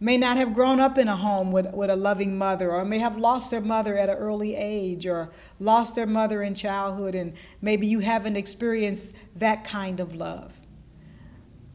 may 0.00 0.16
not 0.16 0.38
have 0.38 0.54
grown 0.54 0.80
up 0.80 0.96
in 0.96 1.08
a 1.08 1.16
home 1.16 1.52
with, 1.52 1.72
with 1.74 1.90
a 1.90 1.96
loving 1.96 2.36
mother, 2.36 2.72
or 2.72 2.84
may 2.84 2.98
have 2.98 3.18
lost 3.18 3.50
their 3.50 3.60
mother 3.60 3.98
at 3.98 4.08
an 4.08 4.16
early 4.16 4.56
age, 4.56 5.06
or 5.06 5.30
lost 5.58 5.94
their 5.94 6.06
mother 6.06 6.42
in 6.42 6.54
childhood, 6.54 7.14
and 7.14 7.34
maybe 7.60 7.86
you 7.86 8.00
haven't 8.00 8.36
experienced 8.36 9.14
that 9.36 9.62
kind 9.64 10.00
of 10.00 10.14
love. 10.14 10.58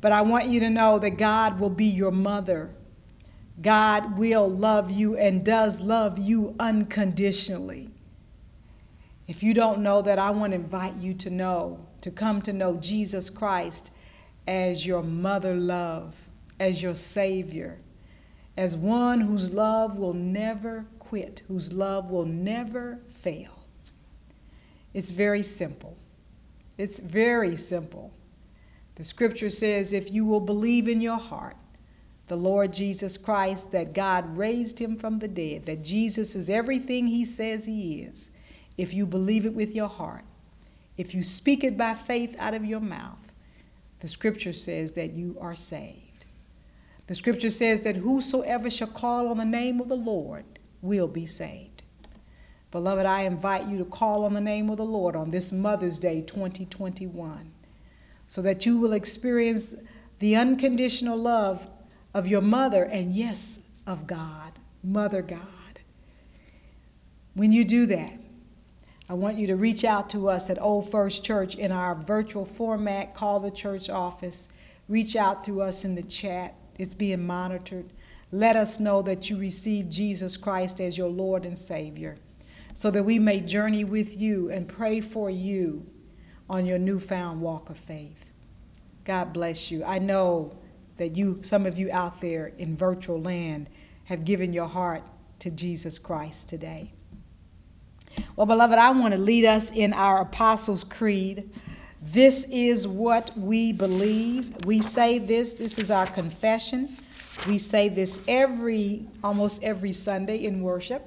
But 0.01 0.11
I 0.11 0.21
want 0.21 0.47
you 0.47 0.59
to 0.61 0.69
know 0.69 0.97
that 0.99 1.11
God 1.11 1.59
will 1.59 1.69
be 1.69 1.85
your 1.85 2.11
mother. 2.11 2.71
God 3.61 4.17
will 4.17 4.49
love 4.49 4.91
you 4.91 5.17
and 5.17 5.45
does 5.45 5.81
love 5.81 6.19
you 6.19 6.55
unconditionally. 6.59 7.89
If 9.27 9.41
you 9.41 9.53
don't 9.53 9.81
know 9.81 10.01
that, 10.01 10.19
I 10.19 10.29
want 10.31 10.51
to 10.51 10.55
invite 10.55 10.95
you 10.97 11.13
to 11.15 11.29
know, 11.29 11.85
to 12.01 12.11
come 12.11 12.41
to 12.43 12.53
know 12.53 12.75
Jesus 12.75 13.29
Christ 13.29 13.91
as 14.47 14.85
your 14.85 15.01
mother 15.01 15.55
love, 15.55 16.29
as 16.59 16.81
your 16.81 16.95
Savior, 16.95 17.79
as 18.57 18.75
one 18.75 19.21
whose 19.21 19.51
love 19.51 19.97
will 19.97 20.13
never 20.13 20.85
quit, 20.99 21.41
whose 21.47 21.73
love 21.73 22.09
will 22.09 22.25
never 22.25 22.99
fail. 23.09 23.65
It's 24.93 25.11
very 25.11 25.43
simple. 25.43 25.97
It's 26.77 26.99
very 26.99 27.57
simple. 27.57 28.13
The 28.95 29.03
scripture 29.03 29.49
says 29.49 29.91
if 29.91 30.11
you 30.11 30.25
will 30.25 30.39
believe 30.39 30.87
in 30.87 31.01
your 31.01 31.17
heart 31.17 31.55
the 32.27 32.35
Lord 32.35 32.73
Jesus 32.73 33.17
Christ, 33.17 33.71
that 33.71 33.93
God 33.93 34.37
raised 34.37 34.79
him 34.79 34.95
from 34.95 35.19
the 35.19 35.27
dead, 35.27 35.65
that 35.65 35.83
Jesus 35.83 36.35
is 36.35 36.49
everything 36.49 37.07
he 37.07 37.23
says 37.23 37.65
he 37.65 38.01
is, 38.01 38.29
if 38.77 38.93
you 38.93 39.05
believe 39.05 39.45
it 39.45 39.53
with 39.53 39.75
your 39.75 39.87
heart, 39.87 40.23
if 40.97 41.13
you 41.13 41.23
speak 41.23 41.63
it 41.63 41.77
by 41.77 41.93
faith 41.93 42.35
out 42.39 42.53
of 42.53 42.65
your 42.65 42.79
mouth, 42.79 43.31
the 43.99 44.07
scripture 44.07 44.53
says 44.53 44.93
that 44.93 45.13
you 45.13 45.37
are 45.39 45.55
saved. 45.55 46.25
The 47.07 47.15
scripture 47.15 47.49
says 47.49 47.81
that 47.83 47.97
whosoever 47.97 48.71
shall 48.71 48.87
call 48.87 49.27
on 49.27 49.37
the 49.37 49.45
name 49.45 49.79
of 49.79 49.89
the 49.89 49.95
Lord 49.95 50.45
will 50.81 51.07
be 51.07 51.25
saved. 51.25 51.83
Beloved, 52.71 53.05
I 53.05 53.21
invite 53.21 53.67
you 53.67 53.77
to 53.77 53.85
call 53.85 54.25
on 54.25 54.33
the 54.33 54.41
name 54.41 54.69
of 54.69 54.77
the 54.77 54.85
Lord 54.85 55.15
on 55.15 55.31
this 55.31 55.51
Mother's 55.51 55.99
Day 55.99 56.21
2021 56.21 57.51
so 58.27 58.41
that 58.41 58.65
you 58.65 58.77
will 58.77 58.93
experience 58.93 59.75
the 60.19 60.35
unconditional 60.35 61.17
love 61.17 61.65
of 62.15 62.27
your 62.27 62.41
mother 62.41 62.85
and, 62.85 63.11
yes, 63.11 63.59
of 63.85 64.07
God, 64.07 64.53
Mother 64.81 65.21
God. 65.21 65.41
When 67.33 67.51
you 67.51 67.65
do 67.65 67.85
that, 67.87 68.17
I 69.09 69.13
want 69.13 69.37
you 69.37 69.47
to 69.47 69.57
reach 69.57 69.83
out 69.83 70.09
to 70.11 70.29
us 70.29 70.49
at 70.49 70.59
Old 70.61 70.89
First 70.89 71.25
Church 71.25 71.55
in 71.55 71.73
our 71.73 71.93
virtual 71.93 72.45
format. 72.45 73.13
Call 73.13 73.41
the 73.41 73.51
church 73.51 73.89
office. 73.89 74.47
Reach 74.87 75.17
out 75.17 75.43
through 75.43 75.61
us 75.61 75.83
in 75.83 75.93
the 75.93 76.03
chat. 76.03 76.55
It's 76.79 76.93
being 76.93 77.27
monitored. 77.27 77.91
Let 78.31 78.55
us 78.55 78.79
know 78.79 79.01
that 79.01 79.29
you 79.29 79.37
received 79.37 79.91
Jesus 79.91 80.37
Christ 80.37 80.79
as 80.79 80.97
your 80.97 81.09
Lord 81.09 81.45
and 81.45 81.59
Savior 81.59 82.15
so 82.73 82.89
that 82.91 83.03
we 83.03 83.19
may 83.19 83.41
journey 83.41 83.83
with 83.83 84.19
you 84.19 84.49
and 84.51 84.69
pray 84.69 85.01
for 85.01 85.29
you 85.29 85.85
on 86.49 86.65
your 86.65 86.79
newfound 86.79 87.41
walk 87.41 87.69
of 87.69 87.77
faith. 87.77 88.25
God 89.03 89.33
bless 89.33 89.69
you. 89.69 89.83
I 89.83 89.99
know 89.99 90.57
that 90.97 91.15
you, 91.15 91.39
some 91.41 91.65
of 91.65 91.77
you 91.77 91.89
out 91.91 92.21
there 92.21 92.53
in 92.57 92.75
virtual 92.77 93.21
land, 93.21 93.69
have 94.05 94.23
given 94.25 94.53
your 94.53 94.67
heart 94.67 95.03
to 95.39 95.51
Jesus 95.51 95.99
Christ 95.99 96.49
today. 96.49 96.91
Well, 98.35 98.45
beloved, 98.45 98.77
I 98.77 98.91
want 98.91 99.13
to 99.13 99.19
lead 99.19 99.45
us 99.45 99.71
in 99.71 99.93
our 99.93 100.21
Apostles' 100.21 100.83
Creed. 100.83 101.49
This 102.01 102.47
is 102.49 102.87
what 102.87 103.37
we 103.37 103.73
believe. 103.73 104.53
We 104.65 104.81
say 104.81 105.19
this, 105.19 105.53
this 105.53 105.77
is 105.77 105.91
our 105.91 106.05
confession. 106.05 106.95
We 107.47 107.57
say 107.57 107.89
this 107.89 108.21
every, 108.27 109.07
almost 109.23 109.63
every 109.63 109.91
Sunday 109.91 110.45
in 110.45 110.61
worship. 110.61 111.05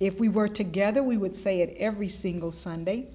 If 0.00 0.20
we 0.20 0.28
were 0.28 0.48
together, 0.48 1.02
we 1.02 1.16
would 1.16 1.34
say 1.34 1.60
it 1.60 1.74
every 1.78 2.08
single 2.08 2.52
Sunday. 2.52 3.08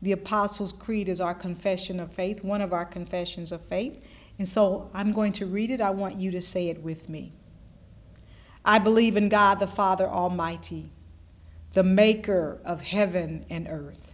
The 0.00 0.12
Apostles' 0.12 0.72
Creed 0.72 1.08
is 1.08 1.20
our 1.20 1.34
confession 1.34 1.98
of 1.98 2.12
faith, 2.12 2.44
one 2.44 2.60
of 2.60 2.72
our 2.72 2.84
confessions 2.84 3.52
of 3.52 3.60
faith. 3.62 4.02
And 4.38 4.48
so 4.48 4.90
I'm 4.92 5.12
going 5.12 5.32
to 5.34 5.46
read 5.46 5.70
it. 5.70 5.80
I 5.80 5.90
want 5.90 6.16
you 6.16 6.30
to 6.32 6.40
say 6.40 6.68
it 6.68 6.82
with 6.82 7.08
me. 7.08 7.32
I 8.64 8.78
believe 8.78 9.16
in 9.16 9.28
God 9.28 9.58
the 9.58 9.66
Father 9.66 10.06
Almighty 10.06 10.90
the 11.74 11.82
maker 11.82 12.60
of 12.64 12.80
heaven 12.80 13.44
and 13.50 13.66
earth, 13.68 14.12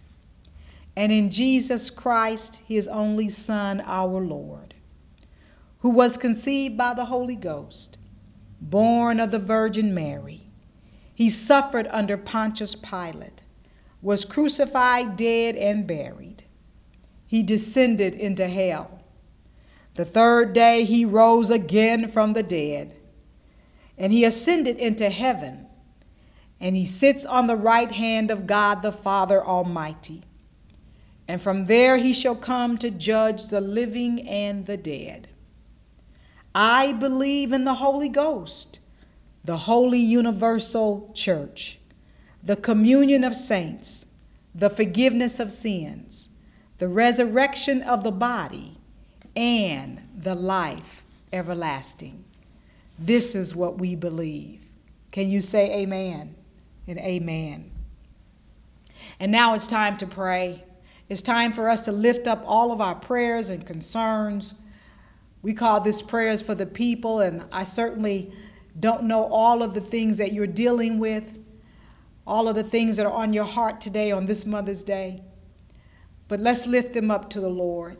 and 0.95 1.11
in 1.11 1.29
Jesus 1.29 1.89
Christ, 1.89 2.63
his 2.67 2.87
only 2.87 3.29
Son, 3.29 3.81
our 3.85 4.19
Lord, 4.19 4.73
who 5.79 5.89
was 5.89 6.17
conceived 6.17 6.75
by 6.75 6.93
the 6.93 7.05
Holy 7.05 7.35
Ghost, 7.35 7.99
born 8.59 9.19
of 9.19 9.31
the 9.31 9.39
Virgin 9.39 9.93
Mary. 9.93 10.47
He 11.13 11.29
suffered 11.29 11.87
under 11.91 12.17
Pontius 12.17 12.73
Pilate, 12.73 13.43
was 14.01 14.25
crucified, 14.25 15.15
dead, 15.15 15.55
and 15.55 15.85
buried. 15.85 16.43
He 17.27 17.43
descended 17.43 18.15
into 18.15 18.47
hell. 18.47 19.00
The 20.01 20.05
third 20.05 20.53
day 20.53 20.83
he 20.83 21.05
rose 21.05 21.51
again 21.51 22.07
from 22.07 22.33
the 22.33 22.41
dead, 22.41 22.95
and 23.99 24.11
he 24.11 24.25
ascended 24.25 24.77
into 24.77 25.11
heaven 25.11 25.67
and 26.59 26.75
he 26.75 26.85
sits 26.85 27.23
on 27.23 27.45
the 27.45 27.55
right 27.55 27.91
hand 27.91 28.31
of 28.31 28.47
God 28.47 28.81
the 28.81 28.91
Father 28.91 29.45
Almighty. 29.45 30.23
And 31.27 31.39
from 31.39 31.67
there 31.67 31.97
he 31.97 32.13
shall 32.13 32.33
come 32.33 32.79
to 32.79 32.89
judge 32.89 33.49
the 33.49 33.61
living 33.61 34.27
and 34.27 34.65
the 34.65 34.75
dead. 34.75 35.27
I 36.55 36.93
believe 36.93 37.53
in 37.53 37.63
the 37.63 37.75
Holy 37.75 38.09
Ghost, 38.09 38.79
the 39.45 39.57
holy 39.57 39.99
universal 39.99 41.11
church, 41.13 41.77
the 42.41 42.55
communion 42.55 43.23
of 43.23 43.35
saints, 43.35 44.07
the 44.55 44.71
forgiveness 44.71 45.39
of 45.39 45.51
sins, 45.51 46.29
the 46.79 46.87
resurrection 46.87 47.83
of 47.83 48.03
the 48.03 48.11
body, 48.11 48.79
and 49.35 50.01
the 50.17 50.35
life 50.35 51.03
everlasting. 51.33 52.23
This 52.99 53.35
is 53.35 53.55
what 53.55 53.77
we 53.77 53.95
believe. 53.95 54.59
Can 55.11 55.29
you 55.29 55.41
say 55.41 55.81
amen? 55.81 56.35
and 56.87 56.99
amen. 56.99 57.71
And 59.19 59.31
now 59.31 59.53
it's 59.53 59.67
time 59.67 59.97
to 59.97 60.07
pray. 60.07 60.63
It's 61.09 61.21
time 61.21 61.51
for 61.53 61.69
us 61.69 61.85
to 61.85 61.91
lift 61.91 62.27
up 62.27 62.43
all 62.45 62.71
of 62.71 62.81
our 62.81 62.95
prayers 62.95 63.49
and 63.49 63.65
concerns. 63.65 64.53
We 65.41 65.53
call 65.53 65.81
this 65.81 66.01
prayers 66.01 66.41
for 66.41 66.55
the 66.55 66.65
people, 66.65 67.19
and 67.19 67.43
I 67.51 67.63
certainly 67.63 68.31
don't 68.79 69.03
know 69.03 69.25
all 69.25 69.63
of 69.63 69.73
the 69.73 69.81
things 69.81 70.17
that 70.17 70.33
you're 70.33 70.47
dealing 70.47 70.99
with, 70.99 71.39
all 72.25 72.47
of 72.47 72.55
the 72.55 72.63
things 72.63 72.97
that 72.97 73.05
are 73.05 73.11
on 73.11 73.33
your 73.33 73.45
heart 73.45 73.81
today 73.81 74.11
on 74.11 74.27
this 74.27 74.45
Mother's 74.45 74.83
Day. 74.83 75.21
But 76.27 76.39
let's 76.39 76.67
lift 76.67 76.93
them 76.93 77.11
up 77.11 77.29
to 77.31 77.41
the 77.41 77.49
Lord. 77.49 77.97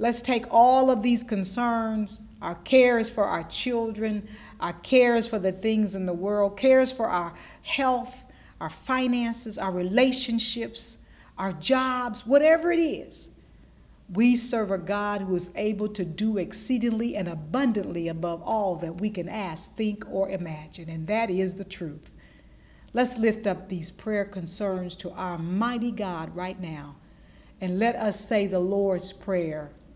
Let's 0.00 0.22
take 0.22 0.46
all 0.50 0.90
of 0.90 1.02
these 1.02 1.24
concerns, 1.24 2.20
our 2.40 2.54
cares 2.54 3.10
for 3.10 3.24
our 3.24 3.42
children, 3.44 4.28
our 4.60 4.72
cares 4.74 5.26
for 5.26 5.40
the 5.40 5.50
things 5.50 5.96
in 5.96 6.06
the 6.06 6.12
world, 6.12 6.56
cares 6.56 6.92
for 6.92 7.08
our 7.08 7.34
health, 7.62 8.16
our 8.60 8.70
finances, 8.70 9.58
our 9.58 9.72
relationships, 9.72 10.98
our 11.36 11.52
jobs, 11.52 12.24
whatever 12.24 12.70
it 12.70 12.78
is. 12.78 13.30
We 14.12 14.36
serve 14.36 14.70
a 14.70 14.78
God 14.78 15.22
who 15.22 15.34
is 15.34 15.50
able 15.56 15.88
to 15.88 16.04
do 16.04 16.38
exceedingly 16.38 17.16
and 17.16 17.28
abundantly 17.28 18.08
above 18.08 18.40
all 18.42 18.76
that 18.76 19.00
we 19.00 19.10
can 19.10 19.28
ask, 19.28 19.74
think, 19.74 20.04
or 20.10 20.30
imagine, 20.30 20.88
and 20.88 21.06
that 21.08 21.28
is 21.28 21.56
the 21.56 21.64
truth. 21.64 22.10
Let's 22.94 23.18
lift 23.18 23.46
up 23.46 23.68
these 23.68 23.90
prayer 23.90 24.24
concerns 24.24 24.96
to 24.96 25.10
our 25.10 25.38
mighty 25.38 25.90
God 25.90 26.34
right 26.34 26.58
now, 26.58 26.96
and 27.60 27.78
let 27.78 27.96
us 27.96 28.18
say 28.18 28.46
the 28.46 28.60
Lord's 28.60 29.12
Prayer 29.12 29.72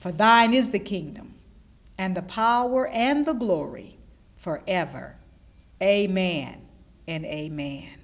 For 0.00 0.10
thine 0.10 0.54
is 0.54 0.70
the 0.70 0.78
kingdom, 0.78 1.34
and 1.96 2.16
the 2.16 2.22
power, 2.22 2.88
and 2.88 3.26
the 3.26 3.34
glory 3.34 3.98
forever. 4.36 5.16
Amen 5.82 6.62
and 7.06 7.24
amen. 7.26 8.00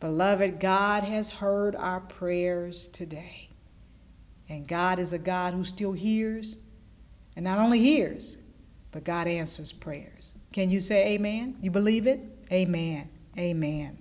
Beloved, 0.00 0.60
God 0.60 1.02
has 1.02 1.28
heard 1.28 1.74
our 1.74 2.00
prayers 2.00 2.86
today. 2.86 3.48
And 4.48 4.66
God 4.66 4.98
is 4.98 5.12
a 5.12 5.18
God 5.18 5.54
who 5.54 5.64
still 5.64 5.92
hears, 5.92 6.56
and 7.36 7.44
not 7.44 7.58
only 7.58 7.80
hears, 7.80 8.38
but 8.92 9.04
God 9.04 9.26
answers 9.26 9.72
prayers. 9.72 10.32
Can 10.52 10.70
you 10.70 10.80
say 10.80 11.14
amen? 11.14 11.56
You 11.60 11.70
believe 11.70 12.06
it? 12.06 12.20
Amen. 12.50 13.08
Amen. 13.36 13.98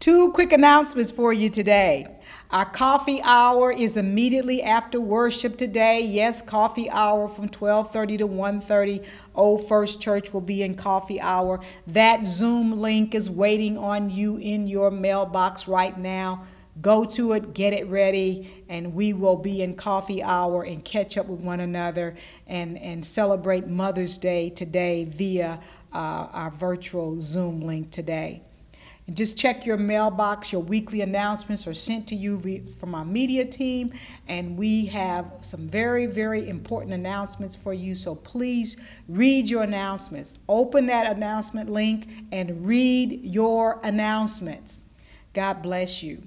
Two 0.00 0.32
quick 0.32 0.50
announcements 0.50 1.10
for 1.10 1.30
you 1.30 1.50
today. 1.50 2.06
Our 2.50 2.64
coffee 2.64 3.20
hour 3.22 3.70
is 3.70 3.98
immediately 3.98 4.62
after 4.62 4.98
worship 4.98 5.58
today. 5.58 6.00
Yes, 6.00 6.40
coffee 6.40 6.88
hour 6.88 7.28
from 7.28 7.50
12:30 7.50 8.16
to 8.16 8.26
1:30. 8.26 9.02
Old 9.34 9.68
First 9.68 10.00
Church 10.00 10.32
will 10.32 10.40
be 10.40 10.62
in 10.62 10.74
coffee 10.74 11.20
hour. 11.20 11.60
That 11.86 12.24
Zoom 12.24 12.80
link 12.80 13.14
is 13.14 13.28
waiting 13.28 13.76
on 13.76 14.08
you 14.08 14.38
in 14.38 14.66
your 14.66 14.90
mailbox 14.90 15.68
right 15.68 15.98
now. 15.98 16.44
Go 16.80 17.04
to 17.04 17.34
it, 17.34 17.52
get 17.52 17.74
it 17.74 17.86
ready, 17.90 18.64
and 18.70 18.94
we 18.94 19.12
will 19.12 19.36
be 19.36 19.60
in 19.60 19.74
coffee 19.76 20.22
hour 20.22 20.62
and 20.62 20.82
catch 20.82 21.18
up 21.18 21.26
with 21.26 21.40
one 21.40 21.60
another 21.60 22.14
and, 22.46 22.78
and 22.78 23.04
celebrate 23.04 23.66
Mother's 23.66 24.16
Day 24.16 24.48
today 24.48 25.04
via 25.04 25.60
uh, 25.92 26.26
our 26.32 26.50
virtual 26.52 27.20
Zoom 27.20 27.60
link 27.60 27.90
today. 27.90 28.40
And 29.10 29.16
just 29.16 29.36
check 29.36 29.66
your 29.66 29.76
mailbox. 29.76 30.52
Your 30.52 30.62
weekly 30.62 31.00
announcements 31.00 31.66
are 31.66 31.74
sent 31.74 32.06
to 32.06 32.14
you 32.14 32.62
from 32.78 32.94
our 32.94 33.04
media 33.04 33.44
team, 33.44 33.92
and 34.28 34.56
we 34.56 34.86
have 34.86 35.26
some 35.40 35.68
very, 35.68 36.06
very 36.06 36.48
important 36.48 36.94
announcements 36.94 37.56
for 37.56 37.74
you. 37.74 37.96
So 37.96 38.14
please 38.14 38.76
read 39.08 39.50
your 39.50 39.64
announcements. 39.64 40.34
Open 40.48 40.86
that 40.86 41.10
announcement 41.10 41.68
link 41.68 42.06
and 42.30 42.64
read 42.64 43.24
your 43.24 43.80
announcements. 43.82 44.82
God 45.34 45.60
bless 45.60 46.04
you. 46.04 46.22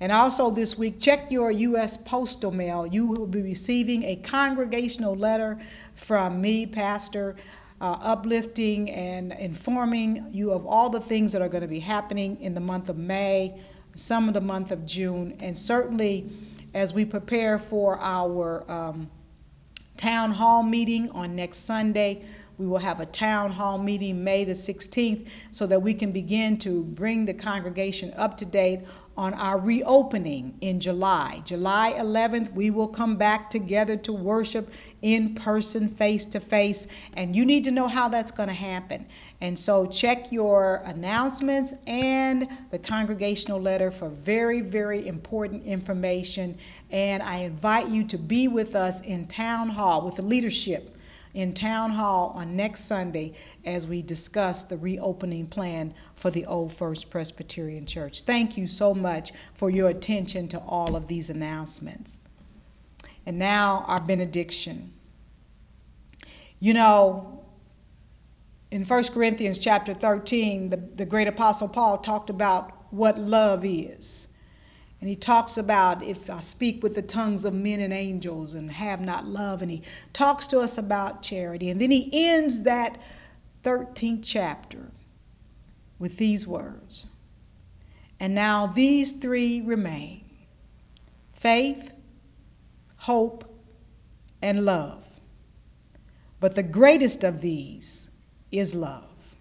And 0.00 0.10
also 0.10 0.50
this 0.50 0.76
week, 0.76 0.98
check 0.98 1.30
your 1.30 1.52
U.S. 1.52 1.96
postal 1.96 2.50
mail. 2.50 2.84
You 2.84 3.06
will 3.06 3.28
be 3.28 3.42
receiving 3.42 4.02
a 4.02 4.16
congregational 4.16 5.14
letter 5.14 5.60
from 5.94 6.40
me, 6.40 6.66
Pastor 6.66 7.36
uh, 7.80 7.98
uplifting 8.00 8.90
and 8.90 9.32
informing 9.32 10.26
you 10.32 10.52
of 10.52 10.66
all 10.66 10.88
the 10.88 11.00
things 11.00 11.32
that 11.32 11.42
are 11.42 11.48
going 11.48 11.62
to 11.62 11.68
be 11.68 11.80
happening 11.80 12.40
in 12.40 12.54
the 12.54 12.60
month 12.60 12.88
of 12.88 12.96
May, 12.96 13.60
some 13.94 14.28
of 14.28 14.34
the 14.34 14.40
month 14.40 14.70
of 14.70 14.86
June, 14.86 15.36
and 15.40 15.56
certainly 15.56 16.30
as 16.72 16.92
we 16.92 17.04
prepare 17.04 17.58
for 17.58 17.98
our 18.00 18.70
um, 18.70 19.10
town 19.96 20.32
hall 20.32 20.62
meeting 20.62 21.10
on 21.10 21.36
next 21.36 21.58
Sunday. 21.58 22.24
We 22.56 22.66
will 22.66 22.78
have 22.78 23.00
a 23.00 23.06
town 23.06 23.50
hall 23.50 23.78
meeting 23.78 24.22
May 24.22 24.44
the 24.44 24.52
16th 24.52 25.26
so 25.50 25.66
that 25.66 25.80
we 25.80 25.92
can 25.92 26.12
begin 26.12 26.56
to 26.58 26.84
bring 26.84 27.24
the 27.24 27.34
congregation 27.34 28.12
up 28.16 28.36
to 28.38 28.44
date 28.44 28.82
on 29.16 29.34
our 29.34 29.58
reopening 29.58 30.56
in 30.60 30.80
July. 30.80 31.42
July 31.44 31.94
11th, 31.96 32.52
we 32.52 32.70
will 32.70 32.88
come 32.88 33.16
back 33.16 33.48
together 33.50 33.96
to 33.96 34.12
worship 34.12 34.70
in 35.02 35.34
person, 35.34 35.88
face 35.88 36.24
to 36.24 36.40
face, 36.40 36.86
and 37.14 37.36
you 37.36 37.44
need 37.44 37.64
to 37.64 37.70
know 37.70 37.86
how 37.86 38.08
that's 38.08 38.30
going 38.30 38.48
to 38.48 38.54
happen. 38.54 39.06
And 39.40 39.58
so 39.58 39.86
check 39.86 40.32
your 40.32 40.82
announcements 40.84 41.74
and 41.86 42.48
the 42.70 42.78
congregational 42.78 43.60
letter 43.60 43.90
for 43.90 44.08
very, 44.08 44.60
very 44.60 45.06
important 45.06 45.64
information. 45.64 46.56
And 46.90 47.22
I 47.22 47.36
invite 47.38 47.88
you 47.88 48.04
to 48.04 48.18
be 48.18 48.48
with 48.48 48.74
us 48.74 49.00
in 49.02 49.26
Town 49.26 49.68
Hall 49.68 50.02
with 50.02 50.16
the 50.16 50.22
leadership 50.22 50.93
in 51.34 51.52
Town 51.52 51.90
Hall 51.90 52.32
on 52.36 52.56
next 52.56 52.84
Sunday 52.84 53.34
as 53.64 53.86
we 53.86 54.00
discuss 54.00 54.64
the 54.64 54.76
reopening 54.76 55.48
plan 55.48 55.92
for 56.14 56.30
the 56.30 56.46
Old 56.46 56.72
First 56.72 57.10
Presbyterian 57.10 57.86
Church. 57.86 58.22
Thank 58.22 58.56
you 58.56 58.66
so 58.66 58.94
much 58.94 59.32
for 59.52 59.68
your 59.68 59.88
attention 59.88 60.48
to 60.48 60.58
all 60.60 60.94
of 60.94 61.08
these 61.08 61.28
announcements. 61.28 62.20
And 63.26 63.38
now 63.38 63.84
our 63.88 64.00
benediction. 64.00 64.92
You 66.60 66.74
know, 66.74 67.44
in 68.70 68.84
1 68.84 69.04
Corinthians 69.04 69.58
chapter 69.58 69.92
13, 69.92 70.70
the, 70.70 70.76
the 70.76 71.04
great 71.04 71.28
apostle 71.28 71.68
Paul 71.68 71.98
talked 71.98 72.30
about 72.30 72.92
what 72.92 73.18
love 73.18 73.64
is. 73.64 74.28
And 75.04 75.10
he 75.10 75.16
talks 75.16 75.58
about 75.58 76.02
if 76.02 76.30
I 76.30 76.40
speak 76.40 76.82
with 76.82 76.94
the 76.94 77.02
tongues 77.02 77.44
of 77.44 77.52
men 77.52 77.78
and 77.78 77.92
angels 77.92 78.54
and 78.54 78.72
have 78.72 79.02
not 79.02 79.26
love. 79.26 79.60
And 79.60 79.70
he 79.70 79.82
talks 80.14 80.46
to 80.46 80.60
us 80.60 80.78
about 80.78 81.20
charity. 81.20 81.68
And 81.68 81.78
then 81.78 81.90
he 81.90 82.08
ends 82.10 82.62
that 82.62 82.96
13th 83.64 84.20
chapter 84.22 84.92
with 85.98 86.16
these 86.16 86.46
words 86.46 87.04
And 88.18 88.34
now 88.34 88.66
these 88.66 89.12
three 89.12 89.60
remain 89.60 90.24
faith, 91.34 91.92
hope, 92.96 93.44
and 94.40 94.64
love. 94.64 95.06
But 96.40 96.54
the 96.54 96.62
greatest 96.62 97.24
of 97.24 97.42
these 97.42 98.08
is 98.50 98.74
love. 98.74 99.36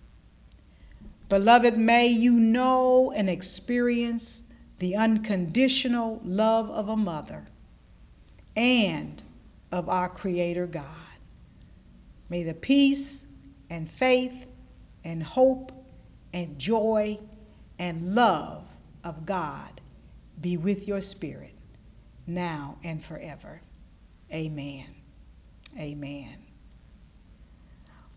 Beloved, 1.30 1.78
may 1.78 2.08
you 2.08 2.38
know 2.38 3.14
and 3.16 3.30
experience 3.30 4.44
the 4.84 4.98
unconditional 4.98 6.20
love 6.26 6.70
of 6.70 6.90
a 6.90 6.98
mother 6.98 7.48
and 8.54 9.24
of 9.72 9.88
our 9.88 10.10
Creator 10.10 10.68
God. 10.68 10.84
May 12.28 12.44
the 12.44 12.54
peace 12.54 13.26
and 13.70 13.90
faith 13.90 14.46
and 15.06 15.24
hope 15.24 15.72
and 16.34 16.60
joy 16.60 17.18
and 17.80 18.14
love 18.14 18.66
of 19.06 19.26
God 19.26 19.80
be 20.42 20.58
with 20.58 20.86
your 20.86 21.02
spirit 21.02 21.54
now 22.28 22.78
and 22.84 23.02
forever. 23.02 23.62
Amen. 24.34 24.96
Amen. 25.80 26.40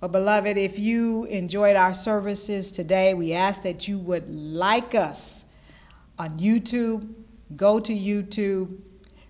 Well, 0.00 0.08
beloved, 0.08 0.56
if 0.58 0.80
you 0.80 1.26
enjoyed 1.26 1.76
our 1.76 1.94
services 1.94 2.72
today, 2.72 3.14
we 3.14 3.32
ask 3.34 3.62
that 3.62 3.86
you 3.86 4.00
would 4.00 4.28
like 4.28 4.96
us 4.96 5.44
on 6.18 6.38
YouTube, 6.38 7.08
go 7.56 7.78
to 7.80 7.92
YouTube, 7.92 8.78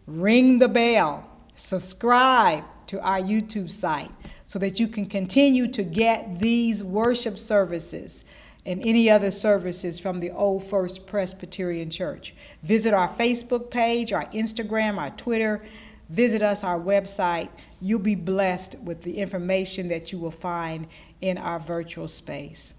ring 0.07 0.59
the 0.59 0.68
bell, 0.68 1.28
subscribe 1.55 2.64
to 2.87 3.01
our 3.01 3.20
YouTube 3.20 3.70
site 3.70 4.11
so 4.45 4.59
that 4.61 4.78
you 4.78 4.87
can 4.87 5.07
continue 5.07 5.66
to 5.68 5.82
get 5.82 6.39
these 6.39 6.84
worship 6.84 7.39
services 7.39 8.24
and 8.64 8.84
any 8.84 9.11
other 9.11 9.30
services 9.30 9.99
from 9.99 10.20
the 10.20 10.30
Old 10.30 10.64
First 10.64 11.07
Presbyterian 11.07 11.91
Church. 11.91 12.34
Visit 12.62 12.95
our 12.95 13.09
Facebook 13.09 13.70
page, 13.70 14.12
our 14.12 14.26
Instagram, 14.26 14.99
our 14.99 15.11
Twitter. 15.11 15.62
Visit 16.09 16.43
us, 16.43 16.62
our 16.62 16.78
website. 16.78 17.49
You'll 17.80 17.99
be 17.99 18.14
blessed 18.14 18.78
with 18.80 19.03
the 19.03 19.18
information 19.18 19.89
that 19.89 20.12
you 20.12 20.18
will 20.18 20.30
find 20.30 20.87
in 21.20 21.39
our 21.39 21.59
virtual 21.59 22.09
space. 22.09 22.74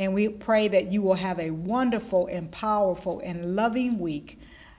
And 0.00 0.14
we 0.14 0.30
pray 0.30 0.66
that 0.66 0.90
you 0.90 1.02
will 1.02 1.14
have 1.14 1.38
a 1.38 1.50
wonderful 1.50 2.26
and 2.26 2.50
powerful 2.50 3.20
and 3.22 3.54
loving 3.54 3.98
week 3.98 4.38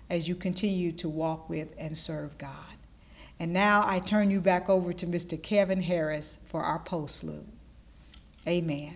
as 0.09 0.27
you 0.27 0.33
continue 0.33 0.91
to 0.93 1.07
walk 1.07 1.47
with 1.47 1.69
and 1.77 1.95
serve 1.95 2.39
God. 2.39 2.75
And 3.39 3.53
now 3.53 3.83
I 3.85 3.99
turn 3.99 4.31
you 4.31 4.41
back 4.41 4.67
over 4.67 4.93
to 4.93 5.05
Mr. 5.05 5.39
Kevin 5.39 5.83
Harris 5.83 6.39
for 6.47 6.63
our 6.63 6.79
postlude. 6.79 7.45
Amen. 8.47 8.95